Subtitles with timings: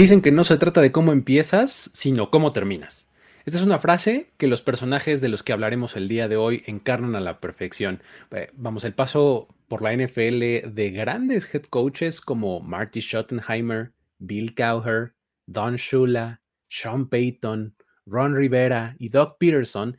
[0.00, 3.12] Dicen que no se trata de cómo empiezas, sino cómo terminas.
[3.44, 6.62] Esta es una frase que los personajes de los que hablaremos el día de hoy
[6.64, 8.02] encarnan a la perfección.
[8.30, 14.54] Eh, vamos, el paso por la NFL de grandes head coaches como Marty Schottenheimer, Bill
[14.54, 15.12] Cowher,
[15.44, 16.40] Don Shula,
[16.70, 17.76] Sean Payton,
[18.06, 19.98] Ron Rivera y Doug Peterson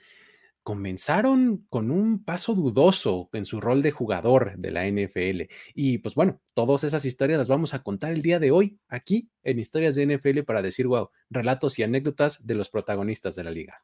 [0.64, 5.52] comenzaron con un paso dudoso en su rol de jugador de la NFL.
[5.74, 9.30] Y pues bueno, todas esas historias las vamos a contar el día de hoy aquí
[9.44, 13.52] en Historias de NFL para decir, wow, relatos y anécdotas de los protagonistas de la
[13.52, 13.82] liga.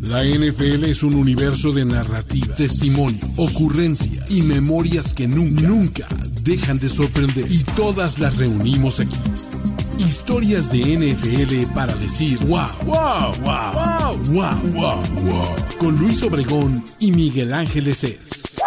[0.00, 6.06] La NFL es un universo de narrativa, testimonio, ocurrencia y memorias que nunca, nunca
[6.42, 7.50] dejan de sorprender.
[7.50, 9.65] Y todas las reunimos aquí
[9.98, 17.12] Historias de NFL para decir wow, wow, wow, wow, wow, wow, Con Luis Obregón y
[17.12, 18.58] Miguel Ángeles es.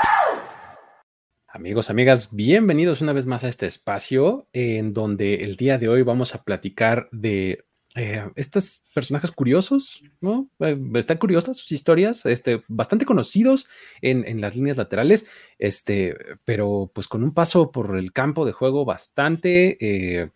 [1.48, 6.02] Amigos, amigas, bienvenidos una vez más a este espacio en donde el día de hoy
[6.02, 10.50] vamos a platicar de eh, estos personajes curiosos, ¿no?
[10.60, 13.68] Eh, están curiosas sus historias, este, bastante conocidos
[14.02, 15.28] en, las líneas laterales,
[15.58, 20.32] este, pero pues con un paso por el campo de juego bastante eh,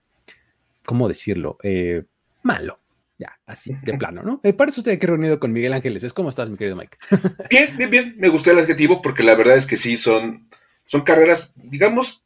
[0.85, 1.57] ¿cómo decirlo?
[1.63, 2.03] Eh,
[2.41, 2.79] malo.
[3.17, 4.41] Ya, así, de plano, ¿no?
[4.43, 6.11] Eh, para eso estoy aquí reunido con Miguel Ángeles.
[6.13, 6.97] ¿Cómo estás, mi querido Mike?
[7.49, 8.15] bien, bien, bien.
[8.17, 10.49] Me gustó el adjetivo porque la verdad es que sí, son,
[10.85, 12.23] son carreras, digamos,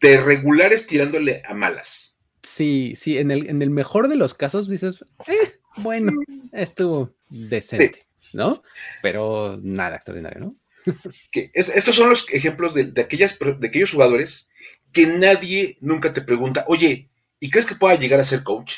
[0.00, 2.16] de regulares tirándole a malas.
[2.42, 6.12] Sí, sí, en el, en el mejor de los casos dices, eh, bueno,
[6.52, 8.62] estuvo decente, ¿no?
[9.02, 10.56] Pero nada extraordinario, ¿no?
[11.30, 14.50] que estos son los ejemplos de, aquellas, de aquellos jugadores
[14.92, 17.10] que nadie nunca te pregunta, oye,
[17.40, 18.74] ¿Y crees que pueda llegar a ser coach?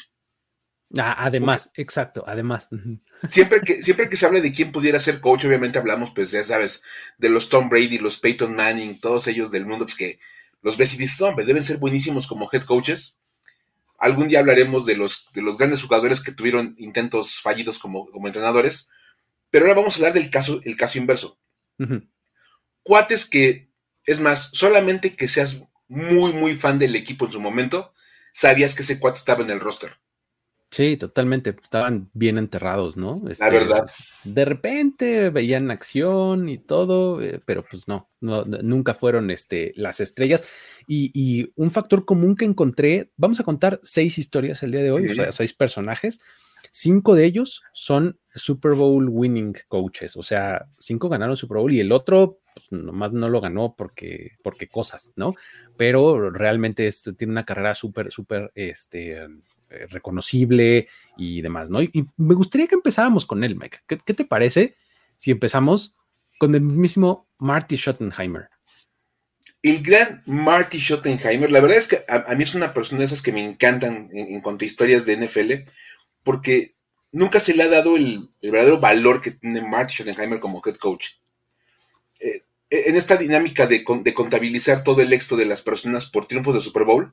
[0.98, 2.68] Ah, además, exacto, además.
[3.30, 6.44] Siempre que, siempre que se hable de quién pudiera ser coach, obviamente hablamos, pues ya
[6.44, 6.82] sabes,
[7.18, 10.20] de los Tom Brady, los Peyton Manning, todos ellos del mundo, pues que
[10.60, 13.18] los ves y dices, no, hombre, deben ser buenísimos como head coaches.
[13.98, 18.26] Algún día hablaremos de los, de los grandes jugadores que tuvieron intentos fallidos como, como
[18.26, 18.90] entrenadores,
[19.50, 21.38] pero ahora vamos a hablar del caso, el caso inverso.
[22.82, 23.70] Cuates que,
[24.04, 27.92] es más, solamente que seas muy, muy fan del equipo en su momento,
[28.32, 29.92] sabías que ese cuate estaba en el roster.
[30.72, 31.54] Sí, totalmente.
[31.62, 33.20] Estaban bien enterrados, ¿no?
[33.22, 33.90] la este, verdad.
[34.24, 40.48] De repente veían acción y todo, eh, pero pues no, nunca fueron este, las estrellas.
[40.86, 45.10] Y, un factor común que encontré, vamos a contar seis historias el día de hoy,
[45.10, 46.20] o sea, seis personajes.
[46.74, 51.80] Cinco de ellos son Super Bowl winning coaches, o sea, cinco ganaron Super Bowl y
[51.80, 55.34] el otro pues, nomás no lo ganó porque, porque cosas, ¿no?
[55.76, 59.18] Pero realmente tiene una carrera súper, súper este,
[59.72, 61.82] eh, reconocible y demás, ¿no?
[61.82, 63.78] Y, me gustaría que empezáramos con él, Mike.
[63.86, 64.76] ¿Qué, te parece
[65.16, 65.94] si empezamos
[66.38, 68.48] con el mismo Marty Schottenheimer?
[69.62, 73.22] El gran Marty Schottenheimer, la verdad es que a, mí es una persona de esas
[73.22, 75.70] que me encantan en, cuanto a historias de NFL,
[76.22, 76.70] porque
[77.10, 80.76] nunca se le ha dado el, el verdadero valor que tiene Marty Schottenheimer como head
[80.76, 81.08] coach.
[82.20, 86.60] Eh, en esta dinámica de, contabilizar todo el éxito de las personas por triunfos de
[86.62, 87.12] Super Bowl,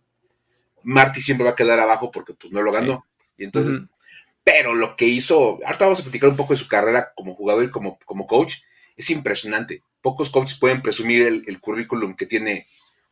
[0.83, 3.05] Marty siempre va a quedar abajo porque pues no lo ganó.
[3.37, 3.73] Y entonces,
[4.43, 7.65] pero lo que hizo, ahorita vamos a platicar un poco de su carrera como jugador
[7.65, 8.55] y como, como coach,
[8.95, 9.83] es impresionante.
[10.01, 12.67] Pocos coaches pueden presumir el, currículum que tiene,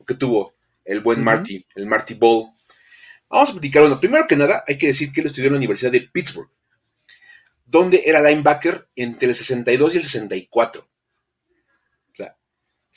[0.05, 0.53] que tuvo
[0.85, 2.53] el buen Marty, el Marty Ball.
[3.29, 3.99] Vamos a platicar uno.
[3.99, 6.49] Primero que nada, hay que decir que él estudió en la Universidad de Pittsburgh,
[7.65, 10.87] donde era linebacker entre el 62 y el 64.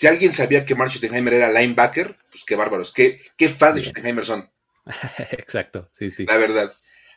[0.01, 3.83] Si alguien sabía que Mark Schottenheimer era linebacker, pues qué bárbaros, qué, qué fans de
[3.83, 4.51] Schottenheimer son.
[5.33, 6.25] Exacto, sí, sí.
[6.25, 6.73] La verdad.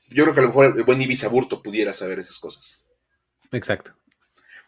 [0.09, 2.83] Yo creo que a lo mejor el buen Ibis Aburto pudiera saber esas cosas.
[3.53, 3.95] Exacto.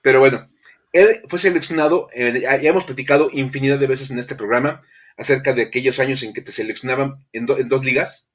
[0.02, 0.50] Pero bueno,
[0.94, 4.82] él fue seleccionado, eh, ya hemos platicado infinidad de veces en este programa
[5.18, 8.30] acerca de aquellos años en que te seleccionaban en, en dos ligas.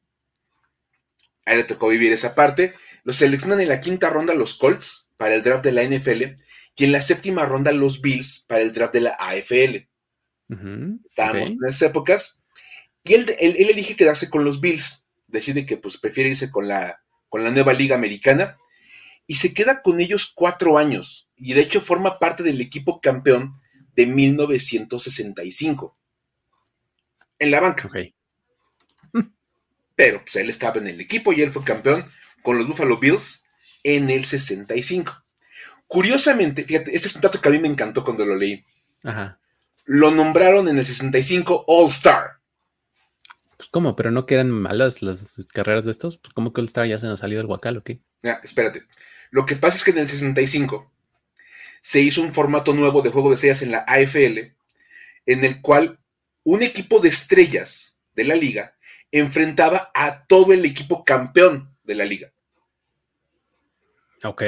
[1.47, 2.75] A él le tocó vivir esa parte.
[3.05, 6.41] Lo seleccionan en la quinta ronda los Colts para el draft de la NFL
[6.81, 9.87] y en la séptima ronda los Bills para el draft de la AFL.
[11.05, 12.41] Estábamos en esas épocas.
[13.05, 15.07] Y él, él, elige quedarse con los Bills.
[15.27, 18.57] Decide que pues, prefiere irse con la, con la nueva liga americana.
[19.27, 21.29] Y se queda con ellos cuatro años.
[21.37, 23.61] Y de hecho forma parte del equipo campeón
[23.95, 25.99] de 1965.
[27.39, 27.91] En la banca.
[30.01, 32.11] Pero pues, él estaba en el equipo y él fue campeón
[32.41, 33.45] con los Buffalo Bills
[33.83, 35.13] en el 65.
[35.87, 38.65] Curiosamente, fíjate, este es un dato que a mí me encantó cuando lo leí.
[39.05, 39.39] Ajá.
[39.85, 42.41] Lo nombraron en el 65 All Star.
[43.59, 46.17] Pues cómo, pero no que eran malas las carreras de estos.
[46.17, 48.01] Pues cómo que All Star ya se nos salió del guacal o qué.
[48.25, 48.85] Ah, espérate.
[49.31, 50.91] Lo que pasa es que en el 65
[51.83, 54.55] se hizo un formato nuevo de juego de estrellas en la AFL,
[55.27, 56.01] en el cual
[56.43, 58.79] un equipo de estrellas de la liga
[59.13, 62.33] enfrentaba a todo el equipo campeón de la liga.
[64.23, 64.43] Ok.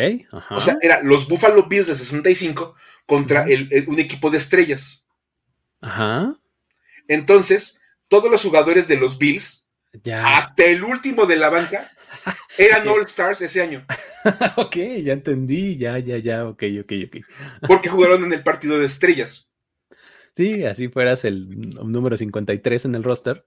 [0.50, 2.74] O sea, era los Buffalo Bills de 65
[3.06, 3.46] contra
[3.86, 5.06] un equipo de estrellas.
[5.80, 6.36] Ajá.
[7.08, 9.68] Entonces, todos los jugadores de los Bills,
[10.24, 11.90] hasta el último de la banca,
[12.58, 13.86] eran All Stars ese año.
[14.56, 17.16] ok, ya entendí, ya, ya, ya, ok, ok, ok.
[17.66, 19.50] Porque jugaron en el partido de estrellas.
[20.34, 21.48] Sí, así fueras el
[21.84, 23.44] número 53 en el roster,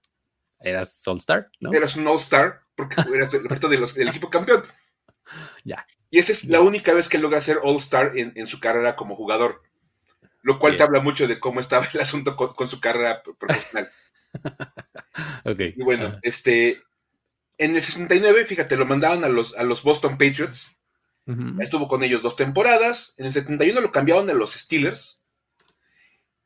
[0.60, 1.72] eras All Star, ¿no?
[1.72, 4.64] Eras un All Star, porque eras parte del equipo campeón.
[5.64, 5.86] Ya.
[6.10, 9.16] Y esa es la única vez que logra ser All Star en, su carrera como
[9.16, 9.62] jugador.
[10.42, 13.90] Lo cual te habla mucho de cómo estaba el asunto con, su carrera profesional.
[15.44, 15.60] ok.
[15.76, 16.82] Y bueno, este.
[17.58, 20.76] En el 69, fíjate, lo mandaron a los, a los Boston Patriots.
[21.58, 23.14] Estuvo con ellos dos temporadas.
[23.18, 25.22] En el 71 lo cambiaron a los Steelers.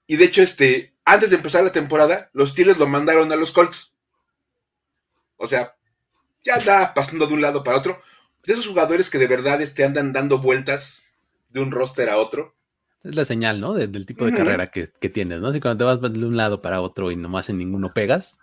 [0.06, 3.52] Y de hecho, este, antes de empezar la temporada, los Steelers lo mandaron a los
[3.52, 3.94] Colts.
[5.40, 5.74] O sea,
[6.44, 8.00] ya anda pasando de un lado para otro
[8.44, 11.02] de esos jugadores que de verdad este, andan dando vueltas
[11.48, 12.54] de un roster a otro.
[13.02, 13.72] Es la señal, ¿no?
[13.72, 15.52] del tipo de carrera que, tienes, ¿no?
[15.52, 18.38] Si cuando te vas de un lado para otro y nomás en ninguno pegas.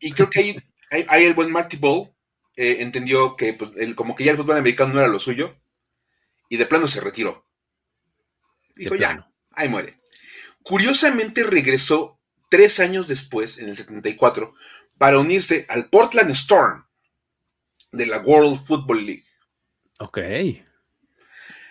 [0.00, 2.10] Y creo que ahí, el buen Marty Ball
[2.56, 5.56] eh, entendió que pues, como que ya el fútbol americano no era lo suyo
[6.48, 7.46] y de plano se retiró.
[8.74, 10.00] Dijo, ya, ahí muere.
[10.64, 12.20] Curiosamente regresó
[12.50, 14.54] tres años después, en el 74,
[15.00, 16.84] para unirse al Portland Storm,
[17.90, 19.24] de la World Football League.
[19.98, 20.18] Ok.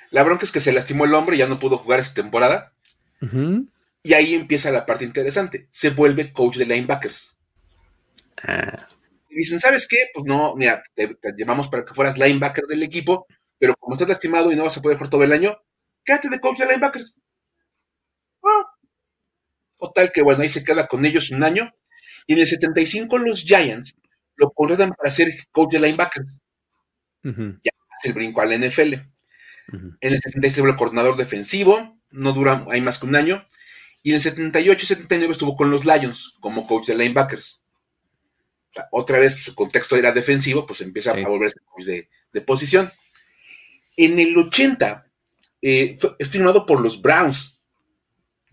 [0.09, 2.73] La bronca es que se lastimó el hombre y ya no pudo jugar esa temporada.
[4.01, 5.67] Y ahí empieza la parte interesante.
[5.69, 7.39] Se vuelve coach de linebackers.
[8.41, 8.87] Ah.
[9.29, 10.07] Y dicen, ¿sabes qué?
[10.11, 13.27] Pues no, mira, te, llamamos para que fueras linebacker del equipo,
[13.59, 15.55] pero como estás lastimado y no vas a poder jugar todo el año,
[16.03, 17.15] quédate de coach de linebackers.
[18.43, 18.65] Ah.
[19.77, 21.71] Total que bueno, ahí se queda con ellos un año.
[22.27, 23.95] Y en el 75 los Giants
[24.35, 26.41] lo contratan para ser coach de linebackers.
[27.23, 28.93] Ya hace el brinco a la NFL.
[30.01, 33.45] En el 76 se coordinador defensivo, no dura, hay más que un año.
[34.01, 37.65] Y en el 78 y 79 estuvo con los Lions como coach de linebackers.
[38.91, 42.91] otra vez pues, su contexto era defensivo, pues empieza a volverse coach de, posición.
[43.97, 45.05] En el 80
[45.61, 47.59] eh, es firmado por los Browns,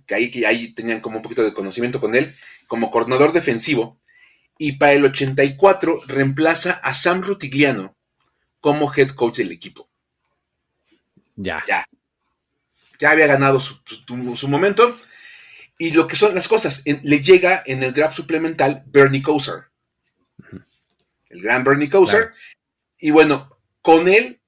[0.07, 2.35] que ahí, que ahí tenían como un poquito de conocimiento con él,
[2.67, 3.99] como coordinador defensivo
[4.59, 7.97] y para el 84 reemplaza a Sam Rutigliano
[8.61, 9.89] como head coach del equipo.
[11.37, 11.63] Ya.
[11.69, 11.85] Ya.
[12.99, 14.99] Ya había ganado su, momento.
[15.79, 19.69] Y lo que son las cosas, le llega en el draft suplemental Bernie Kosar.
[21.29, 22.33] El gran Bernie Kosar.
[22.99, 24.41] Y bueno, con él,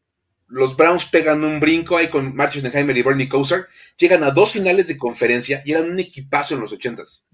[0.47, 3.69] los Browns pegan un brinco ahí con Martin Schottenheimer y Bernie Kosar.
[3.99, 7.27] Llegan a dos finales de conferencia y eran un equipazo en los ochentas.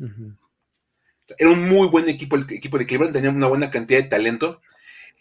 [1.39, 4.61] Era un muy buen equipo, el equipo de Cleveland, tenía una buena cantidad de talento.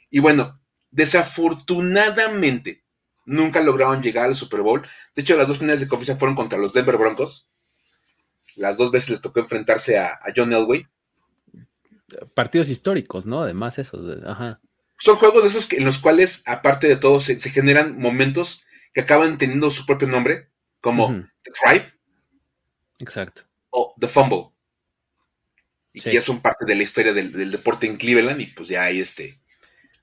[0.09, 0.59] Y bueno,
[0.91, 2.83] desafortunadamente,
[3.25, 4.81] nunca lograron llegar al Super Bowl.
[5.15, 7.49] De hecho, las dos finales de conferencia fueron contra los Denver Broncos.
[8.55, 10.87] Las dos veces les tocó enfrentarse a, John Elway.
[12.35, 13.41] Partidos históricos, ¿no?
[13.41, 14.21] Además, esos.
[14.25, 14.61] Ajá.
[14.99, 19.01] Son juegos de esos que, en los cuales, aparte de todo, se, generan momentos que
[19.01, 20.49] acaban teniendo su propio nombre,
[20.81, 21.07] como
[21.41, 21.93] The Drive.
[22.99, 23.43] Exacto.
[23.71, 24.52] O The Fumble
[25.93, 28.83] y que ya son parte de la historia del, deporte en Cleveland y pues ya
[28.83, 29.39] ahí este,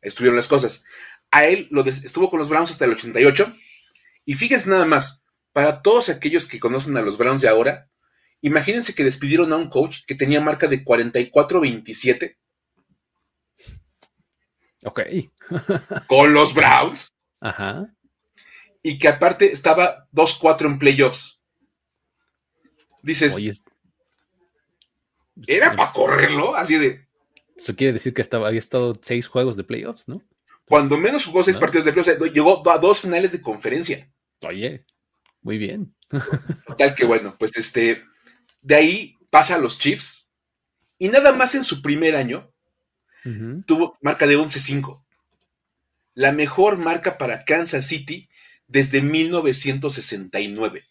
[0.01, 0.85] estuvieron las cosas.
[1.33, 3.55] A él lo estuvo con los Browns hasta el 88
[4.25, 7.91] y fíjense nada más, para todos aquellos que conocen a los Browns de ahora,
[8.41, 12.37] imagínense que despidieron a un coach que tenía marca de 44-27.
[14.85, 15.01] Ok.
[16.07, 17.13] con los Browns.
[17.41, 17.93] Ajá.
[18.83, 21.41] Y que aparte estaba 2-4 en playoffs.
[23.03, 23.35] Dices,
[25.47, 27.07] era para correrlo, así de.
[27.57, 30.23] Eso quiere decir que estaba, había estado seis juegos de playoffs, ¿no?
[30.65, 34.11] Cuando menos jugó seis partidos de playoffs, llegó a dos finales de conferencia.
[34.41, 34.87] Oye,
[35.43, 35.95] muy bien.
[36.79, 38.05] Tal que bueno, pues este,
[38.63, 40.29] de ahí pasa a los Chiefs
[40.99, 42.53] y nada más en su primer año
[43.67, 45.05] tuvo marca de 11-5.
[46.15, 48.29] La mejor marca para Kansas City
[48.67, 50.90] desde 1969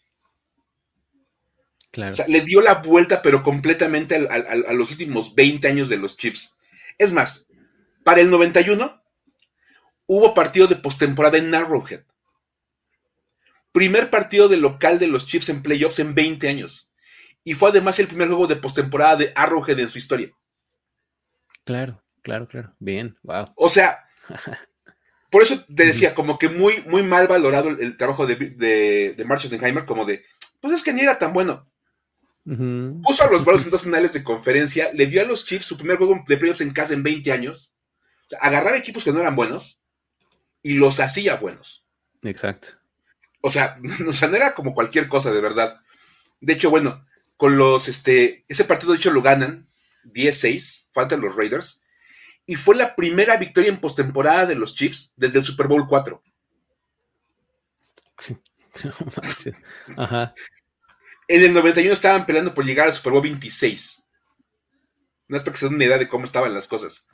[1.92, 6.56] le dio la vuelta, pero completamente a los últimos 20 años de los Chiefs.
[6.98, 7.48] Es más,
[8.04, 9.02] para el 91
[10.06, 12.02] hubo partido de postemporada en Arrowhead.
[13.72, 16.90] Primer partido de local de los Chiefs en playoffs en 20 años.
[17.44, 20.32] Y fue además el primer juego de postemporada de Arrowhead en su historia.
[21.64, 22.74] Claro, claro, claro.
[22.80, 23.52] Bien, wow.
[23.54, 24.04] O sea,
[25.30, 29.84] por eso te decía, como que muy, muy mal valorado el, trabajo de, de, de
[29.86, 30.24] como de,
[30.60, 31.69] pues es que ni era tan bueno.
[32.56, 35.76] Puso a los Bravos en dos finales de conferencia, le dio a los Chiefs su
[35.76, 37.74] primer juego de playoffs en casa en 20 años.
[38.40, 39.80] agarraba equipos que no eran buenos
[40.62, 41.84] y los hacía buenos.
[42.22, 42.70] Exacto.
[43.40, 45.80] O sea, o no era como cualquier cosa, de verdad.
[46.40, 49.68] De hecho, bueno, con los, este, ese partido de hecho lo ganan
[50.04, 51.82] 10-6, faltan los Raiders,
[52.46, 56.22] y fue la primera victoria en postemporada de los Chiefs desde el Super Bowl 4.
[59.96, 60.34] Ajá.
[61.30, 64.04] En el 91 estaban peleando por llegar al Super Bowl 26.
[65.28, 67.06] No es para que se den una idea de cómo estaban las cosas.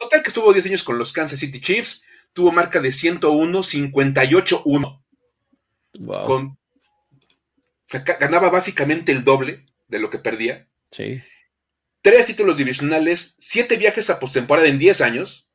[0.00, 2.02] Total que estuvo 10 años con los Kansas City Chiefs,
[2.32, 5.02] tuvo marca de 101, 58-1.
[6.26, 6.58] Con,
[8.18, 10.66] ganaba básicamente el doble de lo que perdía.
[10.90, 11.22] Sí.
[12.02, 15.48] Tres títulos divisionales, siete viajes a postemporada en 10 años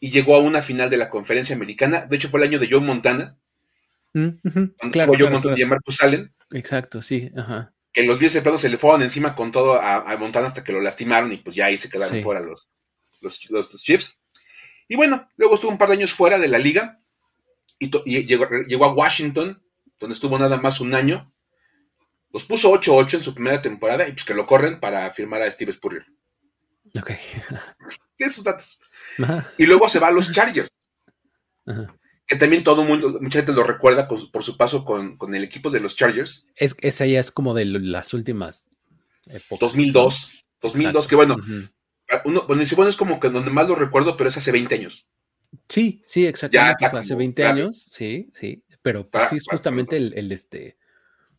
[0.00, 2.04] y llegó a una final de la conferencia americana.
[2.04, 3.38] De hecho, fue el año de John Montana.
[4.92, 6.35] claro, John Montana y Marcus Allen.
[6.50, 7.72] Exacto, sí, ajá.
[7.92, 10.80] Que los 10 empleados se le fueron encima con todo a, Montana hasta que lo
[10.80, 12.70] lastimaron y pues ya ahí se quedaron fuera los,
[13.20, 14.20] los, los, Chiefs.
[14.86, 17.00] Y bueno, luego estuvo un par de años fuera de la liga
[17.78, 17.88] y,
[18.26, 19.62] llegó, llegó, a Washington,
[19.98, 21.32] donde estuvo nada más un año.
[22.32, 25.50] Los puso 8-8 en su primera temporada y pues que lo corren para firmar a
[25.50, 26.04] Steve Spurrier.
[27.00, 27.12] Ok.
[28.18, 28.78] Esos datos.
[29.56, 30.70] Y luego se va a los Chargers.
[31.64, 35.44] Ajá que también todo el mundo, mucha gente lo recuerda por su paso con, el
[35.44, 36.46] equipo de los Chargers.
[36.56, 38.68] Es, esa ya es como de las últimas
[39.26, 39.60] épocas.
[39.60, 41.36] 2002, 2002, que bueno,
[42.24, 45.06] uno, bueno, es como que donde más lo recuerdo, pero es hace 20 años.
[45.68, 50.76] Sí, sí, exactamente, hace 20 años, sí, sí, pero pues sí es justamente el, este,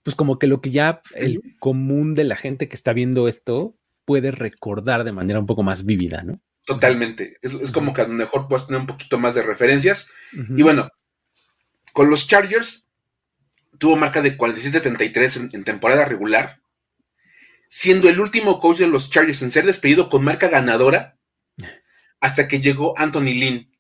[0.03, 3.77] pues como que lo que ya el común de la gente que está viendo esto
[4.06, 6.39] puede recordar de manera un poco más vívida, ¿no?
[6.68, 7.38] Totalmente.
[7.42, 10.10] Es, como que a lo mejor puedes tener un poquito más de referencias.
[10.34, 10.90] Y bueno,
[11.94, 12.90] con los Chargers
[13.78, 16.60] tuvo marca de 47-33 en, en, temporada regular,
[17.70, 21.18] siendo el último coach de los Chargers en ser despedido con marca ganadora
[22.20, 23.72] hasta que llegó Anthony Lynn,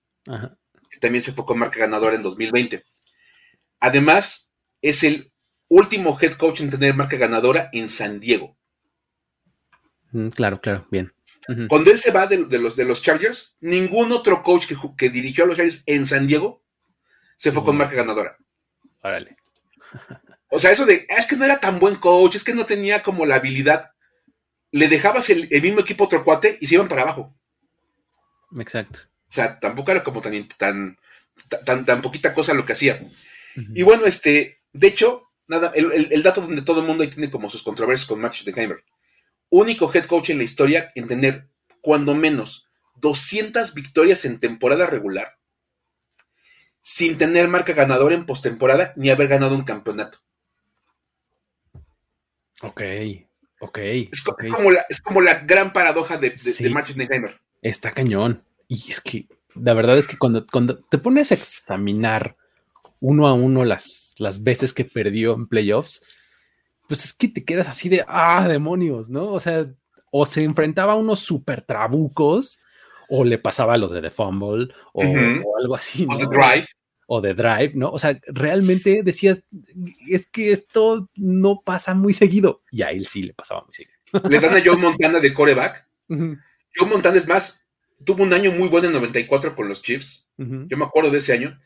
[0.89, 2.85] que también se fue con marca ganadora en 2020.
[3.81, 5.33] Además, es el
[5.67, 8.57] último head coach en tener marca ganadora en San Diego.
[10.33, 11.11] Claro, claro, bien.
[11.69, 14.65] Cuando él se va de, los, de los Chargers, ningún otro coach
[14.97, 16.63] que, dirigió a los Chargers en San Diego
[17.37, 18.37] se fue con marca ganadora.
[19.01, 19.37] Órale.
[20.49, 23.01] o sea, eso de, es que no era tan buen coach, es que no tenía
[23.01, 23.91] como la habilidad.
[24.71, 27.33] Le dejabas el, mismo equipo otro cuate y se iban para abajo.
[28.57, 28.99] Exacto.
[29.29, 30.97] O sea, tampoco era como tan, tan,
[31.65, 33.01] tan, tan poquita cosa lo que hacía.
[33.73, 37.49] Y bueno, este, de hecho, nada, el, dato donde todo el mundo ahí tiene como
[37.49, 38.83] sus controversias con Matt Schottenheimer
[39.49, 41.49] único head coach en la historia en tener
[41.81, 45.37] cuando menos 200 victorias en temporada regular,
[46.81, 50.19] sin tener marca ganadora en postemporada ni haber ganado un campeonato.
[52.61, 52.81] Ok,
[53.59, 53.77] ok.
[53.77, 57.07] Es, Como, la, gran paradoja de, de, Martin
[57.61, 58.43] Está cañón.
[58.67, 62.35] Y es que la verdad es que cuando, cuando te pones a examinar
[62.99, 66.03] uno a uno las, las veces que perdió en playoffs,
[66.87, 69.31] pues es que te quedas así de, ah, demonios, ¿no?
[69.31, 69.67] O sea,
[70.11, 72.59] o se enfrentaba a unos super trabucos,
[73.09, 75.03] o le pasaba lo de The Fumble, o,
[75.59, 76.05] algo así.
[76.05, 76.15] ¿no?
[76.15, 76.67] O The Drive.
[77.07, 77.89] O The Drive, ¿no?
[77.89, 79.43] O sea, realmente decías,
[80.09, 82.63] es que esto no pasa muy seguido.
[82.71, 83.97] Y a él sí le pasaba muy seguido.
[84.29, 85.87] Le dan a Joe Montana de coreback.
[86.09, 87.65] Joe Montana es más,
[88.03, 90.27] tuvo un año muy bueno en 94 con los Chiefs.
[90.37, 91.59] Yo me acuerdo de ese año,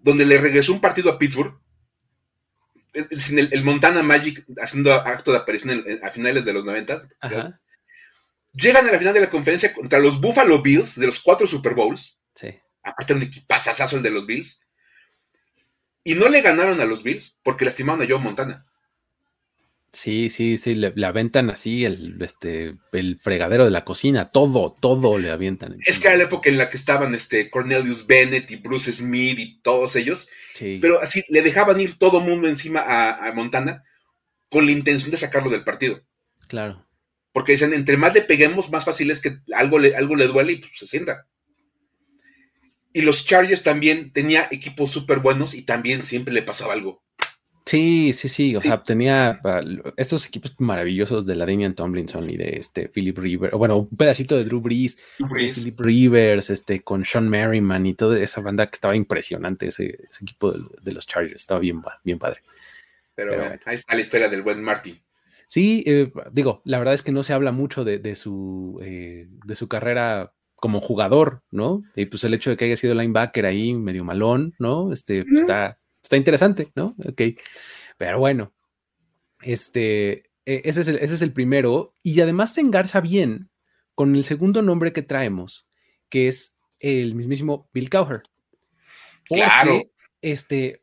[0.00, 1.54] donde le regresó un partido a Pittsburgh
[2.92, 6.96] el, Montana Magic haciendo acto de aparición a finales de los 90.
[8.52, 11.74] Llegan a la final de la conferencia contra los Buffalo Bills de los cuatro Super
[11.74, 12.18] Bowls.
[12.34, 12.58] Sí.
[12.82, 14.64] Aparte un equipazazo el de los Bills.
[16.02, 18.66] Y no le ganaron a los Bills porque lastimaron a Joe Montana.
[19.92, 25.18] Sí, sí, sí, le, aventan así el, este, el fregadero de la cocina, todo, todo
[25.18, 25.74] le avientan.
[25.84, 29.38] Es que era la época en la que estaban este, Cornelius Bennett y Bruce Smith
[29.40, 30.28] y todos ellos,
[30.80, 33.82] pero así le dejaban ir todo mundo encima a, Montana
[34.48, 36.00] con la intención de sacarlo del partido.
[36.46, 36.86] Claro.
[37.32, 40.52] Porque dicen, entre más le peguemos, más fácil es que algo le, algo le duele
[40.52, 41.26] y pues, se sienta.
[42.92, 47.02] Y los Chargers también tenía equipos súper buenos y también siempre le pasaba algo.
[47.66, 48.56] Sí, sí, sí.
[48.56, 49.60] O sea, tenía ah,
[49.96, 54.36] estos equipos maravillosos de la Damian Tomlinson y de este Philip Rivers, bueno, un pedacito
[54.36, 58.96] de Drew Brees, Philip Rivers, este, con Sean Merriman y toda esa banda que estaba
[58.96, 62.40] impresionante, ese, equipo de, los Chargers, estaba bien, bien padre.
[63.14, 65.00] Pero, ahí está la historia del buen Martin.
[65.50, 69.54] Sí, eh, digo, la verdad es que no se habla mucho de, su, eh, de
[69.56, 71.82] su carrera como jugador, ¿no?
[71.96, 74.92] Y pues el hecho de que haya sido linebacker ahí medio malón, ¿no?
[74.92, 76.94] Este, está, está interesante, ¿no?
[77.06, 77.22] Ok.
[77.98, 78.52] Pero bueno,
[79.42, 81.94] este, eh, ese, es el, ese es el primero.
[82.02, 83.50] Y además se engarza bien
[83.94, 85.66] con el segundo nombre que traemos,
[86.08, 88.22] que es el mismísimo Bill Cowher.
[89.24, 89.82] Claro.
[90.22, 90.82] Este,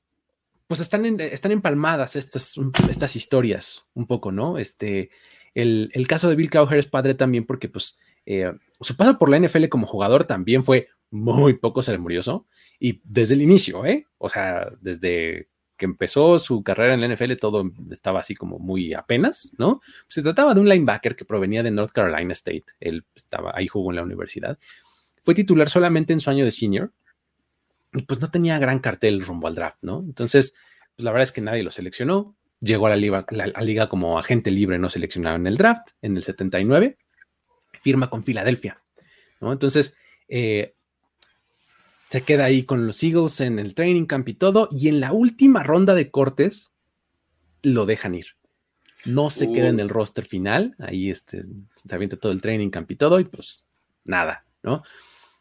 [0.68, 2.56] pues están, están empalmadas estas,
[2.90, 4.58] estas historias un poco, ¿no?
[4.58, 5.10] Este,
[5.54, 9.40] el, caso de Bill Cowher es padre también porque, pues, eh, su paso por la
[9.40, 12.48] NFL como jugador también fue muy poco ceremonioso
[12.80, 14.06] y desde el inicio, ¿eh?
[14.18, 18.94] O sea, desde que empezó su carrera en la NFL todo estaba así como muy
[18.94, 19.82] apenas, ¿no?
[20.08, 23.92] Se trataba de un linebacker que provenía de North Carolina State, él estaba ahí jugó
[23.92, 24.58] en la universidad,
[25.22, 26.92] fue titular solamente en su año de senior
[27.94, 30.00] y pues no tenía gran cartel rumbo al draft, ¿no?
[30.00, 30.56] Entonces,
[30.96, 34.80] pues la verdad es que nadie lo seleccionó, llegó a la liga, como agente libre
[34.80, 36.98] no seleccionado en el draft en el 79,
[37.82, 38.82] firma con Filadelfia,
[39.42, 39.52] ¿no?
[39.52, 39.96] Entonces,
[40.28, 40.76] eh,
[42.10, 45.12] se queda ahí con los Eagles en el training camp y todo, y en la
[45.12, 46.72] última ronda de cortes
[47.64, 48.28] lo dejan ir.
[49.06, 52.90] No se queda en el roster final, ahí este, se avienta todo el training camp
[52.92, 53.68] y todo, y pues
[54.04, 54.84] nada, ¿no?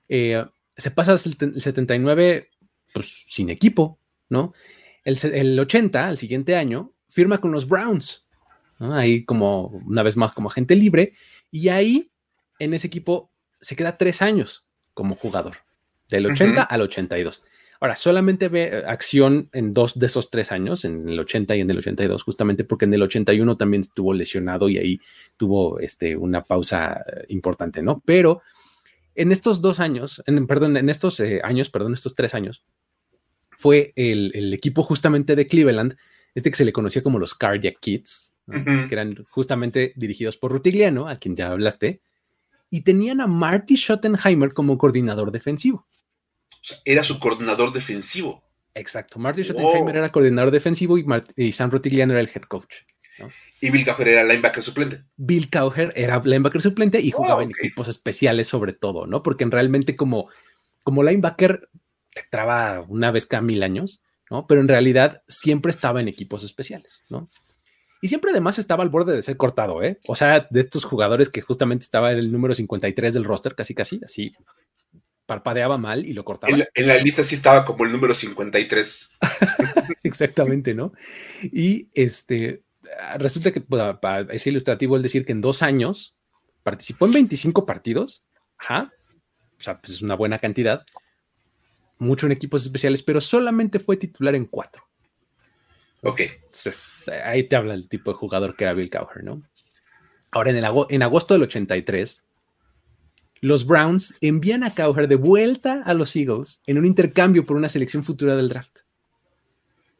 [0.08, 0.44] Eh,
[0.76, 1.18] se pasa el
[1.60, 2.50] 79,
[2.92, 4.52] pues sin equipo, ¿no?
[5.04, 8.26] El, el 80, el siguiente año, firma con los Browns,
[8.78, 8.94] ¿no?
[8.94, 11.14] ahí como una vez más como agente libre,
[11.50, 12.10] y ahí
[12.58, 13.30] en ese equipo
[13.60, 15.65] se queda tres años como jugador
[16.08, 17.42] del 80 al 82.
[17.80, 21.60] Ahora, solamente ve eh, acción en dos de esos tres años, en el 80 y
[21.60, 25.00] en el 82, justamente porque en el 81 también estuvo lesionado y ahí
[25.36, 28.02] tuvo este, una pausa eh, importante, ¿no?
[28.04, 28.40] Pero
[29.14, 32.64] en estos dos años, en, perdón, en estos eh, años, perdón, estos tres años,
[33.50, 35.96] fue el, equipo justamente de Cleveland,
[36.34, 41.08] este que se le conocía como los Cardiac Kids, que eran justamente dirigidos por Rutigliano,
[41.08, 42.02] a quien ya hablaste,
[42.68, 45.86] y tenían a Marty Schottenheimer como coordinador defensivo
[46.84, 48.44] era su coordinador defensivo.
[48.74, 49.18] Exacto.
[49.18, 52.74] Marty Schottenheimer era coordinador defensivo y, Sam Rotigliano era el head coach.
[53.60, 55.02] Y Bill Cowher era linebacker suplente.
[55.16, 59.22] Bill Cowher era linebacker suplente y jugaba en equipos especiales sobre todo, ¿no?
[59.22, 60.28] Porque realmente como,
[60.84, 61.70] como linebacker
[62.12, 64.46] te traba una vez cada mil años, ¿no?
[64.46, 67.30] Pero en realidad siempre estaba en equipos especiales, ¿no?
[68.02, 69.98] Y siempre además estaba al borde de ser cortado, ¿eh?
[70.06, 73.74] O sea, de estos jugadores que justamente estaba en el número 53 del roster, casi
[73.74, 74.32] casi, así,
[75.26, 76.56] parpadeaba mal y lo cortaba.
[76.74, 79.10] En la, lista sí estaba como el número 53.
[80.02, 80.92] Exactamente, ¿no?
[81.42, 82.62] Y este,
[83.18, 83.62] resulta que
[84.30, 86.14] es ilustrativo el decir que en dos años
[86.62, 88.24] participó en 25 partidos.
[88.58, 88.92] Ajá.
[89.58, 90.84] O sea, pues es una buena cantidad.
[91.98, 94.82] Mucho en equipos especiales, pero solamente fue titular en cuatro.
[96.02, 96.20] Ok.
[96.20, 96.86] Entonces,
[97.24, 99.42] ahí te habla el tipo de jugador que era Bill Cowher, ¿no?
[100.30, 102.25] Ahora, en, el, en agosto del 83,
[103.40, 107.68] los Browns envían a Cowher de vuelta a los Eagles en un intercambio por una
[107.68, 108.78] selección futura del draft.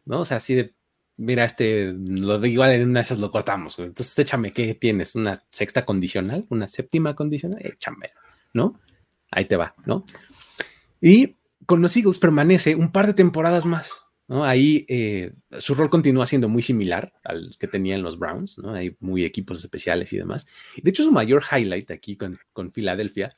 [0.04, 0.20] ¿No?
[0.20, 0.74] O sea, así de,
[1.16, 3.78] mira, este, lo igual en una de esas lo cortamos.
[3.78, 5.14] Entonces, échame, ¿qué tienes?
[5.14, 6.46] ¿Una sexta condicional?
[6.48, 7.60] ¿Una séptima condicional?
[7.64, 8.10] Échame,
[8.52, 8.80] ¿no?
[9.30, 10.04] Ahí te va, ¿no?
[11.00, 14.05] Y con los Eagles permanece un par de temporadas más.
[14.28, 14.44] ¿No?
[14.44, 18.72] Ahí eh, su rol continúa siendo muy similar al que tenía en los Browns, ¿no?
[18.72, 20.46] Hay muy equipos especiales y demás.
[20.82, 23.36] De hecho, su mayor highlight aquí con, con Filadelfia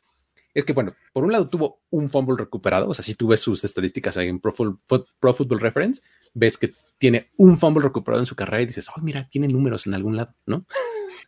[0.54, 3.40] es que, bueno, por un lado tuvo un fumble recuperado, o sea, si tú ves
[3.40, 6.02] sus estadísticas ahí en Pro, Football Reference,
[6.34, 9.86] ves que tiene un fumble recuperado en su carrera y dices, oh, mira, tiene números
[9.86, 10.66] en algún lado, ¿no?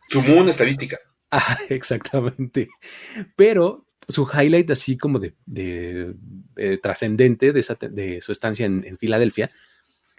[0.09, 0.99] Sumó una estadística.
[1.33, 2.67] Ah, exactamente.
[3.37, 6.15] Pero su highlight así como de,
[6.81, 9.49] trascendente de, su estancia en, Filadelfia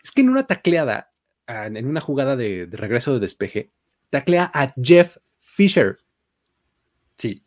[0.02, 1.12] es que en una tacleada,
[1.46, 3.70] ah, en una jugada de, regreso de despeje,
[4.10, 5.98] taclea a Jeff Fisher.
[7.16, 7.44] Sí,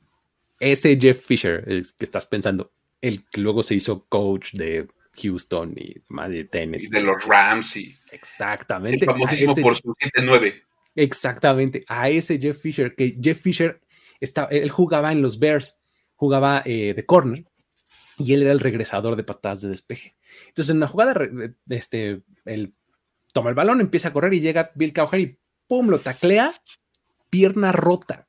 [0.59, 4.87] ese Jeff Fisher el que estás pensando, el que luego se hizo coach de
[5.21, 6.85] Houston y más de tenis.
[6.85, 7.95] Y de los Rams y...
[8.11, 9.05] Exactamente.
[9.05, 10.61] El famosísimo por su 7-9.
[10.95, 13.81] Exactamente, a ese Jeff Fisher, que Jeff Fisher,
[14.21, 15.81] está, él jugaba en los Bears
[16.25, 17.45] jugaba eh, de corner
[18.17, 20.15] y él era el regresador de patadas de despeje.
[20.47, 21.13] Entonces, en una jugada,
[21.69, 22.73] este, él
[23.31, 25.89] toma el balón, empieza a correr y llega Bill Cowher y ¡pum!
[25.89, 26.51] lo taclea,
[27.29, 28.27] pierna rota.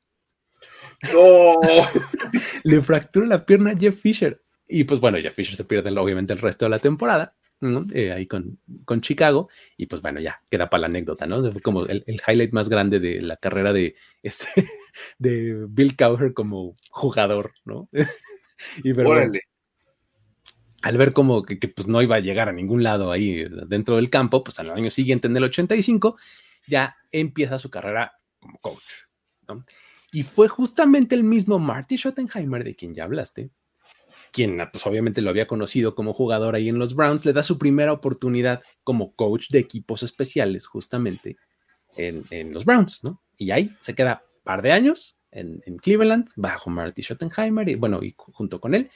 [1.13, 1.55] ¡No!
[2.65, 4.43] Le fractura la pierna a Jeff Fisher.
[4.69, 7.35] Y pues bueno, Jeff Fisher se pierde obviamente el resto de la temporada.
[7.62, 11.51] Eh, ahí con, con, Chicago, y pues bueno, ya queda para la anécdota, ¿no?
[11.51, 14.47] Fue como el, highlight más grande de la carrera de, este,
[15.19, 17.88] de Bill Cowher como jugador, ¿no?
[18.85, 18.92] y
[20.83, 24.11] al ver como que, pues no iba a llegar a ningún lado ahí dentro del
[24.11, 26.16] campo, pues al año siguiente, en el 85,
[26.69, 28.85] ya empieza su carrera como coach,
[29.49, 29.64] ¿no?
[30.12, 33.51] Y fue justamente el mismo Marty Schottenheimer de quien ya hablaste,
[34.37, 37.57] quien pues obviamente lo había conocido como jugador ahí en los Browns, le da su
[37.57, 41.38] primera oportunidad como coach de equipos especiales justamente
[41.96, 43.22] en, los Browns, ¿no?
[43.38, 48.14] Y ahí se queda par de años en, Cleveland bajo Marty Schottenheimer y bueno, y
[48.14, 48.90] junto con él.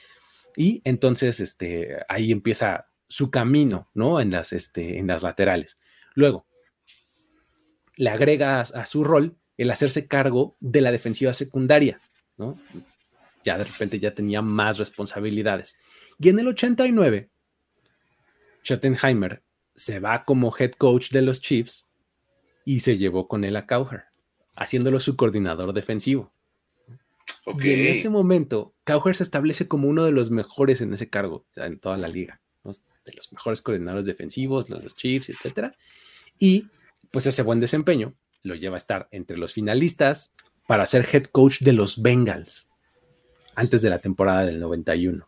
[0.55, 4.21] Y entonces este, ahí empieza su camino, ¿no?
[4.21, 5.79] En las, este, en las laterales.
[6.13, 6.45] Luego,
[7.97, 11.99] le agrega a, su rol el hacerse cargo de la defensiva secundaria,
[12.37, 12.59] ¿no?
[13.43, 15.77] Ya de repente ya tenía más responsabilidades.
[16.19, 17.29] Y en el 89,
[18.63, 19.43] Schottenheimer
[19.75, 21.89] se va como head coach de los Chiefs
[22.65, 24.05] y se llevó con él a Cowher,
[24.55, 26.33] haciéndolo su coordinador defensivo.
[27.59, 31.47] Y en ese momento, Cowher se establece como uno de los mejores en ese cargo,
[31.55, 35.73] en toda la liga, de los mejores coordinadores defensivos, los, Chiefs, etc.
[36.37, 36.67] Y
[37.11, 40.35] pues ese buen desempeño lo lleva a estar entre los finalistas
[40.67, 42.70] para ser head coach de los Bengals
[43.55, 45.25] antes de la temporada del 91.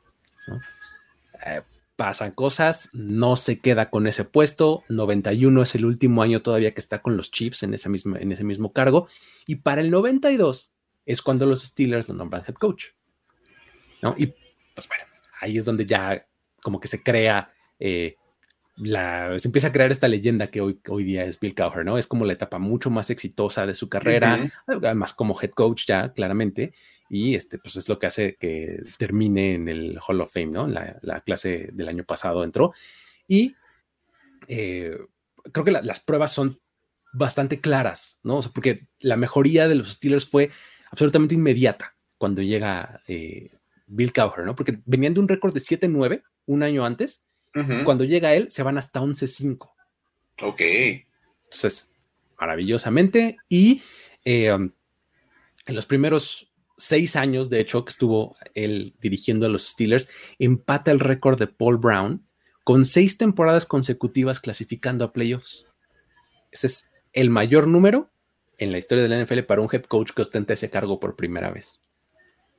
[1.46, 1.62] Eh,
[1.96, 6.80] pasan cosas, no se queda con ese puesto, 91 es el último año todavía que
[6.80, 9.08] está con los Chiefs en ese mismo, en ese mismo cargo,
[9.46, 10.72] y para el 92
[11.06, 12.88] es cuando los Steelers lo nombran head coach.
[14.02, 14.16] ¿no?
[14.18, 14.28] Y
[14.76, 15.04] pues bueno,
[15.40, 16.26] ahí es donde ya
[16.62, 18.16] como que se crea, eh,
[18.78, 21.98] la, se empieza a crear esta leyenda que hoy, hoy día es Bill Cowher, ¿no?
[21.98, 26.12] Es como la etapa mucho más exitosa de su carrera, además como head coach ya,
[26.14, 26.74] claramente,
[27.14, 30.68] y este, pues es lo que hace que termine en el Hall of Fame, ¿no?
[30.68, 32.74] La, la clase del año pasado entró,
[33.28, 33.56] y
[34.48, 34.98] eh,
[35.52, 36.58] creo que las pruebas son
[37.14, 38.42] bastante claras, ¿no?
[38.52, 40.50] porque la mejoría de los Steelers fue
[40.90, 43.52] absolutamente inmediata cuando llega eh,
[43.86, 44.56] Bill Cowher, ¿no?
[44.56, 47.28] Porque venían de un récord de 7-9 un año antes.
[47.86, 49.70] Cuando llega él, se van hasta 11-5.
[50.42, 50.62] Ok.
[51.44, 51.92] Entonces,
[52.40, 53.38] maravillosamente.
[53.48, 53.84] Y
[54.26, 54.74] eh, en
[55.68, 56.53] los primeros
[56.84, 61.48] seis años, de hecho, que estuvo él dirigiendo a los Steelers, empata el récord de
[61.48, 62.28] Paul Brown
[62.66, 65.70] con seis temporadas consecutivas clasificando a playoffs.
[66.52, 68.12] Ese es el mayor número
[68.58, 71.16] en la historia de la NFL para un head coach que ostenta ese cargo por
[71.16, 71.82] primera vez.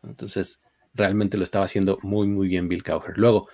[0.02, 0.62] Entonces,
[0.94, 3.16] realmente lo estaba haciendo muy, muy bien Bill Cowher.
[3.16, 3.48] Luego,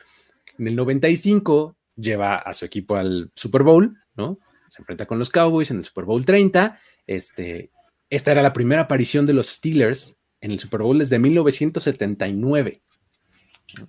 [0.57, 4.39] en el 95, lleva a su equipo al Super Bowl, ¿no?
[4.69, 6.79] Se enfrenta con los Cowboys en el Super Bowl 30.
[7.07, 7.71] Este,
[8.09, 12.81] esta era la primera aparición de los Steelers en el Super Bowl desde 1979.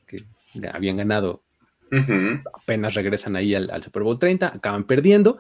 [0.06, 0.26] Que
[0.72, 1.44] habían ganado,
[2.54, 5.40] apenas regresan ahí al, al Super Bowl 30, acaban perdiendo,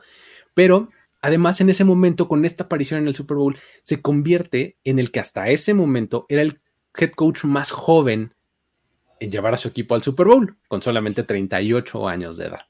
[0.53, 0.89] pero
[1.21, 5.11] Además, en ese momento, con esta aparición en el Super Bowl, se convierte en el
[5.11, 6.61] que hasta ese momento era el
[6.97, 8.33] head coach más joven
[9.19, 12.65] en llevar a su equipo al Super Bowl, con solamente 38 años de edad.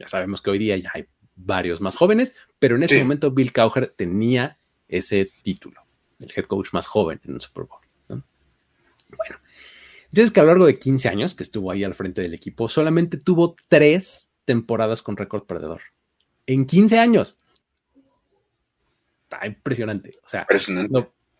[0.00, 3.52] Ya sabemos que hoy día ya hay varios más jóvenes, pero en ese momento Bill
[3.52, 4.58] Cowher tenía
[4.88, 5.85] ese título,
[6.18, 7.80] el head coach más joven en el Super Bowl.
[8.08, 9.36] Bueno,
[10.10, 12.68] entonces que a lo largo de 15 años que estuvo ahí al frente del equipo,
[12.68, 15.82] solamente tuvo tres temporadas con récord perdedor.
[16.46, 17.38] En 15 años
[19.24, 20.18] está impresionante.
[20.24, 20.46] O sea,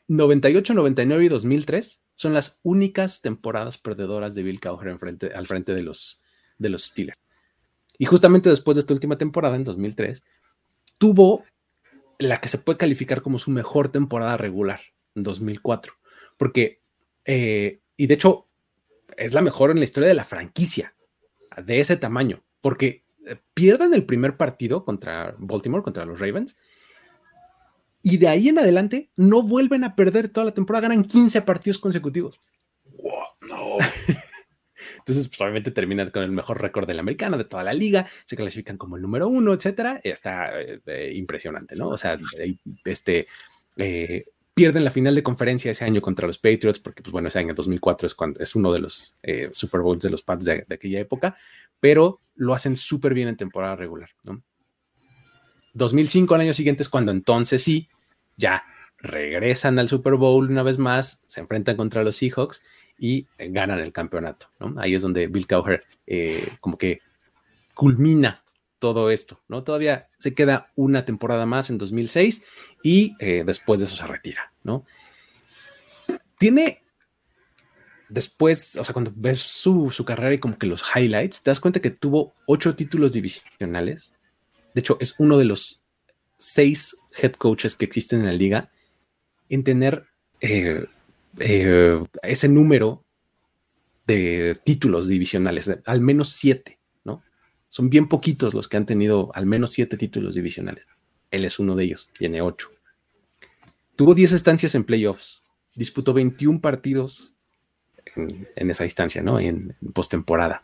[0.09, 4.89] 98, 99 y 2003 son las únicas temporadas perdedoras de Bill Cowher
[5.35, 6.23] al frente de los,
[6.59, 7.19] de los Steelers.
[7.99, 10.23] Y justamente después de esta última temporada, en 2003,
[10.99, 11.45] tuvo
[12.19, 14.81] la que se puede calificar como su mejor temporada regular,
[15.15, 15.95] en 2004.
[16.37, 16.83] Porque,
[17.25, 18.49] eh, y de hecho,
[19.17, 20.93] es la mejor en la historia de la franquicia,
[21.57, 22.43] de ese tamaño.
[22.61, 26.57] Porque eh, pierden el primer partido contra Baltimore, contra los Ravens,
[28.03, 31.79] y de ahí en adelante no vuelven a perder toda la temporada, ganan 15 partidos
[31.79, 32.39] consecutivos.
[33.49, 33.79] no.
[35.07, 38.09] Entonces, pues, obviamente terminan con el mejor récord de la americana, de toda la liga,
[38.25, 40.01] se clasifican como el número uno, etcétera.
[40.03, 41.91] Está eh, eh, impresionante, ¿no?
[41.91, 42.19] O sea,
[42.85, 43.29] este,
[43.77, 47.39] eh, pierden la final de conferencia ese año contra los Patriots, porque, pues bueno, ese
[47.39, 49.17] año 2004 es, cuando, es uno de los
[49.53, 51.37] Super Bowls de los Pats de, de aquella época,
[51.79, 54.43] pero lo hacen súper bien en temporada regular, ¿no?
[55.75, 57.89] 2005, al año siguiente, es cuando entonces sí
[58.37, 58.65] ya
[58.99, 62.65] regresan al Super Bowl una vez más, se enfrentan contra los Seahawks
[62.99, 64.49] y ganan el campeonato.
[64.77, 67.01] Ahí es donde Bill Cowher eh, como que
[67.75, 68.43] culmina
[68.79, 69.65] todo esto, ¿no?
[69.65, 72.45] Todavía se queda una temporada más en 2006
[72.83, 74.85] y eh, después de eso se retira, ¿no?
[76.39, 76.83] Tiene
[78.09, 81.61] después, o sea, cuando ves su, su, carrera y como que los highlights, te das
[81.61, 84.13] cuenta que tuvo ocho títulos divisionales.
[84.75, 85.83] De hecho, es uno de los
[86.39, 88.71] seis head coaches que existen en la liga
[89.49, 90.07] en tener
[90.41, 90.87] eh,
[91.39, 93.05] eh, ese número
[94.07, 97.23] de títulos divisionales, al menos siete, ¿no?
[97.69, 100.87] Son bien poquitos los que han tenido al menos siete títulos divisionales.
[101.31, 102.71] Él es uno de ellos, tiene ocho.
[103.97, 105.43] Tuvo 10 estancias en playoffs,
[105.75, 107.35] disputó 21 partidos
[108.15, 109.41] en, esa instancia, ¿no?
[109.41, 110.63] En, en postemporada.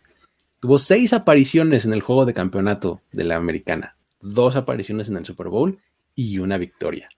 [0.61, 5.25] Tuvo seis apariciones en el juego de campeonato de la americana, dos apariciones en el
[5.25, 5.81] Super Bowl
[6.15, 7.09] y una victoria.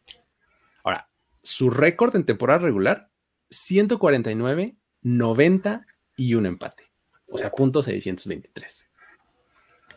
[0.82, 1.08] Ahora,
[1.42, 3.10] su récord en temporada regular,
[3.50, 6.90] 149, 90 y un empate.
[7.28, 8.88] O sea, punto 623.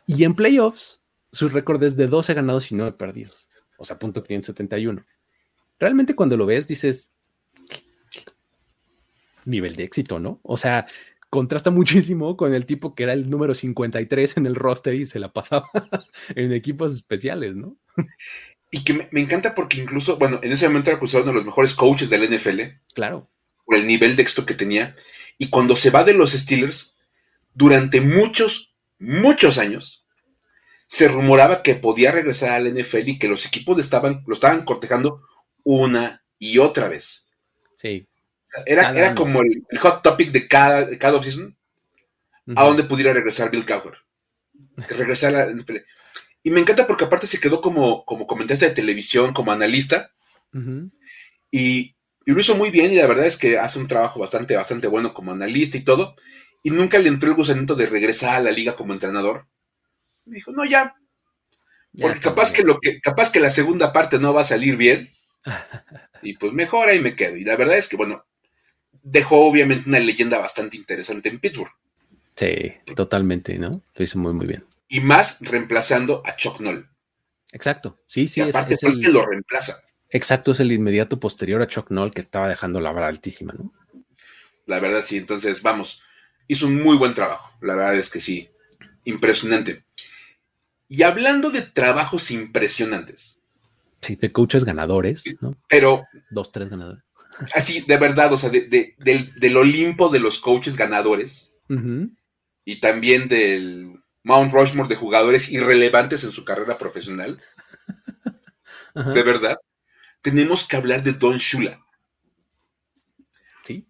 [0.08, 3.50] Y en playoffs, su récord es de 12 ganados y 9 perdidos.
[3.78, 5.06] O sea, punto 571.
[5.80, 7.14] Realmente cuando lo ves dices,
[9.46, 10.40] nivel de éxito, ¿no?
[10.44, 10.86] O sea,
[11.30, 15.20] contrasta muchísimo con el tipo que era el número 53 en el roster y se
[15.20, 15.70] la pasaba
[16.36, 17.78] en equipos especiales, ¿no?
[18.72, 21.46] Y que me, encanta porque incluso, bueno, en ese momento era considerado uno de los
[21.46, 22.62] mejores coaches del NFL.
[22.94, 23.30] Claro.
[23.68, 24.96] Por el nivel de éxito que tenía.
[25.38, 26.98] Y cuando se va de los Steelers,
[27.54, 30.08] durante muchos, muchos años,
[30.88, 35.22] se rumoraba que podía regresar al NFL y que los equipos estaban, lo estaban cortejando
[35.64, 37.28] una y otra vez.
[37.76, 38.08] Sí.
[38.66, 41.56] Era, era como el, hot topic de cada, de cada offseason
[42.56, 43.98] a dónde pudiera regresar Bill Cowher.
[44.88, 45.78] Regresar a la NFL.
[46.44, 50.14] Y me encanta porque aparte se quedó como, como comentarista de televisión, como analista.
[51.52, 51.97] y,
[52.28, 54.88] y, lo hizo muy bien y la verdad es que hace un trabajo bastante, bastante
[54.88, 56.16] bueno como analista y todo.
[56.64, 59.48] Y nunca le entró el gusanito de regresar a la liga como entrenador.
[60.26, 60.96] Me dijo, no, ya.
[62.00, 65.12] Porque capaz que, lo que, capaz que la segunda parte no va a salir bien.
[66.22, 67.38] y pues mejor ahí me quedo.
[67.38, 68.26] Y la verdad es que, bueno,
[69.02, 71.72] dejó obviamente una leyenda bastante interesante en Pittsburgh.
[72.36, 73.82] Sí, totalmente, ¿no?
[73.96, 76.90] Lo hizo muy, muy bien y más reemplazando a Chuck Noll.
[77.52, 78.42] Exacto, sí, sí.
[78.42, 79.82] aparte es, el, que lo reemplaza.
[80.10, 83.74] Exacto, es el inmediato posterior a Chuck Noll que estaba dejando la vara altísima, ¿no?
[84.66, 85.18] La verdad, sí.
[85.18, 86.04] Entonces, vamos,
[86.48, 87.52] hizo un muy buen trabajo.
[87.62, 88.50] La verdad es que sí,
[89.04, 89.84] impresionante.
[90.88, 93.42] Y hablando de trabajos impresionantes.
[94.02, 95.58] Sí, de coaches ganadores, ¿no?
[95.68, 96.06] Pero.
[96.30, 97.04] Dos, tres ganadores.
[97.54, 101.54] Así, de verdad, o sea, del, Olimpo de los coaches ganadores.
[102.64, 107.38] Y también del Mount Rushmore de jugadores irrelevantes en su carrera profesional.
[109.14, 109.58] De verdad.
[110.22, 111.84] Tenemos que hablar de Don Shula.
[113.66, 113.88] Sí.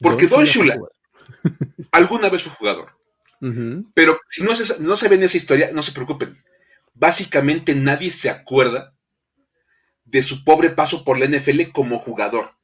[0.00, 0.78] Porque Don, Shula,
[1.92, 2.90] alguna vez fue jugador.
[3.94, 6.40] Pero si no, se, no ven esa historia, no se preocupen.
[6.94, 8.94] Básicamente nadie se acuerda
[10.04, 12.54] de su pobre paso por la NFL como jugador.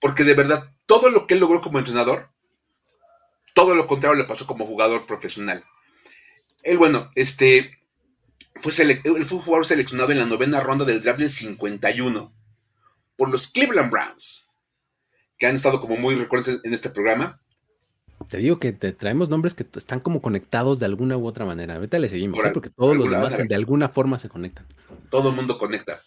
[0.00, 2.32] Porque de verdad, todo lo que él logró como entrenador
[3.54, 5.64] todo lo contrario le pasó como jugador profesional.
[6.62, 7.78] Él, bueno, este,
[8.56, 12.32] fue, él fue un jugador seleccionado en la novena ronda del draft del 51
[13.16, 14.48] por los Cleveland Browns,
[15.38, 17.40] que han estado como muy recuerdos en este programa.
[18.28, 21.74] Te digo que te traemos nombres que están como conectados de alguna u otra manera.
[21.74, 22.50] Ahorita le seguimos, ¿eh?
[22.54, 24.66] porque todos los demás de alguna forma se conectan.
[25.10, 26.00] Todo el mundo conecta.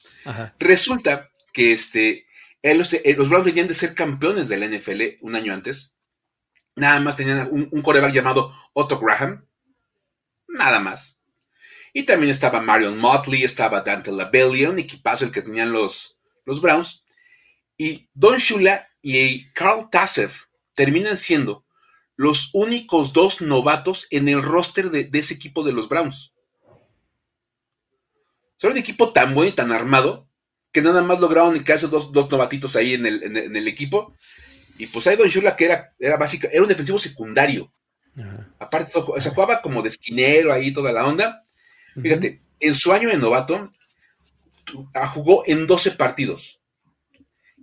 [0.57, 2.25] Resulta que este,
[2.63, 5.95] los Browns venían de ser campeones de la NFL un año antes
[6.75, 9.45] Nada más tenían un, coreback llamado Otto Graham.
[10.47, 11.19] Nada más.
[11.97, 16.59] Y también estaba Marion Motley, estaba Dante LaBellia, un equipazo el que tenían los, los
[16.59, 17.05] Browns.
[17.77, 21.65] Y Don Shula y Carl Tassef terminan siendo
[22.17, 26.33] los únicos dos novatos en el roster de, ese equipo de los Browns.
[28.57, 30.27] Son un equipo tan bueno y tan armado
[30.73, 34.13] que nada más lograron quedarse dos, dos novatitos ahí en el, en el equipo
[34.77, 37.71] y pues hay Don Shula que era, era básica, era un defensivo secundario.
[38.59, 41.44] Aparte, se jugaba como de esquinero ahí toda la onda.
[42.01, 43.71] Fíjate, en su año de novato
[44.93, 46.59] ah, jugó en 12 partidos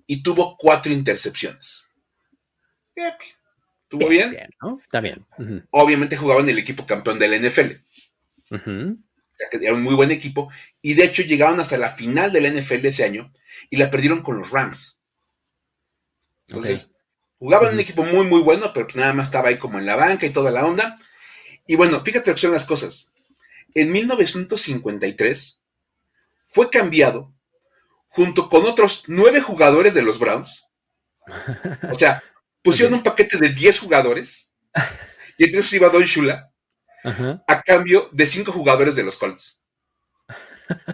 [0.07, 1.87] y tuvo cuatro intercepciones.
[2.95, 4.37] ¿Estuvo bien?
[4.83, 5.27] Está bien.
[5.71, 7.73] Obviamente jugaba en el equipo campeón de la NFL.
[9.61, 10.51] era un muy buen equipo.
[10.81, 13.33] Y de hecho llegaron hasta la final de la NFL ese año
[13.69, 14.99] y la perdieron con los Rams.
[16.49, 16.93] Entonces,
[17.43, 19.85] Jugaba en un equipo muy, muy bueno, pero pues nada más estaba ahí como en
[19.85, 20.97] la banca y toda la onda.
[21.67, 23.11] Y bueno, fíjate lo que son las cosas.
[23.75, 25.63] En 1953
[26.47, 27.35] fue cambiado
[28.07, 30.67] junto con otros nueve jugadores de los Browns.
[31.91, 32.23] O sea,
[32.63, 34.53] pusieron un paquete de 10 jugadores
[35.39, 36.53] y entonces iba Don Shula
[37.49, 39.61] a cambio de cinco jugadores de los Colts.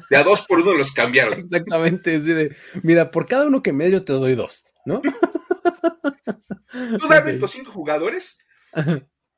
[0.09, 1.39] De a dos por uno los cambiaron.
[1.39, 2.17] Exactamente.
[2.17, 5.03] Es de, mira, por cada uno que medio te doy dos, ¿no?
[6.73, 8.39] Tú dame estos cinco jugadores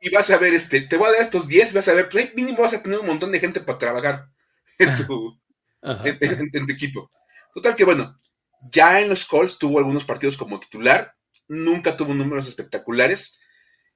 [0.00, 2.34] y vas a ver, este, te voy a dar estos diez, vas a ver, pues
[2.34, 4.28] mínimo vas a tener un montón de gente para trabajar
[4.78, 5.38] en tu,
[6.72, 7.10] equipo.
[7.54, 8.18] Total que bueno,
[8.72, 11.14] ya en los Colts tuvo algunos partidos como titular,
[11.48, 13.38] nunca tuvo números espectaculares.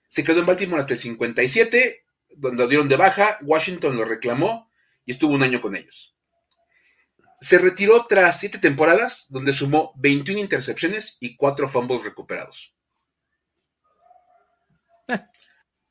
[0.08, 2.04] Se quedó en Baltimore hasta el 57,
[2.36, 4.70] donde lo dieron de baja, Washington lo reclamó
[5.06, 6.16] y estuvo un año con ellos.
[7.40, 12.74] Se retiró tras siete temporadas, donde sumó 21 intercepciones y cuatro fumbles recuperados.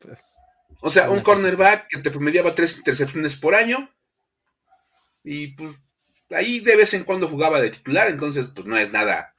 [0.04, 0.36] Pues,
[0.82, 3.90] o sea, un cornerback que te promediaba tres intercepciones por año.
[5.24, 5.76] Y pues
[6.30, 9.34] ahí de vez en cuando jugaba de titular, entonces pues no es nada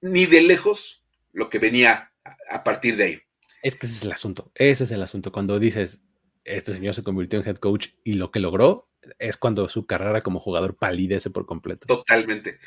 [0.00, 2.12] ni de lejos lo que venía
[2.50, 3.22] a partir de ahí.
[3.62, 5.32] Es que ese es el asunto, ese es el asunto.
[5.32, 6.02] Cuando dices,
[6.44, 10.20] este señor se convirtió en head coach y lo que logró es cuando su carrera
[10.20, 11.86] como jugador palidece por completo.
[11.86, 12.58] Totalmente.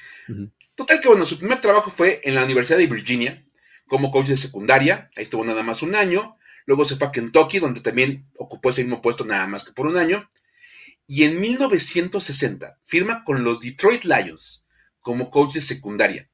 [0.73, 3.45] Total que bueno, su primer trabajo fue en la Universidad de Virginia
[3.87, 7.59] como coach de secundaria, ahí estuvo nada más un año, luego se fue a Kentucky
[7.59, 10.29] donde también ocupó ese mismo puesto nada más que por un año,
[11.07, 14.65] y en 1960 firma con los Detroit Lions
[15.01, 16.29] como coach de secundaria.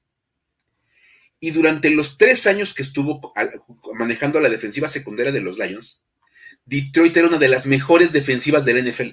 [1.40, 3.34] Y durante los tres años que estuvo
[3.96, 6.04] manejando la defensiva secundaria de los Lions,
[6.66, 9.10] Detroit era una de las mejores defensivas del NFL.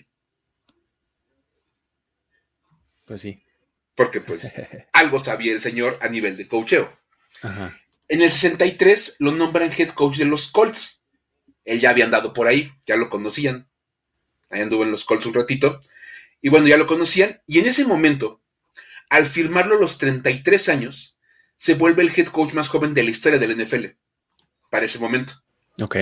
[3.06, 3.42] Pues sí.
[3.94, 4.54] Porque pues
[4.92, 6.96] algo sabía el señor a nivel de coacheo.
[8.08, 10.97] En el 63 lo nombran head coach de los Colts.
[11.68, 13.68] Él ya había andado por ahí, ya lo conocían.
[14.48, 15.82] Ahí anduvo en los Colts un ratito.
[16.40, 17.42] Y bueno, ya lo conocían.
[17.46, 18.40] Y en ese momento,
[19.10, 21.18] al firmarlo a los 33 años,
[21.56, 23.84] se vuelve el head coach más joven de la historia del NFL
[24.70, 25.34] para ese momento.
[25.78, 25.96] Ok.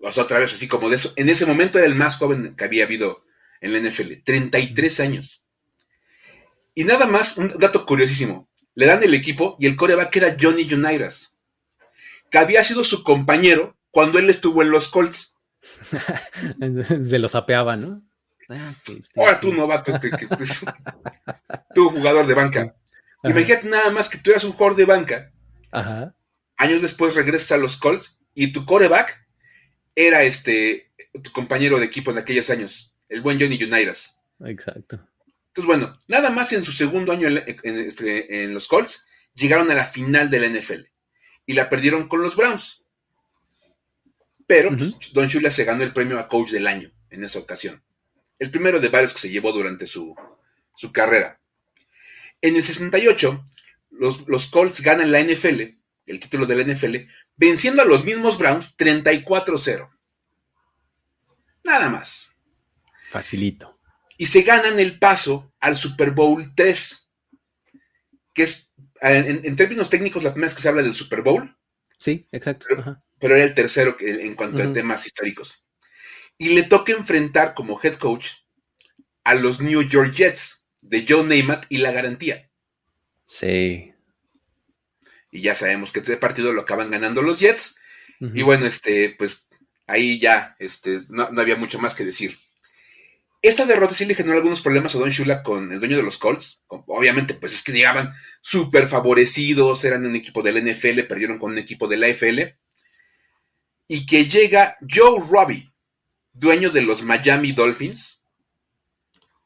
[0.00, 1.12] O sea, otra vez, así como de eso.
[1.14, 3.24] En ese momento era el más joven que había habido
[3.60, 4.14] en la NFL.
[4.24, 5.44] 33 años.
[6.74, 8.48] Y nada más, un dato curiosísimo.
[8.74, 11.38] Le dan el equipo y el coreback era Johnny Unitas,
[12.32, 15.36] que había sido su compañero cuando él estuvo en los Colts.
[17.00, 18.02] Se lo sapeaba, ¿no?
[18.50, 20.60] Ah, pues, Ahora tú, novato, este, que, pues,
[21.74, 22.74] tú, jugador de banca.
[23.22, 25.32] Imagínate nada más que tú eras un jugador de banca.
[25.70, 26.14] Ajá.
[26.56, 29.26] Años después regresas a los Colts y tu coreback
[29.94, 34.18] era este tu compañero de equipo en aquellos años, el buen Johnny Unitas.
[34.44, 34.96] Exacto.
[35.48, 39.86] Entonces, bueno, nada más en su segundo año en, este, los Colts llegaron a la
[39.86, 40.82] final de la NFL
[41.46, 42.83] y la perdieron con los Browns.
[44.46, 47.82] Pero pues, Don Shula se ganó el premio a coach del año en esa ocasión.
[48.38, 50.14] El primero de varios que se llevó durante su,
[50.74, 51.40] su carrera.
[52.42, 53.48] En el 68,
[53.90, 55.60] los, los Colts ganan la NFL,
[56.06, 56.96] el título de la NFL,
[57.36, 59.90] venciendo a los mismos Browns 34-0.
[61.64, 62.30] Nada más.
[63.10, 63.78] Facilito.
[64.16, 67.10] Y se ganan el paso al Super Bowl 3,
[68.32, 71.56] que es, en, términos técnicos, la primera vez que se habla del Super Bowl.
[71.98, 72.66] Sí, exacto.
[72.68, 75.64] Pero, era el tercero en cuanto a temas históricos.
[76.36, 78.28] Y le toca enfrentar como head coach
[79.24, 82.50] a los New York Jets, de Joe Namath y la garantía.
[83.26, 83.92] Sí.
[85.30, 87.76] Y ya sabemos que este partido lo acaban ganando los Jets.
[88.20, 89.48] Y bueno, este, pues
[89.86, 92.38] ahí ya este, no, había mucho más que decir.
[93.42, 96.16] Esta derrota sí le generó algunos problemas a Don Shula con el dueño de los
[96.16, 96.62] Colts.
[96.68, 101.58] Obviamente, pues es que llegaban súper favorecidos, eran un equipo del NFL, perdieron con un
[101.58, 102.56] equipo de la FL.
[103.86, 105.72] Y que llega Joe Robbie,
[106.32, 108.24] dueño de los Miami Dolphins,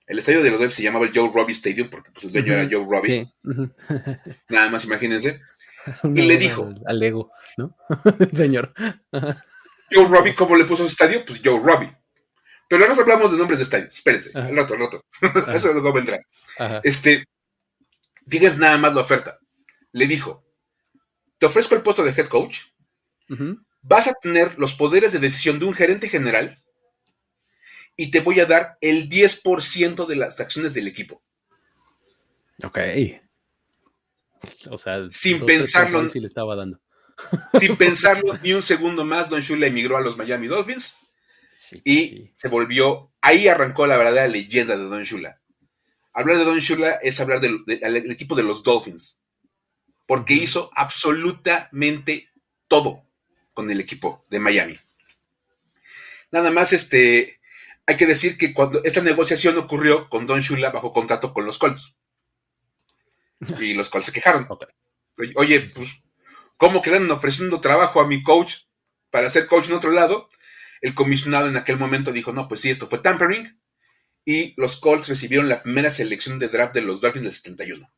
[0.09, 2.55] el estadio de los Dolphins se llamaba el Joe Robbie Stadium porque pues, el dueño
[2.55, 3.31] era Joe Robbie.
[4.49, 5.43] Nada más imagínense.
[6.15, 6.73] y le dijo.
[6.87, 7.77] Al ego, ¿no?
[8.33, 8.73] Señor.
[9.91, 11.25] Joe Robbie, ¿cómo le puso su estadio?
[11.27, 11.95] Pues Joe Robbie.
[12.69, 13.95] Pero ahora hablamos de nombres de estadios.
[13.95, 15.05] Espérense, al rato, al rato.
[15.55, 16.19] Eso luego vendrá.
[16.83, 17.25] Este,
[18.25, 19.39] digas nada más la oferta.
[19.93, 20.45] Le dijo:
[21.39, 22.61] Te ofrezco el puesto de head coach.
[23.89, 26.63] Vas a tener los poderes de decisión de un gerente general
[27.97, 31.23] y te voy a dar el 10% de las acciones del equipo.
[32.63, 32.79] Ok.
[34.71, 36.03] O sea, sin pensarlo.
[36.03, 36.81] le estaba dando.
[37.59, 40.99] Sin pensarlo ni un segundo más, Don Shula emigró a los Miami Dolphins
[41.83, 43.11] y se volvió.
[43.21, 45.41] Ahí arrancó la verdadera leyenda de Don Shula.
[46.13, 47.65] Hablar de Don Shula es hablar del,
[48.13, 49.21] equipo de los Dolphins,
[50.07, 52.29] porque hizo absolutamente
[52.69, 53.08] todo
[53.59, 54.79] con el equipo de Miami.
[56.31, 57.41] Nada más, este,
[57.87, 61.59] hay que decir que cuando esta negociación ocurrió con Don Shula bajo contrato con los
[61.59, 61.97] Colts.
[63.59, 64.47] Y los Colts se quejaron.
[65.35, 65.89] Oye, pues,
[66.57, 68.59] ¿cómo quedan ofreciendo trabajo a mi coach
[69.11, 70.29] para ser coach en otro lado?
[70.81, 73.61] El comisionado en aquel momento dijo, no, pues sí, esto fue tampering.
[74.25, 77.93] Y los Colts recibieron la primera selección de draft de los Dolphins del 71.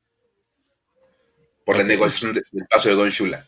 [1.67, 3.47] Por la negociación del paso de Don Shula.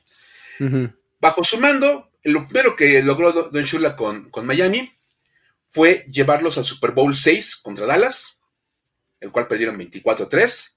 [1.23, 4.93] Bajo su mando, lo primero que logró Don Shula con, con Miami
[5.71, 8.41] fue llevarlos al Super Bowl 6 contra Dallas,
[9.21, 10.73] el cual perdieron 24-3.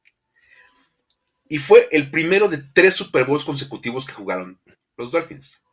[1.50, 4.62] Y fue el primero de tres Super Bowls consecutivos que jugaron
[4.98, 5.64] los Dolphins.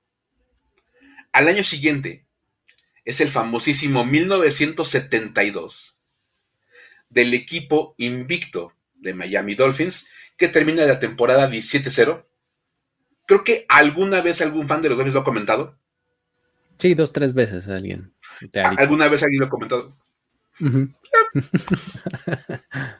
[1.32, 2.24] Al año siguiente
[3.04, 5.98] es el famosísimo 1972
[7.10, 10.08] del equipo invicto de Miami Dolphins
[10.38, 12.24] que termina la temporada 17-0.
[13.32, 15.78] Creo que alguna vez algún fan de los Dolphins lo ha comentado.
[16.78, 18.12] Sí, dos, tres veces alguien.
[18.76, 19.90] ¿Alguna vez alguien lo ha comentado?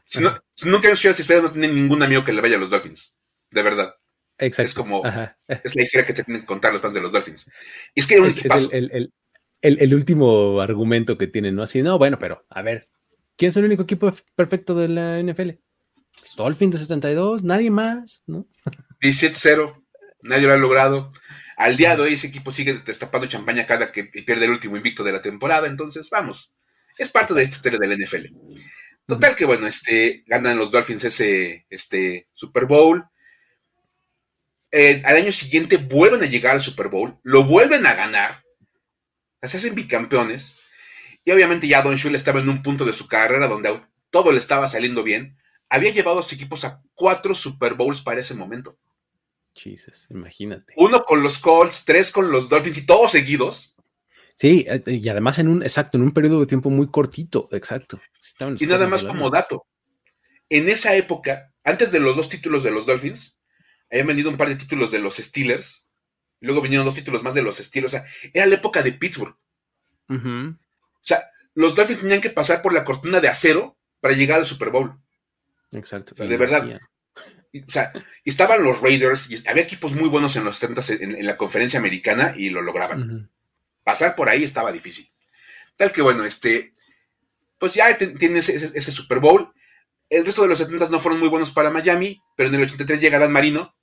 [0.07, 2.57] si, no, si nunca hemos escuchado esta historia, no tiene ningún amigo que le vaya
[2.57, 3.15] a los Dolphins.
[3.51, 3.95] De verdad.
[4.39, 4.71] Exacto.
[4.71, 5.03] Es como,
[5.49, 7.51] es la historia que te tienen que contar los fans de los Dolphins.
[7.95, 9.13] Y es que un es, es el, el,
[9.61, 11.65] el, el, último argumento que tienen, ¿no?
[11.65, 12.89] Así, no, bueno, pero a ver,
[13.37, 15.51] ¿quién es el único equipo perfecto de la NFL?
[16.39, 18.47] Dolphins de 72, nadie más, ¿no?
[19.03, 19.82] 17-0,
[20.23, 21.13] nadie lo ha logrado.
[21.57, 25.05] Al día de hoy ese equipo sigue destapando champaña cada que pierde el último invicto
[25.05, 26.55] de la temporada, entonces vamos,
[26.99, 28.27] es parte de esta historia del NFL.
[29.07, 33.05] Total que bueno, este, ganan los Dolphins ese este, Super Bowl.
[34.71, 38.43] Eh, al año siguiente vuelven a llegar al Super Bowl, lo vuelven a ganar,
[39.43, 40.61] se hacen bicampeones,
[41.25, 44.39] y obviamente ya Don Shula estaba en un punto de su carrera donde todo le
[44.39, 45.37] estaba saliendo bien.
[45.69, 48.79] Había llevado a sus equipos a cuatro Super Bowls para ese momento.
[49.55, 50.73] Jesus, imagínate.
[50.77, 53.77] Uno con los Colts, tres con los Dolphins y todos seguidos.
[54.37, 58.01] Sí, eh, y además en un, exacto, en un periodo de tiempo muy cortito, exacto.
[58.59, 59.67] Y nada más como dato.
[60.49, 63.39] En esa época, antes de los dos títulos de los Dolphins,
[63.91, 65.89] habían venido un par de títulos de los Steelers.
[66.41, 67.95] Luego vinieron dos títulos más de los Steelers.
[67.95, 69.37] O sea, era la época de Pittsburgh.
[70.09, 70.57] Uh -huh.
[70.57, 74.47] O sea, los Dolphins tenían que pasar por la cortina de acero para llegar al
[74.47, 74.99] Super Bowl.
[75.73, 76.15] Exacto.
[76.15, 76.67] O sea, de verdad.
[76.67, 76.92] Y,
[77.61, 77.93] o sea,
[78.25, 81.79] estaban los Raiders y había equipos muy buenos en los 70 en, en la conferencia
[81.79, 83.03] americana y lo lograban.
[83.03, 83.29] Uh -huh.
[83.85, 85.11] Pasar por ahí estaba difícil.
[85.77, 86.73] Tal que bueno, este,
[87.59, 89.53] pues ya tiene ese, ese, ese, Super Bowl.
[90.09, 93.01] El resto de los 70 no fueron muy buenos para Miami, pero en el 83
[93.01, 93.75] llega Dan Marino.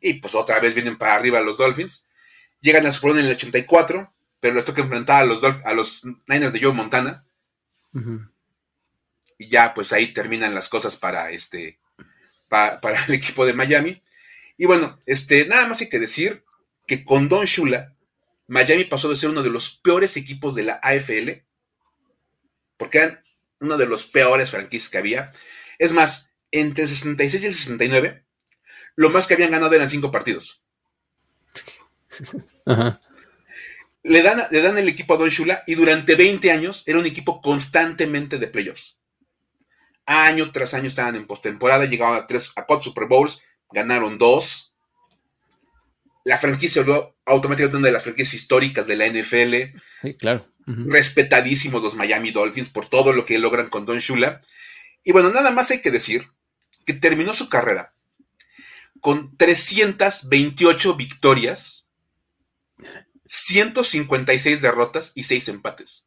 [0.00, 2.06] Y pues otra vez vienen para arriba los Dolphins.
[2.60, 5.74] Llegan al Super Bowl en el 84, pero les toca enfrentar a los, Dolph a
[5.74, 7.24] los Niners de Joe Montana.
[7.92, 8.30] Uh -huh.
[9.38, 11.78] Y ya pues ahí terminan las cosas para este,
[12.50, 14.02] pa, para el equipo de Miami.
[14.58, 16.44] Y bueno, este, nada más hay que decir
[16.86, 17.96] que con Don Shula,
[18.46, 21.30] Miami pasó de ser uno de los peores equipos de la AFL,
[22.76, 23.22] porque eran
[23.60, 25.32] uno de los peores franquicias que había.
[25.78, 28.24] Es más, entre el 66 y el 69,
[28.96, 30.62] lo más que habían ganado eran cinco partidos.
[32.66, 33.00] Ajá.
[34.02, 37.06] Le, dan, le dan el equipo a Don Shula y durante 20 años era un
[37.06, 38.99] equipo constantemente de playoffs.
[40.06, 43.40] Año tras año estaban en postemporada, llegaban a, tres, a cuatro Super Bowls,
[43.72, 44.74] ganaron dos.
[46.24, 49.78] La franquicia volvió automáticamente una de las franquicias históricas de la NFL.
[50.02, 50.46] Sí, claro.
[50.66, 50.92] Uh -huh.
[50.92, 54.40] Respetadísimos los Miami Dolphins por todo lo que logran con Don Shula.
[55.04, 56.26] Y bueno, nada más hay que decir
[56.84, 57.94] que terminó su carrera
[59.00, 61.88] con 328 victorias,
[63.26, 66.06] 156 derrotas y 6 empates.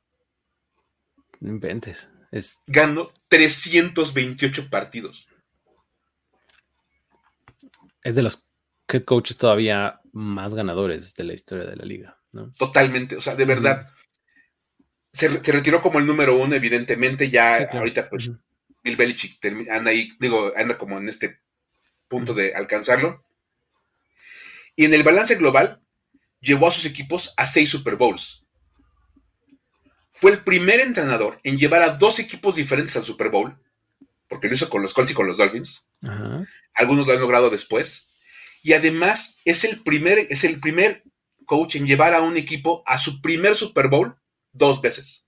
[1.39, 2.07] No inventes.
[2.33, 2.63] Es...
[2.65, 5.27] Ganó 328 partidos.
[8.03, 8.47] Es de los
[8.87, 12.51] head coaches todavía más ganadores de la historia de la liga, ¿no?
[12.53, 13.87] Totalmente, o sea, de verdad.
[15.11, 17.79] Se, se, retiró como el número uno, evidentemente, ya sí, claro.
[17.79, 18.41] ahorita pues uh -huh.
[18.83, 21.39] Bill Belichick anda ahí, digo, anda como en este
[22.07, 23.23] punto de alcanzarlo.
[24.75, 25.83] Y en el balance global,
[26.41, 28.42] llevó a sus equipos a seis Super Bowls.
[30.15, 33.57] Fue el primer entrenador en llevar a dos equipos diferentes al Super Bowl,
[34.29, 35.85] porque lo hizo con los Colts y con los Dolphins.
[36.75, 38.11] Algunos lo han logrado después.
[38.61, 41.03] Y además es el primer, es el primer
[41.45, 44.15] coach en llevar a un equipo a su primer Super Bowl
[44.51, 45.27] dos veces.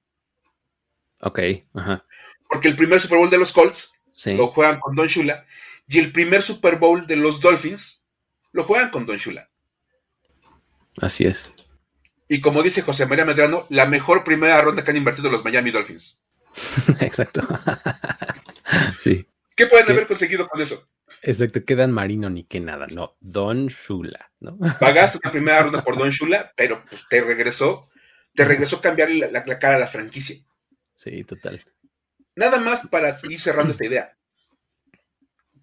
[1.19, 1.39] Ok.
[1.73, 2.03] -huh.
[2.47, 4.35] Porque el primer Super Bowl de los Colts sí.
[4.35, 5.45] lo juegan con Don Shula
[5.87, 8.03] y el primer Super Bowl de los Dolphins
[8.51, 9.49] lo juegan con Don Shula.
[11.01, 11.51] Así es.
[12.27, 15.71] Y como dice José María Medrano, la mejor primera ronda que han invertido los Miami
[15.71, 16.19] Dolphins.
[16.99, 17.41] Exacto.
[18.99, 19.27] sí.
[19.55, 19.91] ¿Qué pueden ¿Qué?
[19.93, 20.87] haber conseguido con eso?
[21.21, 24.57] Exacto, que Dan Marino ni que nada, no, Don Shula, ¿no?
[24.79, 27.89] Pagaste una primera ronda por Don Shula, pero pues te regresó,
[28.33, 30.37] te regresó cambiar la, la, la, cara a la franquicia.
[30.95, 31.63] Sí, total.
[32.35, 34.17] Nada más para ir cerrando esta idea.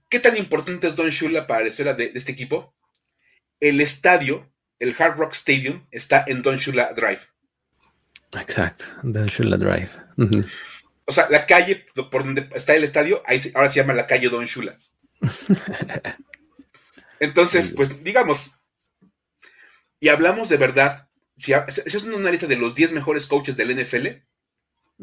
[0.08, 2.74] ¿Qué tan importante es Don Shula para la historia de, de este equipo?
[3.60, 4.51] El estadio,
[4.82, 7.20] el Hard Rock Stadium, está en Don Shula Drive.
[8.32, 9.90] Exacto, Don Shula Drive.
[10.16, 10.50] Uh -huh.
[11.06, 14.28] O sea, la calle por donde está el estadio, ahí ahora se llama la calle
[14.28, 14.78] Don Shula.
[17.20, 18.50] Entonces, pues digamos,
[20.00, 23.76] y hablamos de verdad, si esa es una lista de los 10 mejores coaches del
[23.76, 24.08] NFL,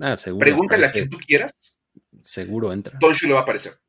[0.01, 1.77] ah, seguro, pregúntale a quien tú quieras.
[2.21, 2.97] Seguro entra.
[2.99, 3.79] Don Shula va a aparecer.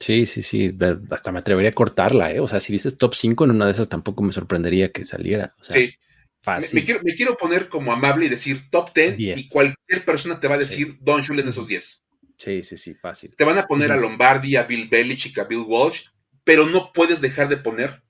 [0.00, 0.74] Sí, sí, sí,
[1.10, 2.40] hasta me atrevería a cortarla, ¿eh?
[2.40, 5.54] O sea, si dices top 5 en una de esas tampoco me sorprendería que saliera.
[5.60, 5.94] O sea, sí.
[6.42, 6.74] Fácil.
[6.76, 9.38] Me, me, quiero, me, quiero, poner como amable y decir top 10 10.
[9.38, 10.98] y cualquier persona te va a decir sí.
[11.02, 12.02] Don Shula en esos 10.
[12.38, 13.34] Sí, sí, sí, fácil.
[13.36, 16.04] Te van a poner a Lombardi, a Bill Belichick, a Bill Walsh,
[16.44, 18.02] pero no puedes dejar de poner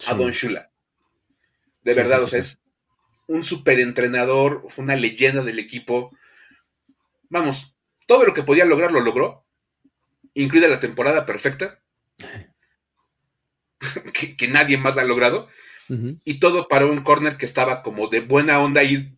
[0.00, 0.10] sí.
[0.10, 0.72] a Don Shula.
[1.84, 2.58] De verdad, o sea, es
[3.28, 6.10] un super entrenador, una leyenda del equipo.
[7.28, 7.76] vamos,
[8.08, 9.45] todo lo que podía lograr lo logró,
[10.42, 11.80] incluida la temporada perfecta,
[14.36, 15.48] que, nadie más la ha logrado,
[16.24, 19.16] y todo para un corner que estaba como de buena onda ahí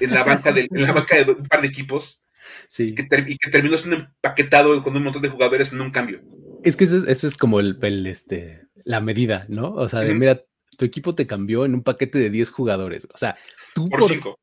[0.00, 2.20] en la banca de, en la banca de un par de equipos,
[2.66, 2.94] sí.
[2.94, 6.22] que y que terminó siendo empaquetado con un montón de jugadores en un cambio.
[6.64, 9.72] Es que ese, es como el, este, la medida, ¿no?
[9.74, 10.42] O sea, de, mira,
[10.76, 13.08] tu equipo te cambió en un paquete de 10 jugadores.
[13.12, 13.36] O sea,
[13.74, 14.00] tú por,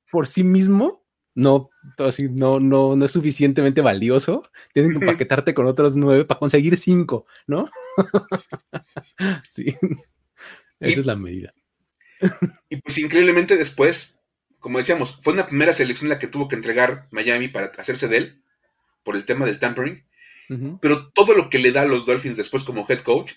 [0.09, 1.05] por, sí mismo
[1.36, 4.49] no, así, no, no, no es suficientemente valioso.
[4.73, 7.69] Tienen que empaquetarte con otros nueve para conseguir cinco, ¿no?
[9.47, 9.75] sí.
[10.79, 11.53] Esa es la medida.
[12.69, 14.17] y pues increíblemente después,
[14.59, 18.17] como decíamos, fue una primera selección la que tuvo que entregar Miami para hacerse de
[18.17, 18.41] él
[19.03, 20.05] por el tema del tampering.
[20.79, 23.33] Pero todo lo que le da a los Dolphins después como head coach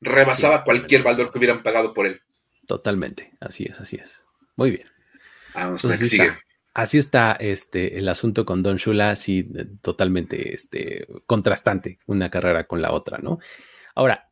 [0.00, 2.22] rebasaba cualquier valor que hubieran pagado por él.
[2.66, 4.24] Totalmente, así es, así es.
[4.56, 4.86] Muy bien.
[5.54, 6.32] Vamos a ver qué sigue
[6.76, 9.48] así está este, el asunto con Don Shula, así
[9.80, 13.38] totalmente este, contrastante una carrera con la otra, ¿no?
[13.94, 14.30] Ahora,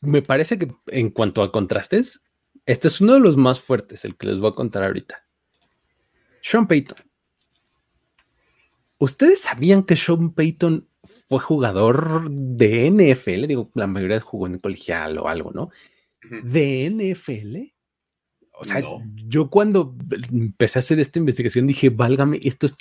[0.00, 2.24] me parece que en cuanto a contrastes,
[2.66, 5.24] este es uno de los más fuertes, el que les voy a contar ahorita.
[6.42, 6.98] Sean Payton.
[8.98, 10.88] ¿Ustedes sabían que Sean Payton
[11.28, 13.46] fue jugador de NFL?
[13.46, 15.70] Digo, la mayoría jugó en colegial o algo, ¿no?
[16.42, 17.72] De NFL.
[18.60, 18.82] O sea,
[19.26, 19.96] yo cuando
[20.30, 22.74] empecé a hacer esta investigación dije, válgame, esto es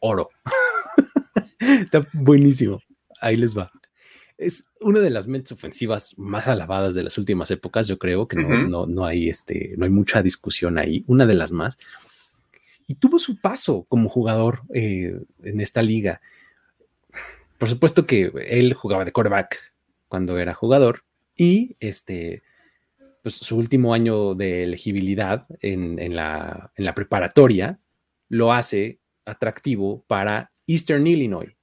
[0.00, 0.30] oro.
[1.60, 2.80] Está buenísimo.
[3.20, 3.70] Ahí les va.
[4.36, 7.86] Es una de las mentes ofensivas más alabadas de las últimas épocas.
[7.86, 11.04] Yo creo que no, no, hay este, no hay mucha discusión ahí.
[11.06, 11.78] Una de las más.
[12.88, 16.20] Y tuvo su paso como jugador eh, en esta liga.
[17.58, 19.56] Por supuesto que él jugaba de quarterback
[20.08, 21.04] cuando era jugador
[21.36, 22.42] y este
[23.22, 27.80] pues, su último año de elegibilidad en, la, preparatoria
[28.28, 31.54] lo hace atractivo para Eastern Illinois.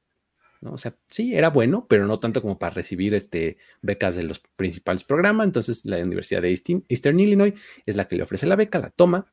[0.61, 0.73] ¿no?
[0.73, 4.39] O sea, sí, era bueno, pero no tanto como para recibir este, becas de los
[4.55, 5.45] principales programas.
[5.45, 6.49] Entonces, la Universidad de
[6.87, 7.53] Eastern Illinois
[7.85, 9.25] es la que le ofrece la beca, la toma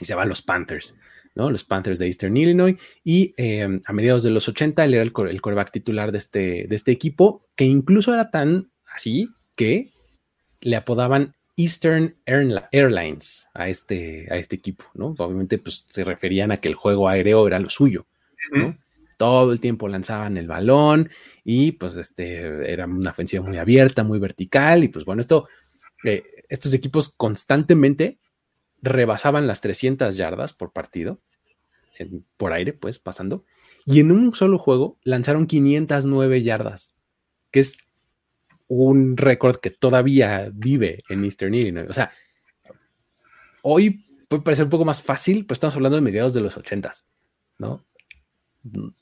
[0.00, 0.98] y se va a los Panthers.
[1.36, 1.50] ¿no?
[1.50, 2.76] Los Panthers de Eastern Illinois.
[3.04, 6.66] Y em, a mediados de los 80, él era el, el coreback titular de este,
[6.68, 9.90] de este equipo, que incluso era tan así que
[10.60, 15.14] le apodaban Eastern Airlines a este, a este equipo, ¿no?
[15.18, 18.06] Obviamente, pues se referían a que el juego aéreo era lo suyo,
[18.52, 18.76] ¿no?
[19.16, 21.08] Todo el tiempo lanzaban el balón
[21.42, 25.48] y pues este era una ofensiva muy abierta, muy vertical y pues bueno, esto,
[26.04, 28.18] eh, estos equipos constantemente
[28.82, 31.20] rebasaban las 300 yardas por partido,
[32.36, 33.44] por aire, pues pasando,
[33.86, 36.94] y en un solo juego lanzaron 509 yardas,
[37.50, 37.78] que es
[38.68, 41.86] un récord que todavía vive en Eastern Illinois.
[41.88, 42.10] O sea,
[43.62, 47.10] hoy puede parecer un poco más fácil, pues estamos hablando de mediados de los ochentas,
[47.58, 47.84] ¿no?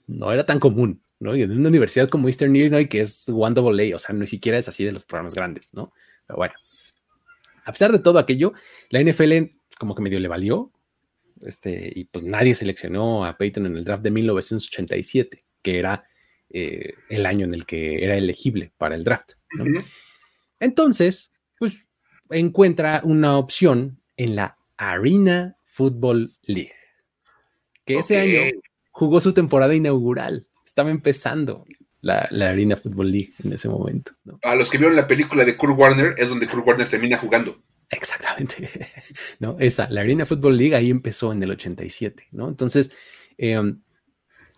[0.06, 1.34] No era tan común, ¿no?
[1.34, 4.26] Y en una universidad como Eastern Illinois, que es One Double A, o sea, ni
[4.26, 5.92] siquiera es así de los programas grandes, ¿no?
[6.26, 6.54] Pero bueno,
[7.64, 8.52] a pesar de todo aquello,
[8.90, 9.32] la NFL
[9.78, 10.72] como que medio le valió,
[11.40, 16.04] este, y pues nadie seleccionó a Peyton en el draft de 1987, que era
[16.50, 19.32] eh, el año en el que era elegible para el draft.
[20.60, 21.88] Entonces, pues
[22.30, 26.72] encuentra una opción en la Arena Football League,
[27.84, 30.46] que ese año jugó su temporada inaugural.
[30.64, 31.64] Estaba empezando
[32.00, 34.12] la, Arena Football League en ese momento.
[34.42, 37.62] A los que vieron la película de Kurt Warner, es donde Kurt Warner termina jugando.
[37.90, 38.68] Exactamente.
[39.38, 39.56] ¿No?
[39.58, 42.48] Esa, la Arena Football League ahí empezó en el 87, ¿no?
[42.48, 42.90] Entonces,
[43.38, 43.82] em,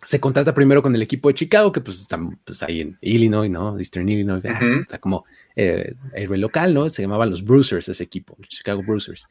[0.07, 3.51] se contrata primero con el equipo de Chicago, que pues están pues, ahí en Illinois,
[3.51, 3.77] ¿no?
[3.77, 6.87] Eastern Illinois, o sea, como eh, héroe local, ¿no?
[6.87, 9.27] Se llamaban los Bruisers ese equipo, Chicago Bruisers.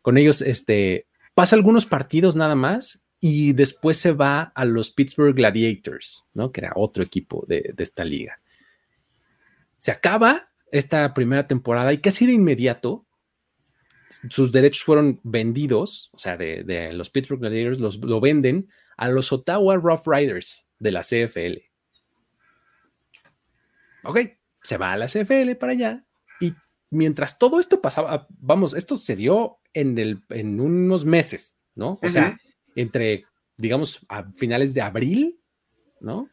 [0.00, 5.34] Con ellos, este, pasa algunos partidos nada más y después se va a los Pittsburgh
[5.34, 6.52] Gladiators, ¿no?
[6.52, 8.38] Que era otro equipo de, esta liga.
[9.76, 13.06] Se acaba esta primera temporada y casi de inmediato
[14.30, 18.68] sus derechos fueron vendidos, o sea, de, los Pittsburgh Gladiators, los, lo venden
[19.02, 21.58] a los Ottawa Rough Riders de la CFL.
[24.04, 24.18] Ok,
[24.62, 26.06] se va a la CFL para allá
[26.40, 26.54] y
[26.90, 31.98] mientras todo esto pasaba, vamos, esto se dio en, el, en unos meses, ¿no?
[32.00, 32.38] O sea,
[32.76, 33.24] entre,
[33.56, 35.40] digamos, a finales de abril,
[35.98, 36.30] ¿no?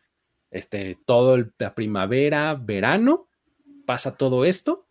[0.51, 3.29] Este, todo la primavera, verano,
[3.87, 4.87] pasa todo esto.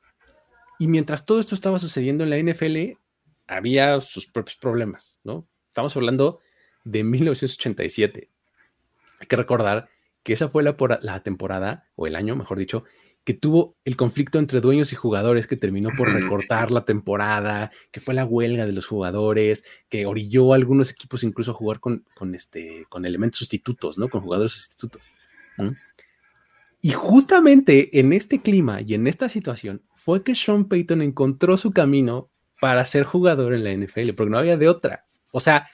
[0.81, 2.99] Y mientras todo esto estaba sucediendo en la NFL,
[3.47, 5.49] había sus propios problemas, ¿no?
[5.69, 6.41] Estamos hablando
[6.85, 8.29] de 1987.
[9.21, 9.89] Hay que recordar
[10.23, 12.85] que esa fue la, la temporada, o el año, mejor dicho,
[13.25, 18.01] que tuvo el conflicto entre dueños y jugadores que terminó por recortar la temporada, que
[18.01, 22.07] fue la huelga de los jugadores, que orilló a algunos equipos incluso a jugar con,
[22.15, 24.09] con, este, con elementos sustitutos, ¿no?
[24.09, 25.03] Con jugadores sustitutos.
[26.81, 31.73] Y justamente en este clima y en esta situación fue que Sean Payton encontró su
[31.73, 35.05] camino para ser jugador en la NFL, porque no había de otra.
[35.33, 35.69] O sea,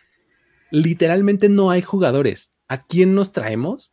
[0.70, 2.54] literalmente no hay jugadores.
[2.68, 3.92] ¿A quién nos traemos?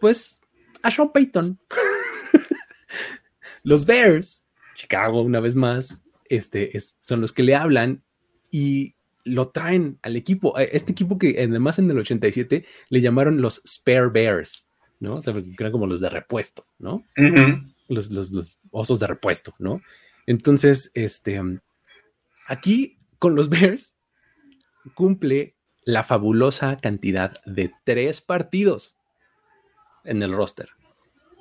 [0.00, 0.40] Pues
[0.82, 1.58] a Sean Payton.
[3.62, 6.72] los Bears, Chicago una vez más, este,
[7.04, 8.02] son los que le hablan
[8.50, 8.94] y
[9.24, 10.56] lo traen al equipo.
[10.58, 14.68] Este equipo que además en el 87 le llamaron los Spare Bears,
[15.00, 15.14] ¿no?
[15.14, 17.04] O sea, eran como los de repuesto, ¿no?
[17.88, 19.82] los, los, osos de repuesto, ¿no?
[20.26, 21.40] Entonces, este,
[22.46, 23.96] aquí con los Bears
[24.94, 25.54] cumple
[25.84, 28.96] la fabulosa cantidad de tres partidos
[30.04, 30.70] en el roster,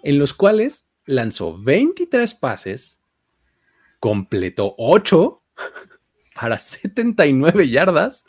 [0.04, 3.02] en los cuales lanzó 23 pases,
[4.00, 5.44] completó 8
[6.36, 8.26] para 79 yardas,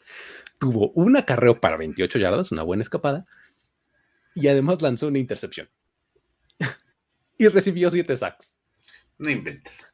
[0.59, 3.27] tuvo un acarreo para 28 yardas, una buena escapada,
[4.35, 5.69] y además lanzó una intercepción.
[7.39, 8.57] y recibió 7 sacks.
[9.19, 9.91] No inventes.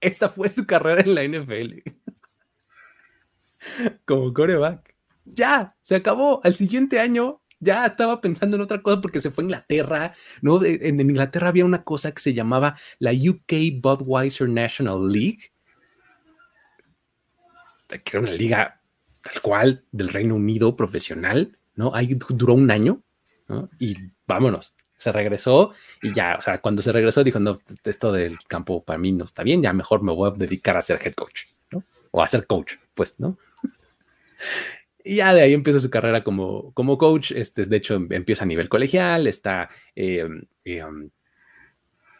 [0.00, 1.78] Esa fue su carrera en la NFL.
[4.04, 4.93] Como coreback.
[5.24, 6.40] Ya, se acabó.
[6.44, 10.12] Al siguiente año ya estaba pensando en otra cosa porque se fue a Inglaterra,
[10.42, 10.62] ¿no?
[10.64, 15.52] En, Inglaterra había una cosa que se llamaba la UK Budweiser National League,
[17.88, 18.80] que era una liga
[19.22, 21.94] tal cual del Reino Unido profesional, ¿no?
[21.94, 23.02] Ahí duró un año.
[23.78, 23.96] Y
[24.26, 24.74] vámonos.
[24.96, 28.98] Se regresó y ya, o sea, cuando se regresó dijo, no, esto del campo para
[28.98, 31.84] mí no está bien, ya mejor me voy a dedicar a ser head coach, ¿no?
[32.10, 33.36] O a ser coach, pues, ¿no?
[35.06, 37.32] Y ya de ahí empieza su carrera como, como coach.
[37.32, 39.68] Este, de hecho, empieza a nivel colegial, está...
[39.94, 40.26] Eh,
[40.64, 41.10] eh, um,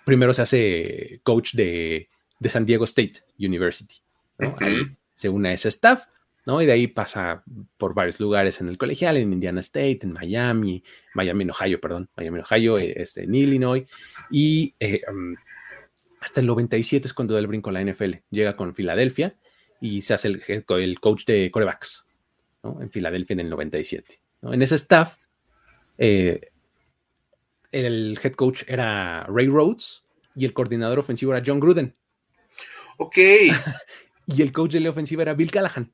[0.04, 3.96] primero se hace coach de, de, San Diego State University.
[4.38, 6.04] Ahí se une a ese staff,
[6.44, 6.60] ¿no?
[6.60, 7.42] Y de ahí pasa
[7.78, 12.10] por varios lugares en el colegial, en Indiana State, en Miami, Miami, en Ohio, perdón,
[12.18, 13.84] Miami, en Ohio, eh, este, en Illinois.
[14.30, 14.74] Y
[15.10, 15.34] um,
[16.20, 18.16] hasta el 97 es cuando da el brinco a la NFL.
[18.28, 19.36] Llega con Filadelfia
[19.80, 22.03] y se hace el, el coach de corebacks
[22.80, 24.20] en Filadelfia en el 97.
[24.42, 25.16] En ese staff,
[25.98, 26.50] eh,
[27.72, 30.04] el head coach era Ray Rhodes
[30.34, 31.94] y el coordinador ofensivo era John Gruden.
[32.98, 33.16] Ok.
[34.26, 35.92] y el coach de la ofensiva era Bill Callahan,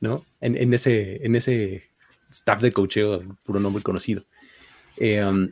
[0.00, 0.24] ¿no?
[0.40, 1.84] En, ese, en ese
[2.30, 4.24] staff de coacheo, puro nombre conocido.
[4.96, 5.48] Eh, um,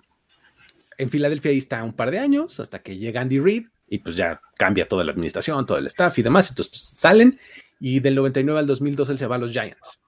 [0.99, 4.17] en Filadelfia ahí está un par de años hasta que llega Andy Reid y pues
[4.17, 6.49] ya cambia toda la administración, todo el staff y demás.
[6.51, 7.39] Entonces pues, salen
[7.79, 10.01] y del 99 al 2002 él se va a los Giants.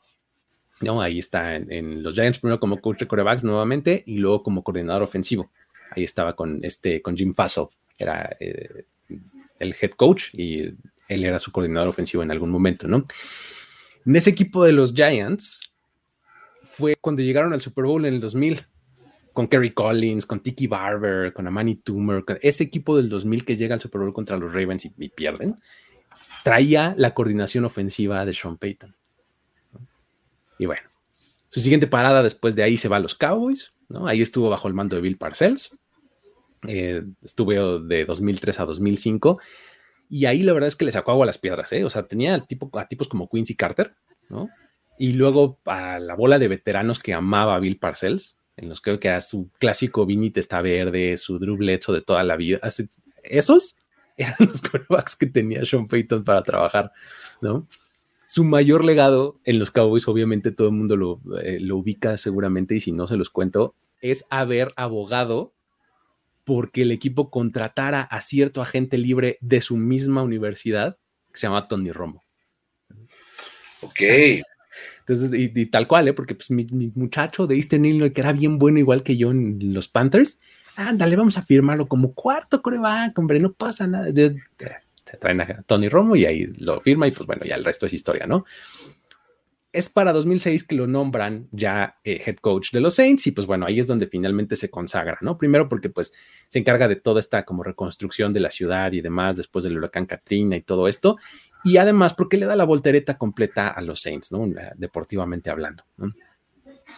[0.81, 1.01] ¿No?
[1.01, 5.03] Ahí está en, los Giants, primero como coach de corebacks nuevamente y luego como coordinador
[5.03, 5.51] ofensivo.
[5.91, 7.67] Ahí estaba con, este, con Jim Fassel,
[7.97, 8.85] era eh,
[9.59, 10.63] el head coach y
[11.09, 13.05] él era su coordinador ofensivo en algún momento, ¿no?
[14.07, 15.61] En ese equipo de los Giants
[16.65, 18.63] fue cuando llegaron al Super Bowl en el 2000
[19.33, 23.75] con Kerry Collins, con Tiki Barber, con Amani Toomer, ese equipo del 2000 que llega
[23.75, 25.57] al Super Bowl contra los Ravens y pierden,
[26.43, 28.98] traía la coordinación ofensiva de Sean Payton.
[30.59, 30.83] Y bueno,
[31.49, 34.07] su siguiente parada después de ahí se va a los Cowboys, ¿no?
[34.07, 35.77] Ahí estuvo bajo el mando de Bill Parcells.
[36.67, 37.57] Eh, estuve
[37.87, 39.39] de 2003 a 2005
[40.11, 41.85] y ahí la verdad es que le sacó agua a las piedras, ¿eh?
[41.85, 43.95] O sea, tenía tipo, a tipos como Quincy Carter,
[44.29, 44.49] ¿no?
[44.99, 49.21] Y luego a la bola de veteranos que amaba Bill Parcells, en los que era
[49.21, 52.59] su clásico Vinite está verde, su Drew de toda la vida.
[53.23, 53.79] Esos
[54.17, 56.91] eran los quarterbacks que tenía Sean Payton para trabajar,
[57.41, 57.69] ¿no?
[58.29, 62.81] Su mayor legado en los Cowboys, obviamente todo el mundo eh, lo, ubica seguramente y
[62.81, 65.55] si no se los cuento, es haber abogado
[66.45, 70.99] porque el equipo contratara a cierto agente libre de su misma universidad
[71.33, 72.23] que se llama Tony Romo.
[73.81, 74.01] Ok.
[75.01, 76.13] Entonces, y, tal cual, ¿eh?
[76.13, 79.73] porque pues, mi, muchacho de Eastern Illinois, que era bien bueno igual que yo en
[79.73, 80.41] los Panthers,
[80.77, 84.13] ándale, vamos a firmarlo como cuarto coreback, hombre, no pasa nada
[85.09, 87.87] se traen a Tony Romo y ahí lo firma y pues bueno, ya el resto
[87.87, 88.45] es historia, ¿no?
[89.71, 93.47] Es para 2006 que lo nombran ya eh, head coach de los Saints y pues
[93.47, 95.37] bueno, ahí es donde finalmente se consagra, ¿no?
[95.37, 96.13] Primero porque pues
[96.49, 100.07] se encarga de toda esta como reconstrucción de la ciudad y demás después del huracán
[100.07, 101.17] Katrina y todo esto
[101.65, 104.47] y además porque le da la voltereta completa a los Saints, ¿no?
[104.77, 105.85] Deportivamente hablando.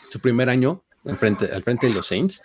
[0.09, 1.47] Su primer año al frente
[1.87, 2.43] de los Saints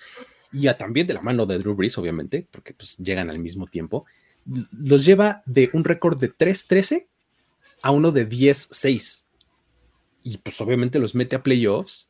[0.52, 4.06] y también de la mano de Drew Brees, obviamente, porque pues llegan al mismo tiempo
[4.46, 7.08] los lleva de un récord de 3-13
[7.82, 9.26] a uno de 10-6.
[10.24, 12.10] Y pues obviamente los mete a playoffs.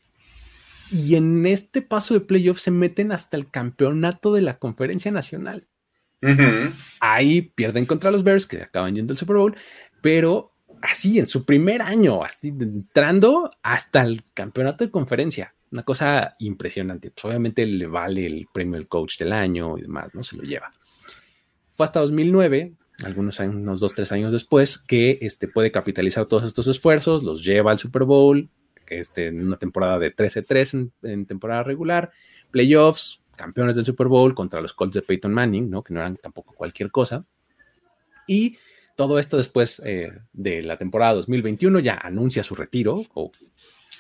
[0.91, 5.67] Y en este paso de playoffs se meten hasta el campeonato de la conferencia nacional.
[6.99, 9.55] Ahí pierden contra los Bears, que acaban yendo al Super Bowl,
[10.01, 15.53] pero así en su primer año, así entrando hasta el campeonato de conferencia.
[15.71, 17.11] Una cosa impresionante.
[17.11, 20.23] Pues obviamente le vale el premio del coach del año y demás, ¿no?
[20.23, 20.71] Se lo lleva.
[21.75, 22.73] Fue hasta 2009,
[23.03, 27.43] algunos años, unos dos, tres años después, que este, puede capitalizar todos estos esfuerzos, los
[27.43, 28.49] lleva al Super Bowl,
[28.87, 32.11] este, en una temporada de 13-3 en, temporada regular,
[32.49, 36.53] playoffs, campeones del Super Bowl contra los Colts de Peyton Manning, que no eran tampoco
[36.53, 37.25] cualquier cosa.
[38.25, 38.57] Y
[38.95, 43.31] todo esto después eh, de la temporada 2021 ya anuncia su retiro, o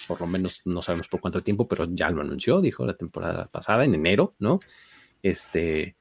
[0.07, 3.47] por lo menos no sabemos por cuánto tiempo, pero ya lo anunció, dijo la temporada
[3.47, 4.61] pasada, en enero, ¿no?
[5.21, 5.95] Este,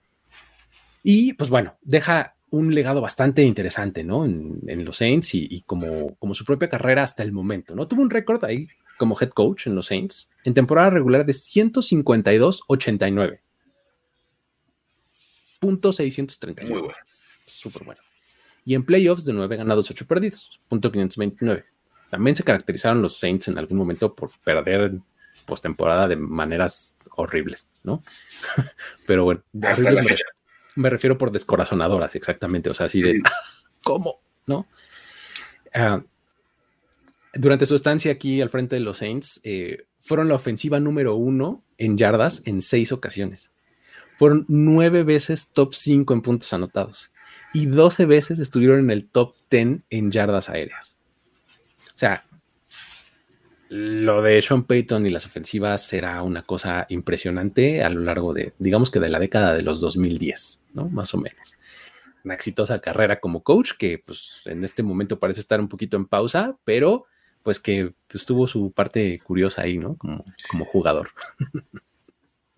[1.06, 4.24] y pues bueno, deja un legado bastante interesante, ¿no?
[4.24, 7.86] En, los Saints y, como, como su propia carrera hasta el momento, ¿no?
[7.86, 13.40] Tuvo un récord ahí como head coach en los Saints en temporada regular de 152-89.
[15.60, 16.72] Punto 639.
[16.72, 16.96] Muy bueno.
[17.44, 18.00] Súper bueno.
[18.64, 20.58] Y en playoffs de 9 ganados, 8 perdidos.
[20.68, 21.66] Punto 529.
[22.08, 24.94] También se caracterizaron los Saints en algún momento por perder
[25.44, 28.02] postemporada de maneras horribles, ¿no?
[29.06, 30.24] Pero bueno, hasta la fecha
[30.76, 32.70] me refiero por descorazonadoras, exactamente.
[32.70, 33.20] O sea, así de,
[33.82, 34.20] ¿cómo?
[34.46, 34.66] ¿No?
[35.72, 36.02] Ah,
[37.34, 41.62] durante su estancia aquí al frente de los Saints, eh, fueron la ofensiva número uno
[41.78, 43.50] en yardas en seis ocasiones.
[44.16, 47.10] Fueron nueve veces top cinco en puntos anotados
[47.52, 50.98] y doce veces estuvieron en el top ten en yardas aéreas.
[51.78, 52.22] O sea,
[53.68, 58.52] lo de Sean Payton y las ofensivas será una cosa impresionante a lo largo de,
[58.58, 60.88] digamos que de la década de los 2010, ¿no?
[60.88, 61.56] Más o menos.
[62.24, 66.06] Una exitosa carrera como coach que pues en este momento parece estar un poquito en
[66.06, 67.06] pausa, pero
[67.42, 69.96] pues que pues, tuvo su parte curiosa ahí, ¿no?
[69.96, 71.10] Como, como jugador.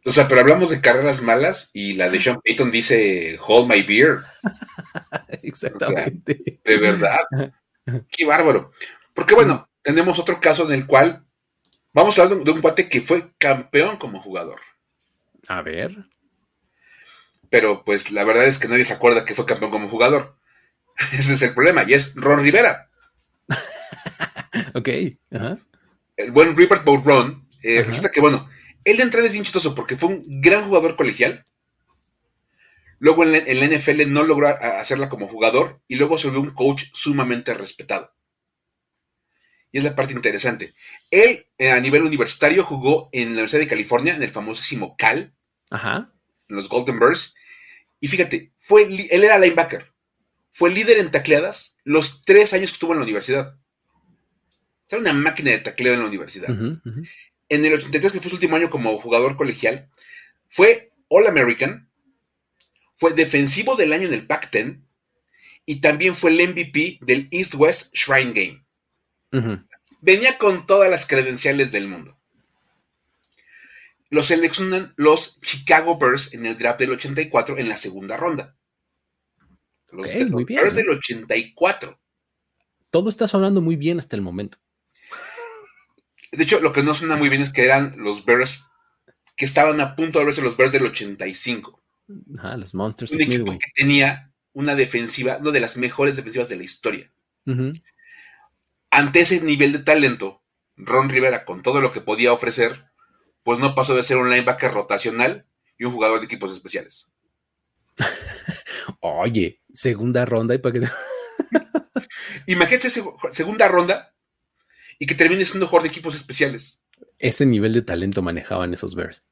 [0.05, 3.83] O sea, pero hablamos de carreras malas y la de Sean Payton dice Hold my
[3.83, 4.21] beer.
[5.43, 6.61] Exactamente.
[6.65, 7.19] de verdad.
[8.09, 8.71] Qué bárbaro.
[9.13, 11.25] Porque bueno, tenemos otro caso en el cual
[11.93, 14.61] vamos a hablar de un cuate que fue campeón como jugador.
[15.47, 16.09] A ver.
[17.51, 20.37] Pero pues la verdad es que nadie se acuerda que fue campeón como jugador.
[21.13, 21.85] Ese es el problema.
[21.87, 22.91] Y es Ron Rivera.
[24.75, 24.89] ok.
[26.17, 27.49] El buen Rupert Ron.
[27.63, 28.49] Eh, resulta que, bueno,
[28.83, 31.45] él de entrada es bien chistoso porque fue un gran jugador colegial.
[32.99, 36.87] Luego en la, NFL no logró hacerla como jugador y luego se volvió un coach
[36.93, 38.16] sumamente respetado.
[39.77, 40.73] Y es la parte interesante.
[41.11, 45.35] Él, eh, a nivel universitario, jugó en la Universidad de California, en el famosísimo Cal,
[45.69, 46.15] Ajá.
[46.49, 47.35] en los Golden Bears.
[48.01, 49.93] Y fíjate, fue, él era linebacker.
[50.51, 53.59] Fue líder en tacleadas los tres años que estuvo en la universidad.
[54.89, 56.49] Era una máquina de tacleo en la universidad.
[56.49, 59.91] En el 83, que fue su último año como jugador colegial,
[60.49, 61.91] fue All American,
[62.95, 64.81] fue defensivo del año en el Pac-10
[65.67, 69.66] y también fue el MVP del East-West Shrine Game.
[70.01, 72.19] Venía con todas las credenciales del mundo.
[74.09, 78.57] Lo seleccionan los Chicago Bears en el draft del 84 en la segunda ronda.
[79.91, 80.09] Los
[80.47, 81.99] Bears del 84.
[82.91, 84.59] Todo está sonando muy bien hasta el momento.
[86.33, 88.65] De hecho, lo que no suena muy bien es que eran los Bears
[89.37, 91.83] que estaban a punto de verse los Bears del 85.
[92.39, 93.13] Ajá, los Monsters.
[93.13, 97.13] Un equipo que tenía una defensiva, una de las mejores defensivas de la historia
[98.97, 100.43] ante ese nivel de talento,
[100.75, 102.91] Ron Rivera, con todo lo que podía ofrecer,
[103.43, 107.13] pues no pasó de ser un linebacker rotacional y un jugador de equipos especiales.
[109.01, 110.89] Oye, segunda ronda y para que...
[112.47, 114.15] Imagínense segunda ronda
[114.99, 116.83] y que termine siendo jugador de equipos especiales.
[117.19, 119.25] Ese nivel de talento manejaban esos Bears.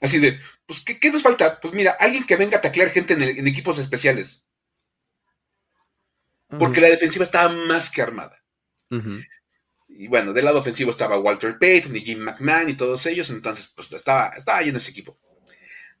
[0.00, 1.60] Así de, pues, ¿qué, nos falta?
[1.60, 4.44] Pues mira, alguien que venga a taclear gente en, equipos especiales.
[6.58, 8.41] Porque la defensiva estaba más que armada.
[9.88, 13.72] Y bueno, del lado ofensivo estaba Walter Payton y Jim McMahon y todos ellos, entonces
[13.74, 15.18] pues estaba, estaba ahí en ese equipo.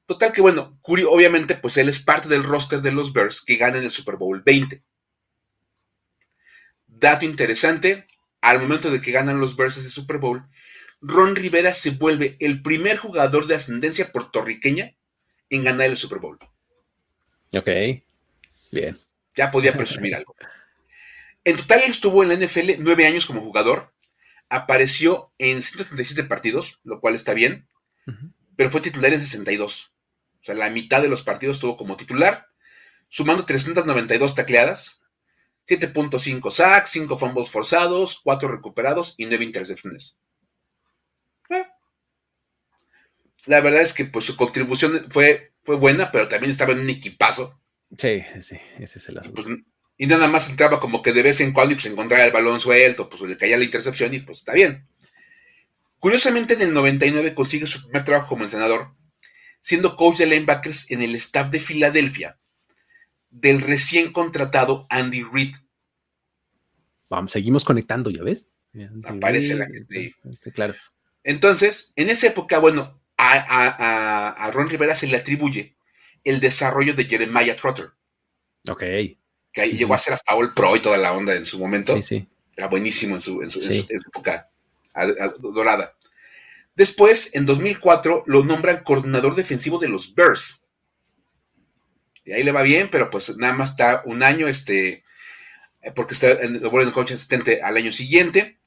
[0.06, 3.56] Total que bueno, Curry obviamente pues él es parte del roster de los Bears que
[3.56, 4.82] ganan el Super Bowl 20.
[6.86, 8.06] Dato interesante,
[8.40, 10.48] al momento de que ganan los Bears ese Super Bowl,
[11.00, 14.94] Ron Rivera se vuelve el primer jugador de ascendencia puertorriqueña
[15.50, 16.38] en ganar el Super Bowl.
[17.54, 17.68] Ok,
[18.70, 18.96] bien.
[19.36, 20.34] Ya podía presumir algo.
[21.44, 23.92] En total él estuvo en la NFL nueve años como jugador.
[24.48, 27.68] Apareció en 137 partidos, lo cual está bien,
[28.56, 29.92] pero fue titular en 62.
[30.40, 32.48] O sea, la mitad de los partidos estuvo como titular,
[33.08, 35.00] sumando 392 tacleadas,
[35.66, 40.18] 7.5 sacks, 5 fumbles forzados, 4 recuperados y 9 intercepciones.
[41.48, 41.66] Eh.
[43.46, 46.90] La verdad es que pues, su contribución fue fue buena, pero también estaba en un
[46.90, 47.60] equipazo.
[47.96, 49.42] Sí, sí, ese es el asunto.
[49.42, 49.56] Pues,
[50.02, 52.58] y nada más entraba como que de vez en cuando y pues encontraba el balón
[52.58, 54.84] suelto, pues le caía la intercepción y pues está bien.
[56.00, 58.96] Curiosamente, en el 99 consigue su primer trabajo como entrenador,
[59.60, 62.36] siendo coach de linebackers en el staff de Filadelfia
[63.30, 65.54] del recién contratado Andy Reid.
[67.08, 68.50] Vamos, seguimos conectando, ¿ya ves?
[69.04, 70.16] Aparece la gente.
[70.40, 70.74] Sí, claro.
[71.22, 75.76] Entonces, en esa época, bueno, a, Ron Rivera se le atribuye
[76.24, 77.90] el desarrollo de Jeremiah Trotter.
[78.68, 78.82] Ok.
[79.52, 81.94] Que ahí llegó a ser hasta All Pro y toda la onda en su momento.
[81.96, 82.28] Sí, sí.
[82.56, 84.50] Era buenísimo en su, época
[85.38, 85.94] dorada.
[86.74, 90.64] Después, en 2004, lo nombran coordinador defensivo de los Bears.
[92.24, 95.04] Y ahí le va bien, pero pues nada más está un año, este,
[95.94, 98.58] porque está en el coach asistente al año siguiente.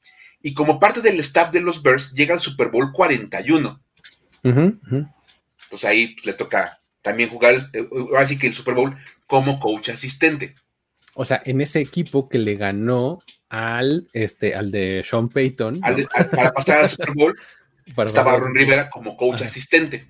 [0.42, 3.82] Y como parte del staff de los Bears, llega al Super Bowl 41.
[4.42, 9.58] Entonces ahí pues, le toca también jugar, eh, ahora sí que el Super Bowl como
[9.58, 10.54] coach asistente.
[11.18, 15.80] O sea, en ese equipo que le ganó al, este, al de Sean Payton.
[15.80, 17.34] para pasar al Super Bowl,
[18.04, 20.06] estaba Ron Rivera como coach asistente.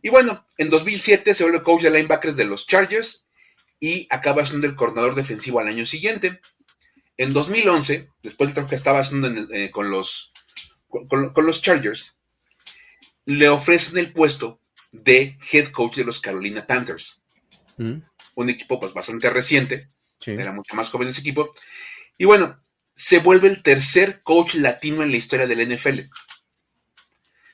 [0.00, 3.28] Y bueno, en 2007 se vuelve coach de linebackers de los Chargers
[3.80, 6.40] y acaba siendo el coordinador defensivo al año siguiente.
[7.18, 10.32] En 2011, después de que estaba haciendo eh, con, los,
[10.88, 12.18] con, los Chargers,
[13.26, 17.20] le ofrecen el puesto de head coach de los Carolina Panthers.
[17.76, 17.98] Mm.
[18.36, 19.90] Un equipo pues, bastante reciente,
[20.26, 21.54] era mucho más joven ese equipo.
[22.16, 22.60] Y bueno,
[22.94, 26.00] se vuelve el tercer coach latino en la historia del NFL.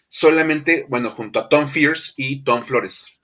[0.09, 3.19] Solamente, bueno, junto a Tom Fierce y Tom Flores.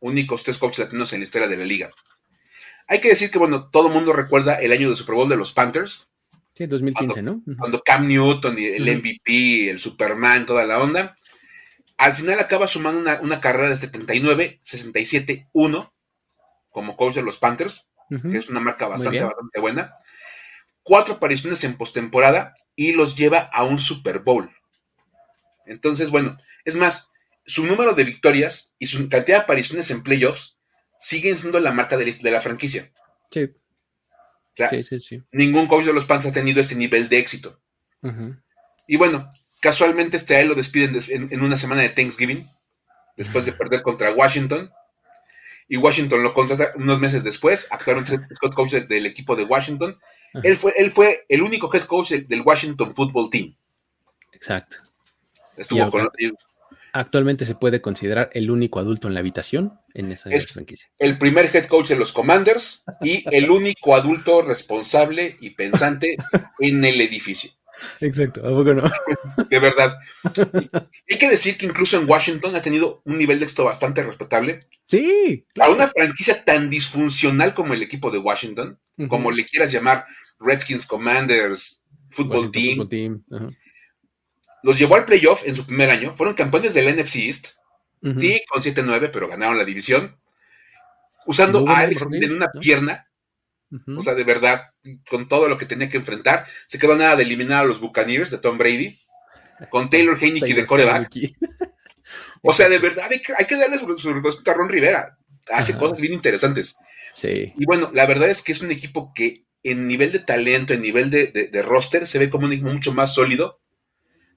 [0.00, 1.90] Únicos tres coaches latinos en la historia de la liga.
[2.86, 5.36] Hay que decir que, bueno, todo el mundo recuerda el año de Super Bowl de
[5.36, 6.10] los Panthers.
[6.54, 7.42] Sí, 2015, ¿no?
[7.58, 11.14] Cuando Cam Newton y el MVP, el Superman, toda la onda.
[11.98, 15.94] Al final acaba sumando una, carrera de 79, 67, 1
[16.70, 19.94] como coach de los Panthers, que es una marca bastante, bastante buena.
[20.82, 24.50] Cuatro apariciones en postemporada y los lleva a un Super Bowl.
[25.66, 27.12] Entonces, bueno, es más,
[27.44, 30.58] su número de victorias y su cantidad de apariciones en playoffs
[30.98, 32.90] siguen siendo la marca de la, franquicia.
[33.30, 33.50] Sí.
[34.54, 35.22] sí, sí, sí.
[35.32, 37.60] Ningún coach de los Panthers ha tenido ese nivel de éxito.
[38.86, 39.28] Y bueno,
[39.60, 42.48] Casualmente este a él lo despiden en, una semana de Thanksgiving,
[43.16, 44.70] después de perder contra Washington.
[45.68, 49.98] Y Washington lo contrata unos meses después, actualmente es head coach del equipo de Washington.
[50.42, 53.54] Él fue, él fue el único head coach del Washington Football Team.
[54.32, 54.78] Exacto.
[55.56, 56.08] Estuvo con,
[56.92, 60.90] actualmente se puede considerar el único adulto en la habitación en esa es franquicia.
[60.98, 66.16] El primer head coach de los Commanders y el único adulto responsable y pensante
[66.60, 67.50] en el edificio.
[68.00, 68.82] Exacto, ¿a poco no?
[69.50, 69.98] De verdad.
[71.08, 74.60] hay que decir que incluso en Washington ha tenido un nivel de éxito bastante respetable.
[74.86, 75.46] Sí.
[75.60, 80.06] A una franquicia tan disfuncional como el equipo de Washington, como le quieras llamar,
[80.40, 83.22] Redskins, Commanders, Football Team.
[84.62, 86.14] Los llevó al playoff en su primer año.
[86.14, 87.48] Fueron campeones del NFC East.
[88.16, 90.16] Sí, con 7-9, pero ganaron la división.
[91.26, 93.07] Usando a Alex en una pierna
[93.70, 94.70] o sea, de verdad,
[95.08, 98.30] con todo lo que tenía que enfrentar, se quedó nada de eliminar a los Buccaneers
[98.30, 98.98] de Tom Brady,
[99.70, 101.10] con Taylor Heineke de coreback.
[102.42, 105.18] o sea, de verdad, hay que, darle su, su a Ron Rivera.
[105.52, 106.76] Hace cosas bien interesantes.
[107.14, 107.52] Sí.
[107.56, 110.82] Y bueno, la verdad es que es un equipo que en nivel de talento, en
[110.82, 113.60] nivel de, roster, se ve como un equipo mucho más sólido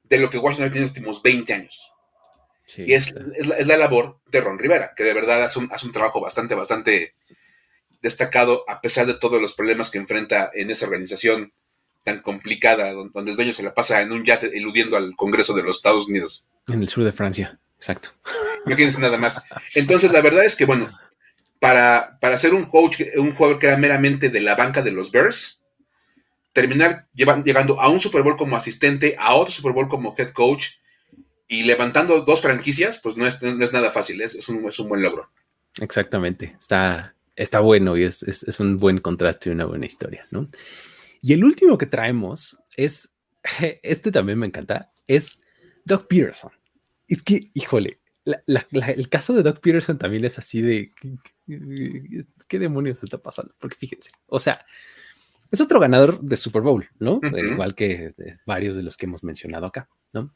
[0.04, 1.92] de lo que Washington tenido en los últimos 20 años.
[2.78, 3.14] y es,
[3.66, 7.16] la, labor de Ron Rivera, que de verdad hace un, hace un trabajo bastante, bastante
[8.02, 11.54] destacado a pesar de todos los problemas que enfrenta en esa organización
[12.04, 15.64] tan complicada, donde el dueño se la pasa en un yate eludiendo al Congreso de
[15.64, 16.46] los Estados Unidos.
[16.68, 18.10] En el sur de Francia, exacto.
[18.66, 19.44] No quieres nada más.
[19.76, 20.92] Entonces, la verdad es que, bueno,
[21.60, 25.12] para, para ser un coach, un jugador que era meramente de la banca de los
[25.12, 25.62] Bears,
[26.54, 30.68] terminar llegando a un Super Bowl como asistente, a otro Super Bowl como head coach
[31.48, 35.30] y levantando dos franquicias, pues no es, nada fácil, es, un, es un buen logro.
[35.80, 40.48] Exactamente, está, está bueno y es, un buen contraste y una buena historia, ¿no?
[41.22, 43.14] Y el último que traemos es,
[43.84, 45.42] este también me encanta, es
[45.86, 46.52] Doug Peterson.
[47.08, 50.92] Es que, híjole, el caso de Doug Peterson también es así de,
[52.48, 53.54] ¿qué, demonios está pasando?
[53.60, 54.66] Porque fíjense, o sea,
[55.52, 57.20] es otro ganador de Super Bowl, ¿no?
[57.24, 58.12] Igual que
[58.46, 60.34] varios de los que hemos mencionado acá, ¿no?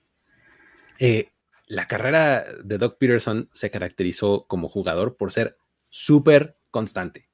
[1.00, 1.30] Eh,
[1.68, 5.58] la carrera de Doug Peterson se caracterizó como jugador por ser
[5.90, 7.30] súper constante.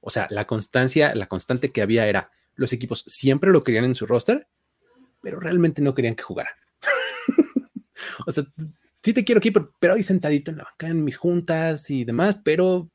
[0.00, 3.94] O sea, la constancia, la constante que había era, los equipos siempre lo querían en
[3.94, 4.46] su roster,
[5.22, 6.50] pero realmente no querían que jugara.
[8.26, 8.44] o sea,
[9.02, 12.36] sí te quiero aquí, pero, ahí sentadito en la banca en mis juntas y demás,
[12.44, 12.90] pero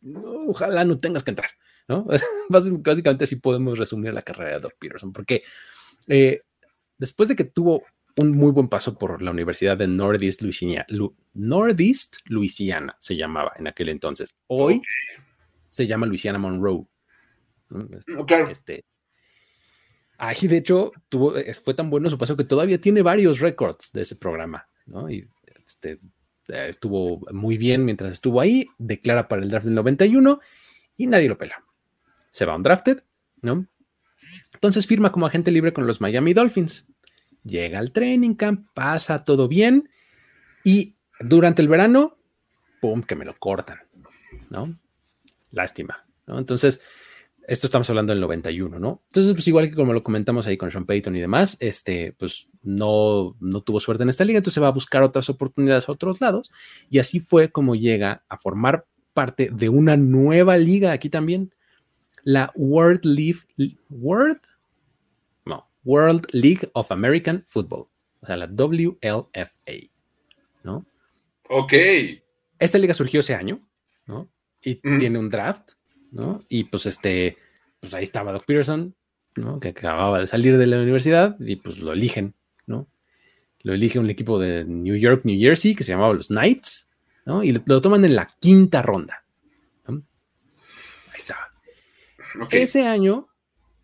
[0.46, 1.50] ojalá no tengas que entrar,
[1.88, 2.06] ¿no?
[2.50, 5.42] Básicamente así podemos resumir la carrera de Doc Peterson, porque
[6.08, 6.44] eh,
[7.00, 7.82] después de que tuvo
[8.18, 10.86] un muy buen paso por la Universidad de Northeast Louisiana,
[11.34, 14.36] Northeast Louisiana se llamaba en aquel entonces.
[14.46, 14.84] Hoy
[15.70, 16.86] se llama Louisiana Monroe.
[18.28, 18.50] Claro.
[18.50, 18.84] Este,
[20.18, 24.02] ahí, de hecho, tuvo, fue tan bueno su paso que todavía tiene varios récords de
[24.02, 25.10] ese programa, ¿no?
[25.10, 25.30] Y
[25.66, 25.98] este,
[26.48, 30.40] estuvo muy bien mientras estuvo ahí, declara para el draft del 91
[30.98, 31.64] y nadie lo pela.
[32.32, 33.04] Se va undrafted,
[33.42, 33.68] ¿no?
[34.54, 36.88] Entonces firma como agente libre con los Miami Dolphins.
[37.44, 39.90] Llega al training camp, pasa todo bien
[40.64, 42.18] y durante el verano,
[42.82, 43.80] ¡pum!, que me lo cortan,
[44.50, 44.78] ¿no?
[45.52, 46.38] Lástima, ¿no?
[46.38, 46.82] Entonces,
[47.50, 49.02] esto estamos hablando del 91, ¿no?
[49.08, 52.48] Entonces, pues igual que como lo comentamos ahí con Sean Payton y demás, este, pues
[52.62, 56.22] no, no tuvo suerte en esta liga, entonces va a buscar otras oportunidades a otros
[56.22, 56.52] lados.
[56.92, 58.86] Y así fue como llega a formar
[59.16, 61.54] parte de una nueva liga aquí también,
[62.24, 63.40] la World League,
[63.90, 64.42] World,
[65.46, 67.88] no, World League of American Football,
[68.22, 69.90] o sea, la WLFA,
[70.64, 70.86] ¿no?
[71.50, 71.74] Ok.
[72.60, 73.60] Esta liga surgió ese año,
[74.08, 74.30] ¿no?
[74.62, 75.72] Y tiene un draft
[76.12, 76.44] ¿no?
[76.50, 77.38] Y pues este,
[77.80, 78.96] pues ahí estaba Doc Peterson,
[79.36, 79.60] ¿no?
[79.60, 82.36] Que acababa de salir de la universidad y pues lo eligen,
[82.66, 82.90] ¿no?
[83.64, 86.90] Lo elige un equipo de New York, New Jersey, que se llamaba los Knights,
[87.26, 87.44] ¿no?
[87.44, 89.26] Y lo, toman en la quinta ronda.
[89.86, 89.98] Ahí
[91.16, 91.52] estaba.
[92.52, 93.28] Ese año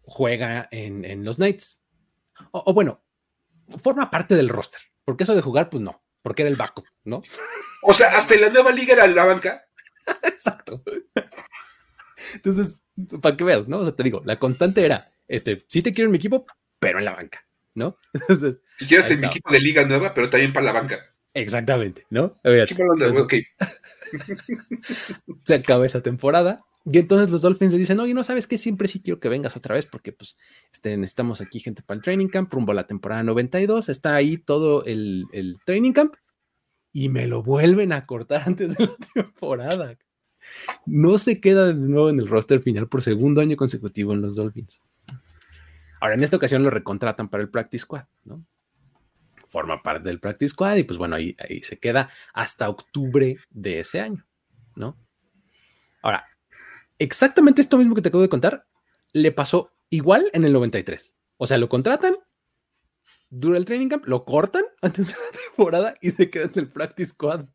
[0.04, 1.84] juega en, los Knights.
[2.52, 3.04] O, bueno,
[3.78, 4.82] forma parte del roster.
[5.04, 7.20] Porque eso de jugar, pues no, porque era el backup, ¿no?
[7.84, 9.65] O sea, hasta en la nueva liga era la banca.
[10.46, 10.84] Exacto.
[12.34, 12.78] Entonces,
[13.22, 13.80] para que veas, ¿no?
[13.80, 16.46] O sea, te digo, la constante era, este, sí te quiero en mi equipo,
[16.80, 17.98] pero en la banca, ¿no?
[18.14, 18.60] Entonces.
[18.80, 21.00] Y quieres en mi equipo de liga nueva, pero también para la banca.
[21.34, 22.40] Exactamente, ¿no?
[25.44, 28.88] se acaba esa temporada y entonces los Dolphins le dicen, oye, no sabes que siempre
[28.88, 30.38] sí quiero que vengas otra vez porque pues
[30.72, 34.38] este, necesitamos aquí gente para el training camp, rumbo a la temporada 92, está ahí
[34.38, 36.16] todo el, el training camp
[36.94, 39.98] y me lo vuelven a cortar antes de la temporada
[40.86, 44.36] no se queda de nuevo en el roster final por segundo año consecutivo en los
[44.36, 44.82] Dolphins.
[46.02, 48.46] Ahora, en esta ocasión lo recontratan para el Practice Squad, ¿no?
[49.48, 53.80] Forma parte del Practice Squad y pues bueno, ahí, ahí se queda hasta octubre de
[53.80, 54.26] ese año,
[54.76, 54.98] ¿no?
[56.02, 56.26] Ahora,
[57.00, 58.68] exactamente esto mismo que te acabo de contar,
[59.14, 61.16] le pasó igual en el 93.
[61.38, 62.16] O sea, lo contratan,
[63.30, 66.72] dura el training camp, lo cortan antes de la temporada y se queda en el
[66.72, 67.46] Practice Squad.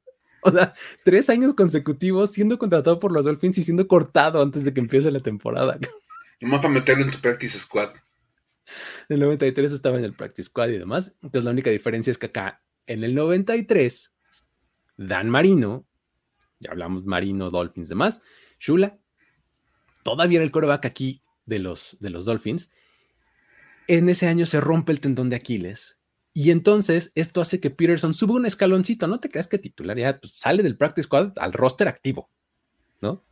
[0.42, 0.72] O sea,
[1.04, 5.10] tres años consecutivos siendo contratado por los Dolphins y siendo cortado antes de que empiece
[5.10, 5.78] la temporada.
[6.40, 7.90] Nomás para meterlo en tu practice squad.
[9.08, 11.12] En el 93 estaba en el practice squad y demás.
[11.22, 14.14] Entonces la única diferencia es que acá, en el 93,
[14.96, 15.86] Dan Marino,
[16.58, 18.22] ya hablamos Marino, Dolphins, demás,
[18.58, 18.98] Shula,
[20.02, 22.72] todavía era el coreback aquí de los, de los Dolphins.
[23.88, 25.99] En ese año se rompe el tendón de Aquiles
[26.32, 29.06] y entonces esto hace que Peterson suba un escaloncito.
[29.06, 32.30] No te creas que titular ya pues, sale del practice squad al roster activo,
[33.00, 33.24] ¿no?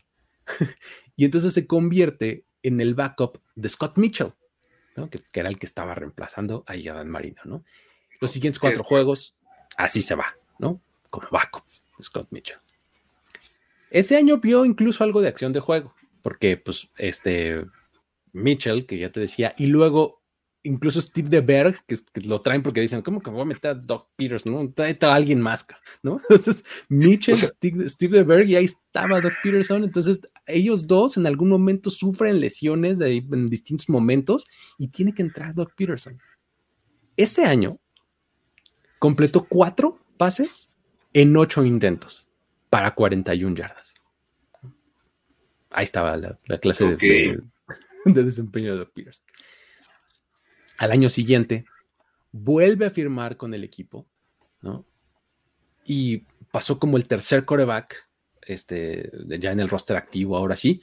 [1.16, 4.32] y entonces se convierte en el backup de Scott Mitchell,
[4.96, 5.08] ¿no?
[5.08, 7.64] que, era el que estaba reemplazando a Dan Marino, ¿no?
[8.20, 9.36] Los siguientes cuatro juegos,
[9.76, 10.82] así se va, ¿no?
[11.08, 12.58] Como backup de Scott Mitchell.
[13.90, 17.64] Ese año vio incluso algo de acción de juego, porque pues este
[18.32, 20.20] Mitchell, que ya te decía, y luego
[20.62, 23.70] incluso Steve DeBerg, que, que, lo traen porque dicen, ¿cómo que me voy a meter
[23.70, 24.46] a Doc Peters?
[24.46, 24.70] ¿no?
[24.72, 25.66] Trae a alguien más,
[26.02, 26.20] ¿no?
[26.28, 29.84] Entonces, Mitchell, Steve, Steve, DeBerg y ahí estaba Doc Peterson.
[29.84, 34.48] Entonces, ellos dos en algún momento sufren lesiones de, en distintos momentos
[34.78, 36.18] y tiene que entrar Doc Peterson.
[37.16, 37.78] Ese año
[38.98, 40.72] completó cuatro pases
[41.12, 42.28] en ocho intentos
[42.70, 43.94] para 41 yardas.
[45.70, 47.40] Ahí estaba la, clase de,
[48.04, 49.24] de, desempeño de Doc Peterson.
[50.78, 51.66] Al año siguiente,
[52.32, 54.06] vuelve a firmar con el equipo,
[54.62, 54.86] ¿no?
[55.84, 58.08] Y pasó como el tercer coreback,
[58.42, 60.80] este, ya en el roster activo, ahora sí,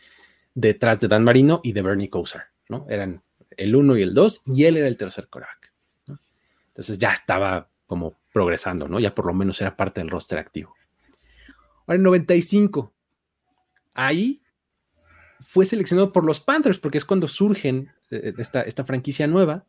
[0.54, 2.86] detrás de Dan Marino y de Bernie Kosar, ¿no?
[2.90, 3.24] Eran
[3.58, 5.72] el uno y el dos, y él era el tercer coreback.
[6.08, 6.20] ¿no?
[6.68, 9.00] Entonces ya estaba como progresando, ¿no?
[9.00, 10.76] Ya por lo menos era parte del roster activo.
[11.88, 12.94] Ahora en 95,
[13.94, 14.42] ahí
[15.40, 19.66] fue seleccionado por los Panthers, porque es cuando surgen eh, esta, esta franquicia nueva,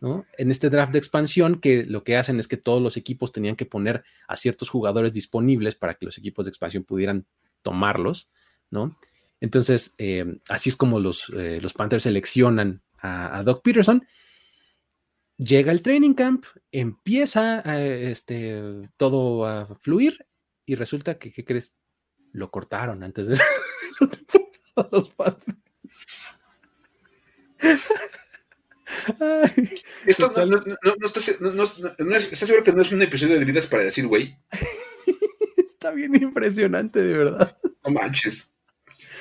[0.00, 3.56] en este draft de expansión, que lo que hacen es que todos los equipos tenían
[3.56, 7.26] que poner a ciertos jugadores disponibles para que los equipos de expansión pudieran
[7.62, 8.28] tomarlos,
[8.70, 8.96] ¿no?
[9.40, 14.06] Entonces, eh, así es como los, eh, los Panthers seleccionan a, Doc Peterson.
[15.38, 20.26] Llega el training camp, empieza este, todo a fluir
[20.64, 21.76] y resulta que, ¿qué crees?
[22.32, 23.38] Lo cortaron antes de
[24.90, 25.10] los
[30.06, 34.06] Esto no, no, no, estás, seguro que no es un episodio de vidas para decir,
[34.06, 34.36] güey.
[35.56, 37.56] Está bien impresionante, de verdad.
[37.84, 38.52] No manches.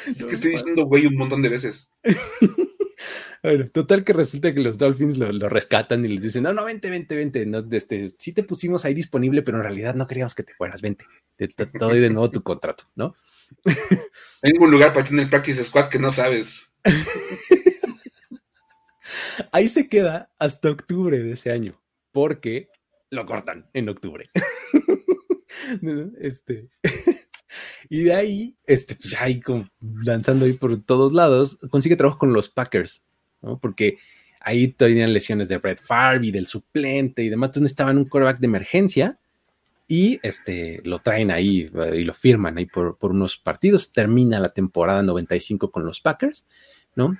[0.07, 1.91] Es que estoy diciendo güey un montón de veces.
[3.45, 6.89] Bueno, total que resulta que los Dolphins lo, rescatan y les dicen, no, no, vente,
[6.89, 10.41] vente, vente, no, este, sí te pusimos ahí disponible, pero en realidad no queríamos que
[10.41, 11.05] te fueras, vente,
[11.35, 13.13] te, doy de nuevo tu contrato, ¿no?
[14.41, 16.71] Tengo un lugar para tener el practice squad que no sabes.
[19.51, 22.69] Ahí se queda hasta octubre de ese año, porque
[23.09, 24.29] lo cortan en octubre.
[26.19, 26.69] este,
[27.89, 32.33] y de ahí, este, pues ahí como lanzando ahí por todos lados, consigue trabajo con
[32.33, 33.03] los Packers,
[33.41, 33.59] ¿no?
[33.59, 33.97] Porque
[34.41, 38.39] ahí tenían lesiones de Brett Favre y del suplente y demás, entonces estaban un quarterback
[38.39, 39.17] de emergencia
[39.87, 44.49] y este, lo traen ahí y lo firman ahí por, por unos partidos, termina la
[44.49, 46.47] temporada 95 con los Packers,
[46.95, 47.17] ¿no?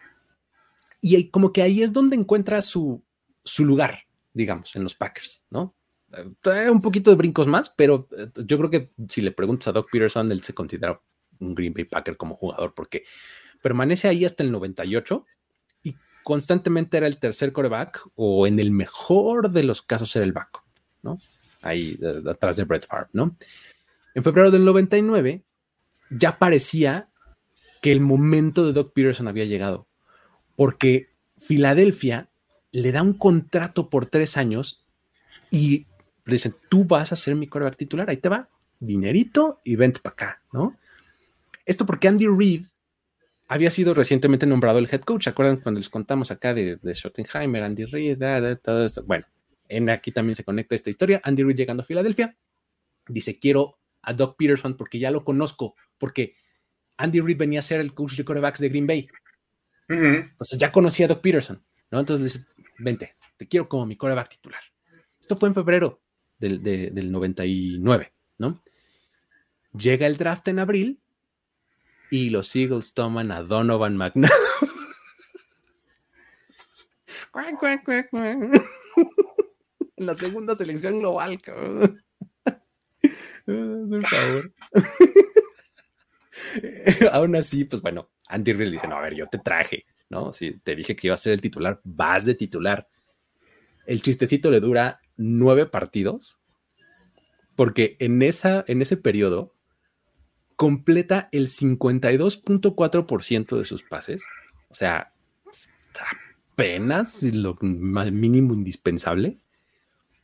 [1.07, 3.03] Y como que ahí es donde encuentra su,
[3.43, 3.99] su lugar,
[4.33, 5.75] digamos, en los Packers, ¿no?
[6.71, 9.87] Un poquito de brincos más, pero eh, yo creo que si le preguntas a Doc
[9.91, 10.99] Peterson, él se considera
[11.39, 13.03] un Green Bay Packer como jugador, porque
[13.61, 15.27] permanece ahí hasta el 98
[15.83, 20.33] y constantemente era el tercer coreback o en el mejor de los casos era el
[20.33, 20.63] backup,
[21.03, 21.19] ¿no?
[21.61, 23.37] Ahí atrás de Brett Favre, ¿no?
[24.15, 25.45] En febrero del 99
[26.09, 27.11] ya parecía
[27.83, 29.87] que el momento de Doc Peterson había llegado
[30.55, 32.29] porque Filadelfia
[32.71, 34.85] le da un contrato por tres años
[35.51, 35.85] y
[36.25, 38.49] le dicen, tú vas a ser mi coreback titular, ahí te va,
[38.79, 40.75] dinerito y vente para acá, ¿no?
[41.65, 42.65] Esto porque Andy Reid
[43.47, 46.93] había sido recientemente nombrado el head coach, ¿se acuerdan cuando les contamos acá de, de
[46.93, 48.17] Schottenheimer, Andy Reid,
[48.61, 49.03] todo eso?
[49.05, 49.25] Bueno,
[49.67, 52.35] en aquí también se conecta esta historia, Andy Reid llegando a Filadelfia,
[53.07, 56.35] dice, quiero a Doc Peterson porque ya lo conozco, porque
[56.97, 59.07] Andy Reid venía a ser el coach de corebacks de Green Bay,
[59.87, 61.99] entonces ya conocía a Doc Peterson, ¿no?
[61.99, 64.61] Entonces le dice, vente, te quiero como mi coreback titular.
[65.19, 66.01] Esto fue en febrero
[66.37, 68.63] del, del 99, ¿no?
[69.77, 71.01] Llega el draft en abril
[72.09, 74.31] y los Eagles toman a Donovan McNabb.
[79.97, 82.01] la segunda selección global, cabrón.
[83.45, 84.53] Por favor.
[87.11, 90.33] Aún así, pues bueno, Andy Reid dice, no, a ver, yo te traje, ¿no?
[90.33, 92.87] Si te dije que iba a ser el titular, vas de titular.
[93.85, 96.39] El chistecito le dura nueve partidos,
[97.55, 99.53] porque en, esa, en ese periodo
[100.55, 104.23] completa el 52.4% de sus pases,
[104.69, 105.13] o sea,
[106.53, 109.37] apenas lo mínimo indispensable,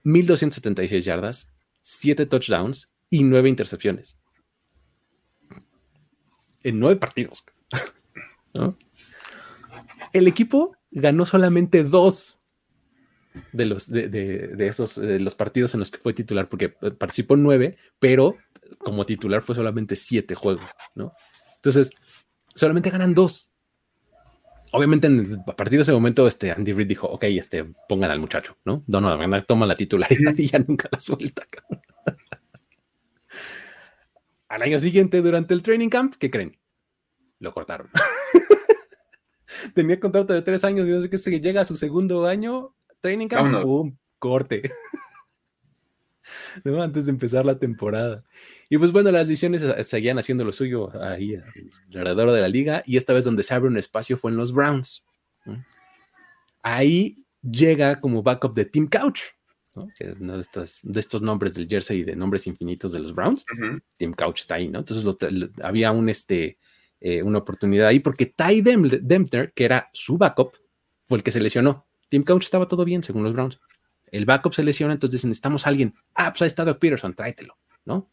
[0.03, 1.51] 1276 yardas,
[1.81, 4.17] 7 touchdowns y 9 intercepciones.
[6.63, 7.45] En nueve partidos.
[10.13, 12.41] El equipo ganó solamente dos
[13.53, 17.77] de los, de, esos los partidos en los que fue titular, porque eh, participó nueve,
[17.99, 18.35] pero
[18.79, 21.13] como titular fue solamente siete juegos, ¿no?
[21.55, 21.91] Entonces,
[22.55, 23.53] solamente ganan dos.
[24.73, 25.07] Obviamente,
[25.47, 28.83] a partir de ese momento, este Andy Reid dijo: Ok, este, pongan al muchacho, ¿no?
[28.87, 31.43] Donovan toma la titularidad y ya nunca la suelta.
[34.51, 36.57] Al año siguiente, durante el training camp, ¿qué creen?
[37.39, 37.89] Lo cortaron.
[39.73, 42.75] Tenía contrato de tres años y no sé qué se llega a su segundo año,
[42.99, 43.95] training camp, ¡pum!
[44.19, 44.69] Corte.
[46.65, 48.25] Antes de empezar la temporada.
[48.69, 51.37] Y pues bueno, las lesiones seguían haciendo lo suyo ahí
[51.95, 54.51] alrededor de la liga y esta vez donde se abre un espacio fue en los
[54.51, 55.05] Browns.
[56.61, 59.21] Ahí llega como backup de Tim Couch,
[59.97, 60.45] que uno de,
[60.83, 63.45] de, estos nombres del jersey y de nombres infinitos de los Browns.
[63.97, 64.79] Tim Couch está ahí, ¿no?
[64.79, 65.05] Entonces
[65.63, 66.57] había un, este,
[66.99, 70.57] eh, una oportunidad ahí porque Ty Dempner, que era su backup,
[71.05, 71.87] fue el que se lesionó.
[72.09, 73.59] Tim Couch estaba todo bien, según los Browns.
[74.11, 75.95] El backup se lesiona, entonces necesitamos a alguien.
[76.13, 78.11] Ah, pues ahí está Peterson, tráetelo, ¿no?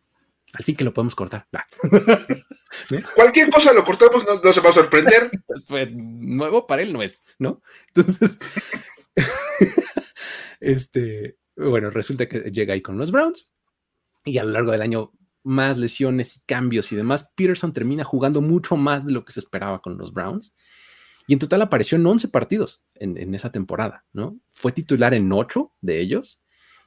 [0.55, 1.47] Al fin que lo podemos cortar.
[3.15, 5.31] Cualquier cosa lo cortamos, no, se va a sorprender.
[5.69, 7.61] pues, nuevo para él no es, ¿no?
[7.89, 8.39] Entonces,
[10.61, 13.49] este, bueno, resulta que llega ahí con los Browns
[14.25, 15.13] y a lo largo del año
[15.43, 19.41] más lesiones y cambios y demás, Peterson termina jugando mucho más de lo que se
[19.41, 20.55] esperaba con los Browns.
[21.27, 24.39] Y en total apareció en 11 partidos en, esa temporada, ¿no?
[24.51, 26.43] Fue titular en 8 de ellos.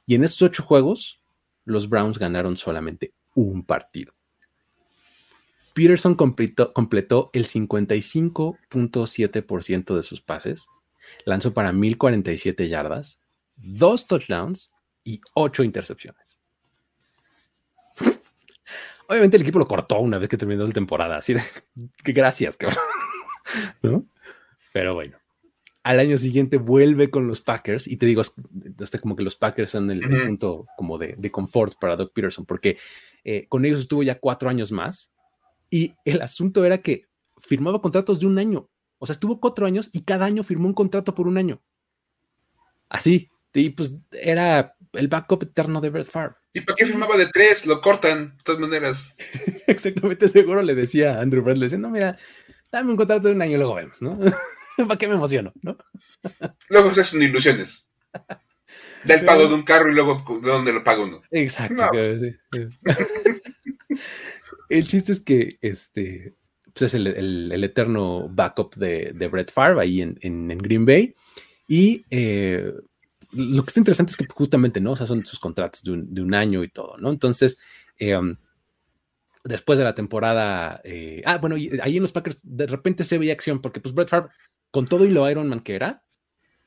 [0.06, 1.22] Y en esos 8 juegos,
[1.64, 4.12] los Browns ganaron solamente un partido.
[5.74, 10.66] Peterson completó, completó el 55.7% de sus pases,
[11.24, 13.21] lanzó para 1047 yardas,
[13.62, 14.70] dos touchdowns
[15.04, 16.38] y 8 intercepciones.
[19.08, 21.42] Obviamente el equipo lo cortó una vez que terminó la temporada, así de
[22.02, 22.78] que gracias, cabrón.
[23.82, 24.06] ¿No?
[24.72, 25.18] Pero bueno,
[25.82, 29.70] al año siguiente vuelve con los Packers y te digo, hasta como que los Packers
[29.70, 32.78] son el, punto como de, de, confort para Doug Peterson, porque
[33.24, 35.12] eh, con ellos estuvo ya cuatro años más
[35.68, 37.06] y el asunto era que
[37.38, 38.68] firmaba contratos de un año.
[38.98, 41.60] O sea, estuvo cuatro años y cada año firmó un contrato por un año.
[42.88, 43.30] Así.
[43.54, 46.34] Y pues era el backup eterno de Brett Favre.
[46.52, 47.66] ¿Y para qué firmaba de tres?
[47.66, 49.14] Lo cortan, de todas maneras.
[49.66, 52.16] Exactamente, seguro le decía a Andrew Brett, le decía, no, mira,
[52.70, 54.18] dame un contrato de un año y luego vemos, ¿no?
[54.76, 55.52] ¿Para qué me emociono?
[55.62, 55.76] ¿no?
[56.68, 57.88] luego se son ilusiones.
[59.04, 61.20] Del pago de un carro y luego de dónde lo paga uno.
[61.30, 61.90] Exacto.
[64.68, 66.34] el chiste es que este
[66.72, 71.14] pues es el, eterno backup de, de, Brett Favre ahí en, Green Bay.
[71.68, 72.72] Y eh,
[73.32, 74.92] lo que está interesante es que justamente, ¿no?
[74.92, 77.10] O sea, son sus contratos de un, año y todo, ¿no?
[77.10, 77.58] Entonces,
[77.98, 78.36] eh, um,
[79.44, 83.32] después de la temporada, eh, ah, bueno, ahí en los Packers de repente se veía
[83.32, 84.30] acción porque pues Brett Favre,
[84.70, 86.04] con todo y lo Iron Man que era,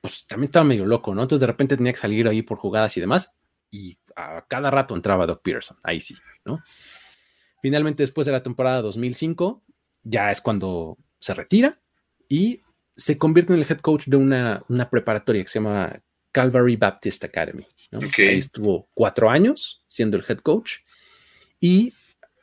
[0.02, 1.22] pues también estaba medio loco, ¿no?
[1.22, 3.40] Entonces de repente tenía que salir ahí por jugadas y demás
[3.72, 6.16] y a cada rato entraba Doc Peterson, ahí sí,
[6.46, 6.62] ¿no?
[7.62, 9.64] Finalmente, después de la temporada 2005,
[10.04, 11.82] ya es cuando se retira
[12.30, 12.62] y
[12.96, 16.00] se convierte en el head coach de una, una preparatoria que se llama
[16.36, 17.66] Calvary Baptist Academy.
[17.94, 20.80] Ahí estuvo cuatro años siendo el head coach
[21.62, 21.94] y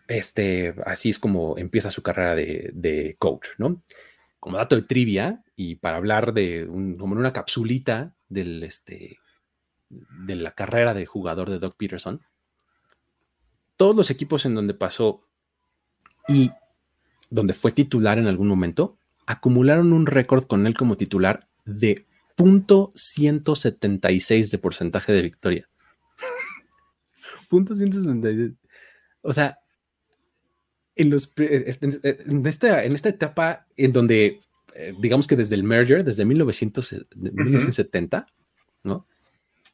[0.09, 3.83] este, así es como empieza su carrera de, coach, ¿no?
[4.41, 9.19] Como dato de trivia y para hablar de como una capsulita del, este,
[9.91, 12.23] de la carrera de jugador de Doug Peterson,
[13.77, 15.29] todos los equipos en donde pasó
[16.29, 16.51] y
[17.29, 18.97] donde fue titular en algún momento,
[19.27, 22.07] acumularon un récord con él como titular de
[22.37, 25.69] .176 de porcentaje de victoria.
[27.51, 28.57] .176.
[29.23, 29.59] O sea,
[30.97, 34.41] en, los, en, esta, en esta etapa en donde,
[34.75, 38.27] eh, digamos que desde el merger, desde 1970,
[38.85, 39.07] ¿no?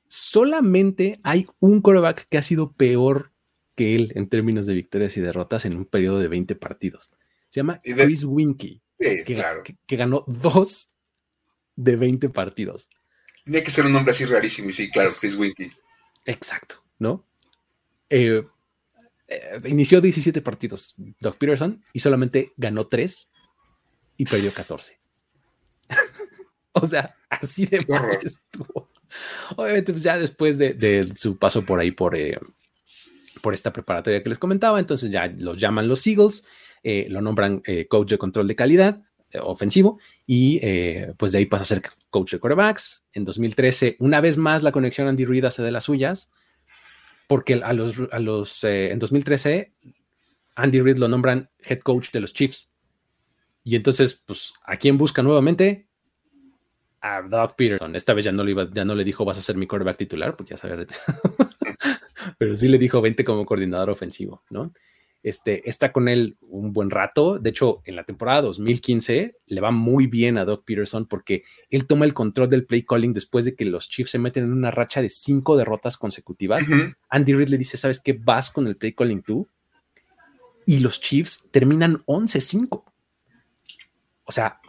[0.09, 3.33] Solamente hay un quarterback que ha sido peor
[3.75, 7.17] que él en términos de victorias y derrotas en un periodo de 20 partidos.
[7.49, 10.97] Se llama Chris Winky, que, ganó dos
[11.79, 12.91] de 20 partidos.
[13.45, 15.71] Tiene que ser un nombre así rarísimo, y sí, claro, Chris Winky.
[16.27, 17.25] Exacto, ¿no?
[18.11, 18.45] Eh,
[19.29, 23.31] eh, inició 17 partidos Doug Peterson y solamente ganó 3
[24.17, 24.99] y perdió 14.
[26.73, 28.91] o sea, así de mal estuvo.
[29.57, 32.39] Obviamente, pues ya después de, su paso por ahí, por, eh,
[33.41, 36.45] por esta preparatoria que les comentaba, entonces ya los llaman los Eagles
[36.83, 39.03] eh, lo nombran eh, coach de control de calidad
[39.43, 40.61] ofensivo y
[41.17, 43.05] pues de ahí pasa a ser coach de quarterbacks.
[43.13, 46.33] En 2013, una vez más, la conexión Andy Reid hace de las suyas,
[47.27, 49.73] porque a los, a los en 2013,
[50.59, 52.73] Andy Reid lo nombran head coach de los Chiefs.
[53.63, 55.89] Y entonces, pues, ¿a quién busca nuevamente?
[57.01, 57.95] A Doug Peterson.
[57.95, 60.37] Esta vez ya no le, ya no le dijo vas a ser mi quarterback titular,
[60.37, 60.85] porque ya sabía.
[62.39, 64.73] Pero sí le dijo vente como coordinador ofensivo, ¿no?
[65.23, 67.39] Este, está con él un buen rato.
[67.39, 71.87] De hecho, en la temporada 2015 le va muy bien a Doug Peterson porque él
[71.87, 74.71] toma el control del play calling después de que los Chiefs se meten en una
[74.71, 76.67] racha de cinco derrotas consecutivas.
[77.09, 78.13] Andy Reid le dice, ¿sabes qué?
[78.13, 79.49] Vas con el play calling tú.
[80.67, 82.85] Y los Chiefs terminan 11-5.
[84.25, 84.61] O sea,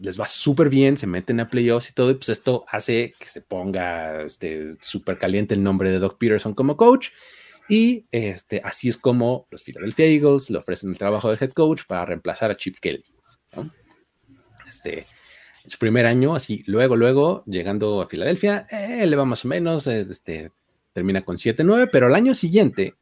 [0.00, 3.28] les va súper bien, se meten a playoffs y todo, y pues esto hace que
[3.28, 7.10] se ponga este súper caliente el nombre de Doug Peterson como coach.
[7.72, 11.84] Y este, así es como los Philadelphia Eagles le ofrecen el trabajo de head coach
[11.86, 13.02] para reemplazar a Chip Kelly.
[14.68, 15.06] Este,
[15.64, 19.48] en su primer año, así, luego, luego, llegando a Filadelfia, eh, le va más o
[19.48, 20.52] menos, este,
[20.92, 22.94] termina con 7-9, pero el año siguiente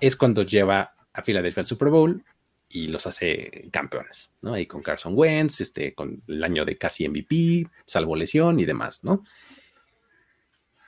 [0.00, 2.24] es cuando lleva a Filadelfia al Super Bowl
[2.68, 4.54] y los hace campeones, ¿no?
[4.54, 9.04] Ahí con Carson Wentz, este, con el año de casi MVP, salvo lesión y demás,
[9.04, 9.22] ¿no?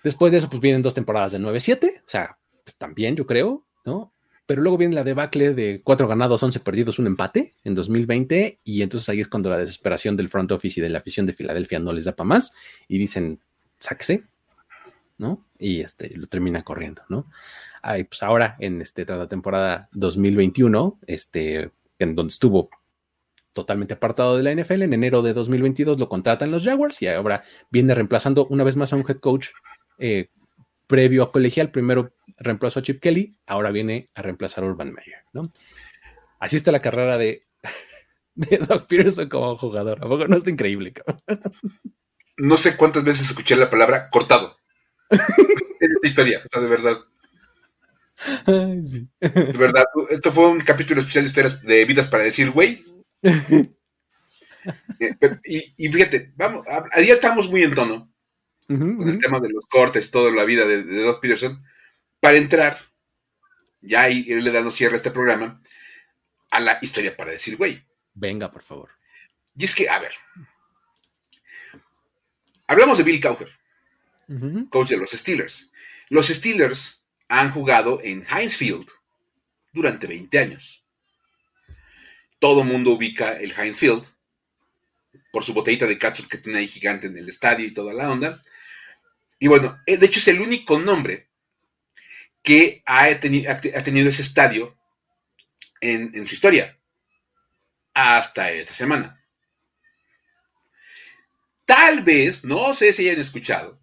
[0.03, 2.37] Después de eso, pues vienen dos temporadas de 9-7, o sea,
[2.67, 4.13] pues también yo creo, ¿no?
[4.45, 8.83] Pero luego viene la debacle de cuatro ganados, once perdidos, un empate en 2020 y
[8.83, 11.79] entonces ahí es cuando la desesperación del front office y de la afición de Filadelfia
[11.79, 12.55] no les da para más
[12.89, 13.41] y dicen,
[13.79, 14.25] sáquese,
[15.17, 15.47] ¿no?
[15.61, 17.31] Y este, lo termina corriendo, ¿no?
[17.83, 21.71] Ahí, pues ahora en este, la temporada 2021, este,
[22.01, 22.69] en donde estuvo
[23.53, 27.45] totalmente apartado de la NFL, en enero de 2022 lo contratan los Jaguars y ahora
[27.71, 29.51] viene reemplazando una vez más a un head coach
[29.99, 30.31] eh,
[30.89, 35.25] previo a colegial, primero reemplazó a Chip Kelly, ahora viene a reemplazar a Urban Meyer,
[35.33, 35.53] ¿no?
[36.39, 37.41] Así está la carrera de,
[38.35, 39.99] de Doug Peterson como jugador.
[40.05, 41.23] ¿A poco no está increíble, cabrón?
[42.37, 44.57] No sé cuántas veces escuché la palabra cortado.
[45.11, 46.99] en esta historia, o sea, de verdad.
[49.21, 52.85] De verdad, esto fue un capítulo especial de historias de vidas para decir, güey.
[54.99, 55.15] Eh,
[55.77, 58.13] y, fíjate, vamos, a, día estamos muy en tono
[58.67, 61.63] con el tema de los cortes, toda la vida de, de Doug Peterson.
[62.27, 62.77] Para entrar,
[63.81, 65.63] ya irle dando cierre a este programa,
[66.51, 67.87] a la historia para decir, güey.
[68.15, 68.91] Venga, por favor.
[69.57, 70.11] Y es que, a ver,
[72.67, 73.49] hablamos de Bill Cowher,
[74.71, 75.71] coach de los Steelers.
[76.09, 78.89] Los Steelers han jugado en Heinz Field
[79.73, 80.85] durante 20 años.
[82.41, 84.05] Todo mundo ubica el Heinz Field
[85.31, 88.11] por su botellita de catsup que tiene ahí gigante en el estadio y toda la
[88.11, 88.43] onda.
[89.39, 91.26] Y bueno, eh, de hecho es el único nombre
[92.47, 94.79] que ha, tenido ese estadio
[95.81, 96.79] en, en su historia
[97.93, 99.21] hasta esta semana.
[101.65, 103.83] Tal vez, no sé si hayan escuchado,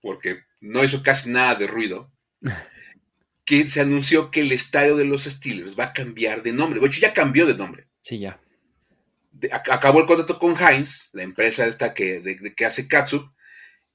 [0.00, 2.12] porque no hizo casi nada de ruido,
[3.44, 6.78] que se anunció que el estadio de los Steelers va a cambiar de nombre.
[6.78, 7.88] De hecho, ya cambió de nombre.
[8.02, 8.40] Sí, ya.
[9.50, 13.28] acabó el contrato con Heinz, la empresa esta que, que hace Katsup,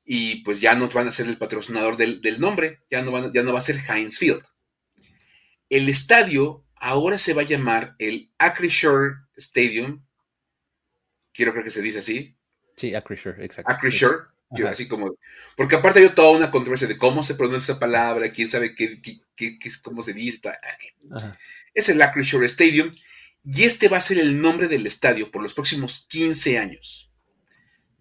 [0.05, 3.53] y pues ya no van a ser el patrocinador del, nombre, ya no, ya no
[3.53, 4.43] va a ser Heinz Field.
[5.69, 10.03] El estadio ahora se va a llamar el Acrisure Stadium.
[11.31, 12.35] Quiero creer que se dice así.
[12.75, 13.71] Sí, Acrisure, exacto.
[13.71, 14.33] Acrisure
[14.67, 15.15] así como,
[15.57, 19.01] porque aparte hay toda una controversia de cómo se pronuncia esa palabra, quién sabe qué,
[19.01, 20.41] qué, cómo se dice.
[21.73, 22.93] Es el Acrisure Stadium
[23.43, 27.11] y este va a ser el nombre del estadio por los próximos 15 años,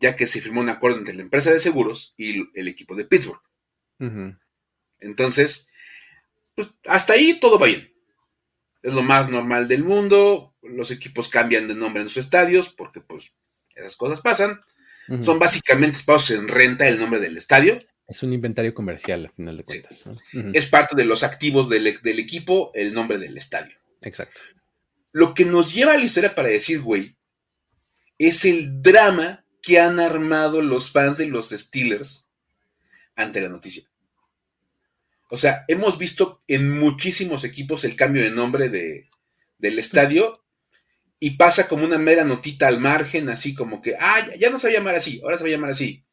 [0.03, 3.05] ya que se firmó un acuerdo entre la empresa de seguros y el equipo de
[3.05, 3.41] Pittsburgh.
[4.99, 5.69] Entonces,
[6.57, 7.95] pues hasta ahí todo va bien.
[8.83, 10.57] Es lo más normal del mundo.
[10.61, 13.37] Los equipos cambian de nombre en sus estadios porque pues
[13.77, 14.61] esas cosas pasan.
[15.21, 17.79] Son básicamente espacios en renta el nombre del estadio.
[18.09, 20.05] Es un inventario comercial, al final de cuentas.
[20.53, 23.77] Es parte de los activos del, equipo, el nombre del estadio.
[24.01, 24.41] Exacto.
[25.13, 27.17] Lo que nos lleva a la historia para decir, güey,
[28.19, 32.29] es el drama que han armado los fans de los Steelers
[33.15, 33.85] ante la noticia.
[35.31, 39.09] O sea, hemos visto en muchísimos equipos el cambio de nombre de,
[39.57, 40.45] del estadio
[41.19, 44.67] y pasa como una mera notita al margen, así como que, ah, ya no se
[44.67, 46.05] va a llamar así, ahora se va a llamar así.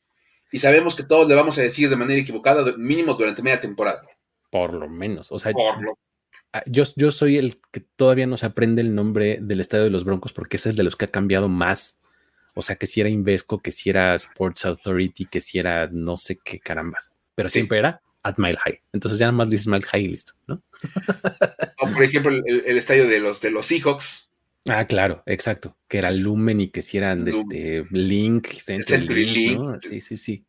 [0.52, 4.04] Y sabemos que todos le vamos a decir de manera equivocada, mínimo durante media temporada.
[4.52, 5.52] Por lo menos, o sea,
[6.54, 9.90] ah, Yo, yo soy el que todavía no se aprende el nombre del estadio de
[9.90, 11.99] los Broncos porque ese es de los que ha cambiado más.
[12.60, 16.18] O sea, que si era Invesco, que si era Sports Authority, que si era no
[16.18, 17.12] sé qué carambas.
[17.36, 18.82] Pero siempre era at Mile High.
[18.94, 20.62] Entonces ya nada más dices Mile High y listo, ¿no?
[21.80, 24.30] o por ejemplo, el, estadio de los, de los Seahawks
[24.68, 25.78] Ah, claro, exacto.
[25.88, 28.50] Que era Lumen y que si eran de este Link,
[29.10, 29.80] Link.
[29.80, 30.46] Sí, sí, sí.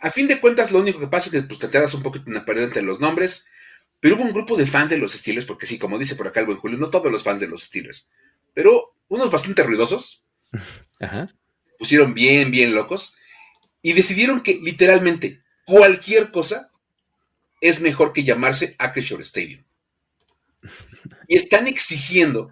[0.00, 2.30] A fin de cuentas, lo único que pasa es que pues, te quedas un poquito
[2.30, 3.46] en entre los nombres,
[4.00, 6.40] pero hubo un grupo de fans de los Steelers, porque sí, como dice por acá
[6.40, 8.10] el buen Julio, no todos los fans de los Steelers,
[8.52, 10.24] pero unos bastante ruidosos.
[11.00, 11.34] Ajá.
[11.78, 13.16] Pusieron bien, bien locos
[13.82, 16.70] y decidieron que literalmente cualquier cosa
[17.60, 19.64] es mejor que llamarse Acrisure Stadium.
[21.28, 22.50] Y están exigiendo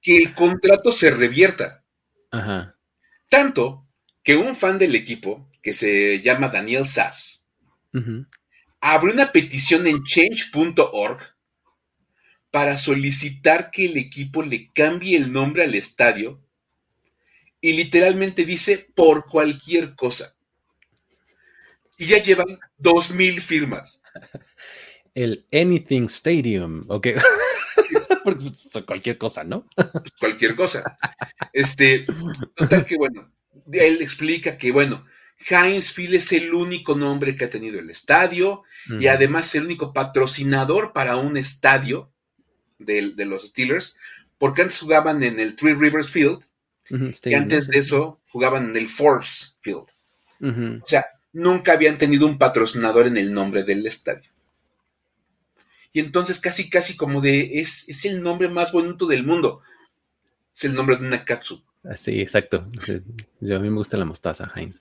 [0.00, 1.84] que el contrato se revierta.
[2.30, 2.76] Ajá.
[3.28, 3.86] Tanto
[4.22, 7.46] que un fan del equipo, que se llama Daniel Sass,
[8.80, 11.20] abrió una petición en change.org
[12.50, 16.40] para solicitar que el equipo le cambie el nombre al estadio
[17.62, 20.34] y literalmente dice por cualquier cosa.
[21.96, 24.02] Y ya llevan dos mil firmas.
[25.14, 27.08] El Anything Stadium, ok.
[28.24, 28.36] Pues,
[28.86, 29.66] cualquier cosa, ¿no?
[30.20, 30.96] cualquier cosa.
[31.52, 32.06] Este,
[32.54, 33.32] total que bueno,
[33.72, 35.04] él explica que bueno,
[35.50, 38.62] Heinz Field es el único nombre que ha tenido el estadio
[39.00, 42.12] y además el único patrocinador para un estadio
[42.78, 43.96] de, los Steelers,
[44.38, 46.44] porque antes jugaban en el Three Rivers Field
[47.24, 49.86] y antes de eso jugaban en el Force Field.
[50.82, 54.32] O sea, nunca habían tenido un patrocinador en el nombre del estadio
[55.92, 59.60] y entonces casi, casi como de, es, es el nombre más bonito del mundo.
[60.54, 61.62] Es el nombre de una katsu.
[61.84, 62.66] Ah, sí, exacto.
[63.40, 64.80] Yo a mí me gusta la mostaza, Heinz.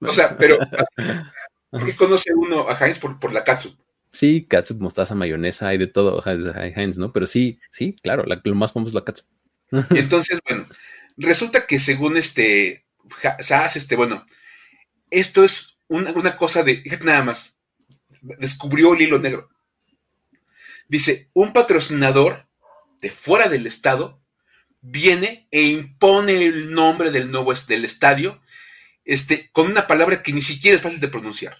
[0.00, 0.58] o sea, pero
[1.70, 3.76] ¿por qué conoce uno a Heinz por, la katsu?
[4.12, 7.12] Sí, katsu, mostaza, mayonesa, hay de todo, Heinz, ¿no?
[7.12, 9.24] Pero sí, sí, claro, lo más famoso es la katsu.
[9.90, 10.66] Y entonces, bueno,
[11.16, 12.86] resulta que según este,
[13.40, 14.26] Saas, este, bueno,
[15.10, 17.56] esto es una, una cosa de, nada más,
[18.22, 19.50] descubrió el hilo negro.
[20.88, 22.46] Dice, un patrocinador
[23.00, 24.20] de fuera del estado
[24.80, 28.40] viene e impone el nombre del nuevo del estadio
[29.04, 31.58] este, con una palabra que ni siquiera es fácil de pronunciar.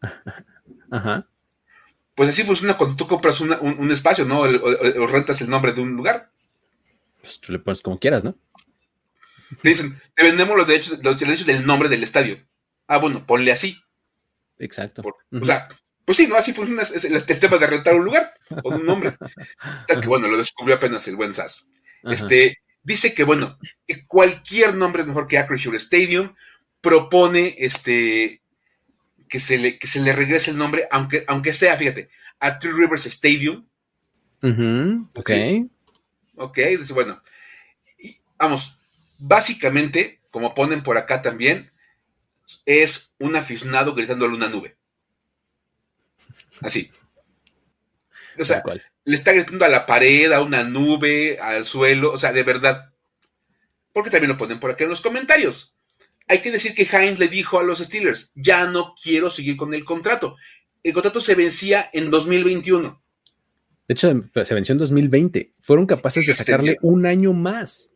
[0.90, 1.26] Ajá.
[2.14, 4.40] Pues así funciona cuando tú compras un, espacio, ¿no?
[4.40, 6.30] O, rentas el nombre de un lugar.
[7.20, 8.36] Pues tú le pones como quieras, ¿no?
[9.62, 12.38] Te dicen, te vendemos los derechos, los derechos del nombre del estadio.
[12.86, 13.80] Ah, bueno, ponle así.
[14.58, 15.02] Exacto.
[15.30, 15.68] O sea,
[16.04, 16.36] pues sí, ¿no?
[16.36, 19.16] Así funciona el, tema de rentar un lugar o un nombre.
[19.86, 21.66] que bueno, lo descubrió apenas el buen SAS.
[22.04, 26.34] Este, dice que, bueno, que cualquier nombre es mejor que Acrisure Stadium.
[26.80, 28.42] Propone este,
[29.28, 32.72] que, se le, que se le regrese el nombre, aunque, aunque sea, fíjate, a Three
[32.72, 33.66] Rivers Stadium.
[35.14, 35.30] Ok.
[36.40, 37.22] Ok, dice, bueno,
[38.38, 38.78] vamos,
[39.18, 41.70] básicamente, como ponen por acá también,
[42.64, 44.78] es un aficionado gritándole una nube.
[46.62, 46.90] Así.
[48.38, 48.62] O sea,
[49.04, 52.90] le está gritando a la pared, a una nube, al suelo, o sea, de verdad.
[53.92, 55.76] Porque también lo ponen por acá en los comentarios.
[56.26, 59.74] Hay que decir que Heinz le dijo a los Steelers, ya no quiero seguir con
[59.74, 60.36] el contrato.
[60.82, 63.02] El contrato se vencía en 2021.
[63.90, 64.08] De hecho,
[64.44, 65.54] se venció en 2020.
[65.58, 67.90] Fueron capaces de sacarle un año más.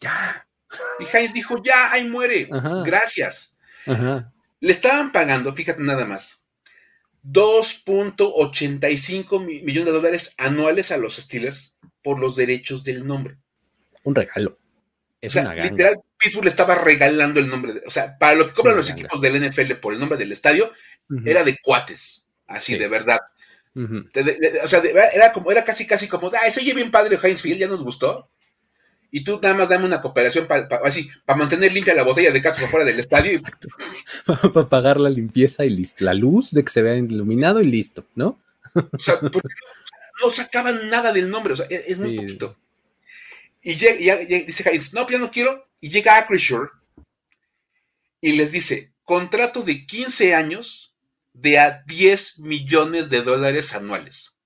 [0.00, 0.46] Ya.
[0.98, 2.48] Y Heinz dijo, ya, ahí muere.
[2.86, 3.54] Gracias.
[3.84, 6.42] Le estaban pagando, fíjate nada más,
[7.26, 13.36] 2.85 millones de dólares anuales a los Steelers por los derechos del nombre.
[14.04, 14.56] Un regalo.
[15.20, 17.82] Es una literal, Pittsburgh le estaba regalando el nombre.
[17.86, 20.72] o sea, para lo que cobran los equipos del NFL por el nombre del estadio,
[21.26, 22.26] era de cuates.
[22.46, 23.20] Así, de verdad.
[23.74, 24.82] O sea,
[25.14, 27.82] era como, era casi, casi como, ah, ese oye bien padre Heinz Field, ya nos
[27.82, 28.28] gustó
[29.10, 32.42] y tú nada más dame una cooperación para así, para mantener limpia la botella de
[32.42, 33.40] casa fuera del estadio.
[34.26, 38.06] Para pagar la limpieza y listo, la luz de que se vea iluminado y listo,
[38.14, 38.40] ¿no?
[38.74, 39.48] O sea, porque
[40.22, 42.56] no, sacaban nada del nombre, o sea, es, muy poquito.
[43.62, 46.70] Y llega, dice Heinz, no, pues ya no quiero, y llega Acrisure
[48.20, 50.89] y les dice, contrato de 15 años
[51.32, 54.36] de a 10 millones de dólares anuales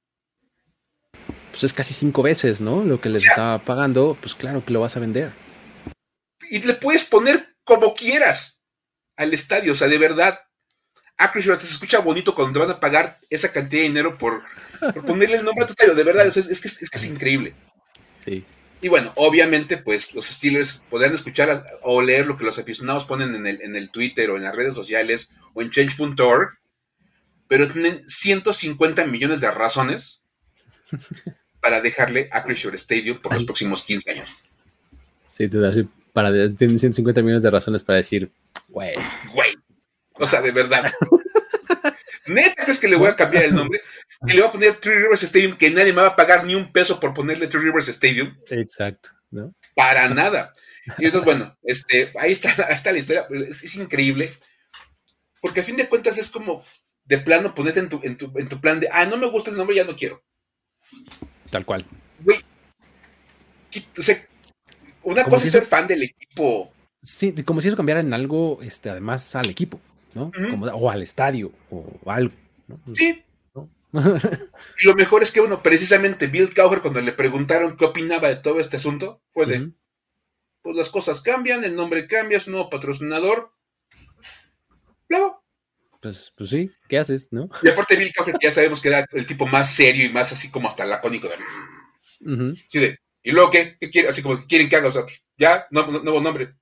[1.54, 2.82] pues es casi cinco veces, ¿no?
[2.82, 5.30] Lo que les estaba pagando, pues claro que lo vas a vender.
[6.50, 8.64] Y le puedes poner como quieras
[9.16, 10.40] al estadio, o sea, de verdad.
[11.16, 14.42] Ah, Chris, se escucha bonito cuando te van a pagar esa cantidad de dinero por,
[15.06, 17.54] ponerle el nombre a tu estadio, de verdad, es, que, es, increíble.
[18.16, 18.44] Sí.
[18.80, 23.32] Y bueno, obviamente, pues los Steelers podrán escuchar o leer lo que los aficionados ponen
[23.36, 26.58] en el, en el Twitter o en las redes sociales o en change.org,
[27.54, 30.24] pero tienen 150 millones de razones
[31.60, 34.36] para dejarle a Crusader Stadium por los próximos 15 años.
[35.30, 35.76] Sí, te das
[36.12, 38.28] para tienen 150 millones de razones para decir,
[38.66, 38.96] güey.
[39.32, 39.56] Güey.
[40.14, 40.92] O sea, de verdad.
[42.26, 43.80] Neta, es que le voy a cambiar el nombre
[44.26, 46.56] y le voy a poner Three Rivers Stadium, que nadie me va a pagar ni
[46.56, 48.36] un peso por ponerle Three Rivers Stadium.
[48.50, 49.54] Exacto, ¿no?
[49.76, 50.52] Para nada.
[50.98, 53.28] Y entonces, bueno, este, ahí está, está la historia.
[53.30, 54.32] Es, es, increíble.
[55.40, 56.64] Porque a fin de cuentas es como
[57.04, 59.50] de plano ponerte en tu, en tu, en tu plan de, ah, no me gusta
[59.50, 60.22] el nombre, ya no quiero.
[61.50, 61.86] Tal cual.
[62.20, 62.40] Güey.
[63.98, 64.26] O sea,
[65.02, 66.72] una cosa es ser fan del equipo.
[67.02, 69.80] Sí, como si eso cambiara en algo, este, además al equipo,
[70.14, 70.32] ¿no?
[70.72, 72.34] o al estadio, o algo.
[72.94, 73.22] Sí.
[73.52, 78.36] y lo mejor es que, bueno, precisamente Bill Cowher, cuando le preguntaron qué opinaba de
[78.36, 79.72] todo este asunto, fue de,
[80.62, 83.52] pues las cosas cambian, el nombre cambia, es un nuevo patrocinador.
[85.08, 85.43] Luego,
[86.04, 87.48] pues, pues sí, ¿qué haces, no?
[87.62, 90.50] Y aparte Bill Cowher, ya sabemos que era el tipo más serio y más así
[90.50, 91.28] como hasta lacónico.
[91.28, 93.78] De, sí, de, ¿y luego qué?
[93.80, 94.08] ¿Qué quiere?
[94.08, 96.56] Así como quieren que haga, o sea, pues, ya, nuevo nombre.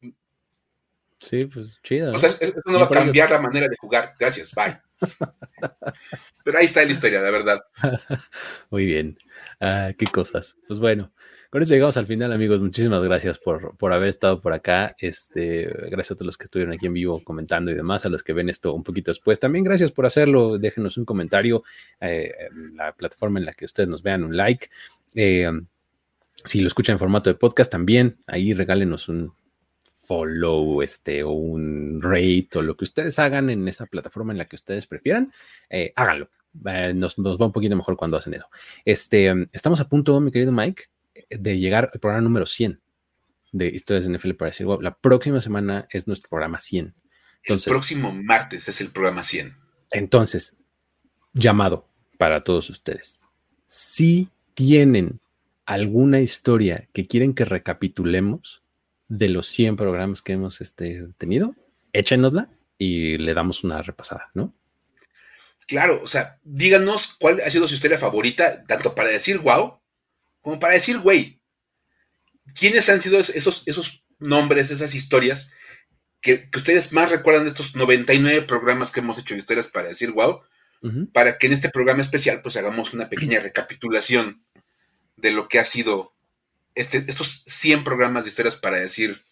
[1.19, 2.13] Sí, pues chido.
[2.13, 4.15] O sea, eso no va a cambiar la manera de jugar.
[4.17, 4.81] Gracias, bye.
[6.45, 7.61] Pero ahí está la historia, la verdad.
[8.71, 9.19] Muy bien.
[9.61, 10.57] Ah, qué cosas.
[10.69, 11.13] Pues bueno,
[11.53, 12.61] con eso llegamos al final, amigos.
[12.61, 14.97] Muchísimas gracias por, por haber estado por acá.
[14.99, 18.23] Este, gracias a todos los que estuvieron aquí en vivo comentando y demás, a los
[18.23, 19.39] que ven esto un poquito después.
[19.39, 20.57] También gracias por hacerlo.
[20.57, 21.63] Déjenos un comentario
[22.01, 24.71] eh, en la plataforma en la que ustedes nos vean, un like.
[25.15, 25.51] Eh,
[26.43, 29.35] si lo escuchan en formato de podcast, también ahí regálenos un
[29.85, 34.47] follow este, o un rate o lo que ustedes hagan en esa plataforma en la
[34.47, 35.31] que ustedes prefieran,
[35.69, 36.31] eh, háganlo.
[36.95, 38.47] nos, nos, va un poquito mejor cuando hacen eso.
[38.87, 40.85] Este, estamos a punto, mi querido Mike,
[41.39, 42.81] de llegar al programa número 100
[43.53, 46.95] de Historias de NFL para decir, wow, la próxima semana es nuestro programa 100.
[47.45, 49.57] Entonces, el próximo martes es el programa 100.
[49.91, 50.63] Entonces,
[51.33, 51.89] llamado
[52.19, 53.21] para todos ustedes.
[53.67, 55.21] Si tienen
[55.67, 58.63] alguna historia que quieren que recapitulemos
[59.09, 61.55] de los 100 programas que hemos este, tenido,
[61.93, 62.49] échenosla
[62.79, 64.55] y le damos una repasada, ¿no?
[65.67, 69.79] Claro, o sea, díganos cuál ha sido su historia favorita, tanto para decir wow,
[70.43, 71.41] como para decir, güey,
[72.55, 75.53] ¿quiénes han sido esos, esos nombres, esas historias
[76.21, 80.11] que, ustedes más recuerdan de estos 99 programas que hemos hecho de historias para decir,
[80.13, 80.41] wow?
[81.13, 84.43] para que en este programa especial pues hagamos una pequeña recapitulación
[85.17, 86.13] de lo que ha sido
[86.75, 89.23] este, estos 100 programas de historias para decir,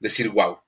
[0.00, 0.58] decir wow.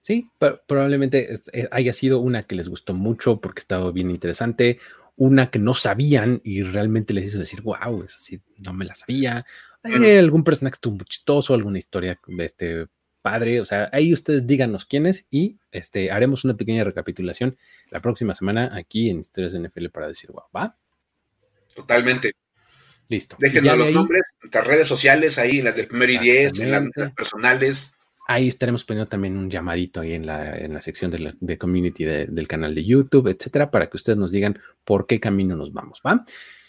[0.00, 0.30] Sí,
[0.66, 4.78] probablemente eh, haya sido una que les gustó mucho porque estaba bien interesante,
[5.16, 8.94] una que no sabían y realmente les hizo decir, wow, es así, no me la
[8.94, 9.46] sabía.
[9.82, 12.86] algún personaje estuvo chistoso, alguna historia de este
[13.22, 17.56] padre, o sea, ahí ustedes díganos quiénes y este, haremos una pequeña recapitulación
[17.90, 20.76] la próxima semana aquí en Historias de NFL para decir, wow, ¿va?
[21.74, 22.32] Totalmente.
[23.08, 23.36] Listo.
[23.38, 26.84] Déjenos los nombres, nuestras redes sociales, ahí, las del primer y diez, en las
[27.16, 27.95] personales.
[28.26, 32.04] Ahí estaremos poniendo también un llamadito ahí en la, en la sección de, de community
[32.04, 36.02] del canal de YouTube, etcétera, para que ustedes nos digan por qué camino nos vamos,
[36.04, 36.24] ¿va?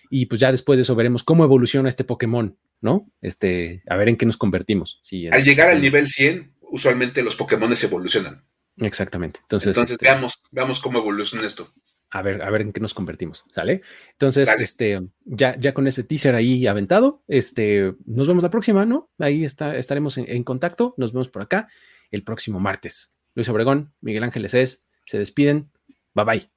[0.09, 3.09] Y pues ya después de eso veremos cómo evoluciona este Pokémon, ¿no?
[3.21, 4.99] Este, a ver en qué nos convertimos.
[5.31, 8.43] al llegar al nivel 100, usualmente los Pokémon evolucionan.
[8.77, 9.39] Exactamente.
[9.41, 11.73] Entonces, Entonces este veamos, veamos cómo evoluciona esto
[12.09, 13.81] a ver, a ver en qué nos convertimos, ¿sale?
[14.13, 19.09] Entonces, este, ya, ya con ese teaser ahí aventado, este, nos vemos la próxima, ¿no?
[19.19, 21.67] Ahí está, estaremos en, contacto, nos vemos por acá
[22.11, 23.13] el próximo martes.
[23.35, 25.71] Luis Obregón, Miguel Ángeles es, se despiden,
[26.13, 26.56] bye bye.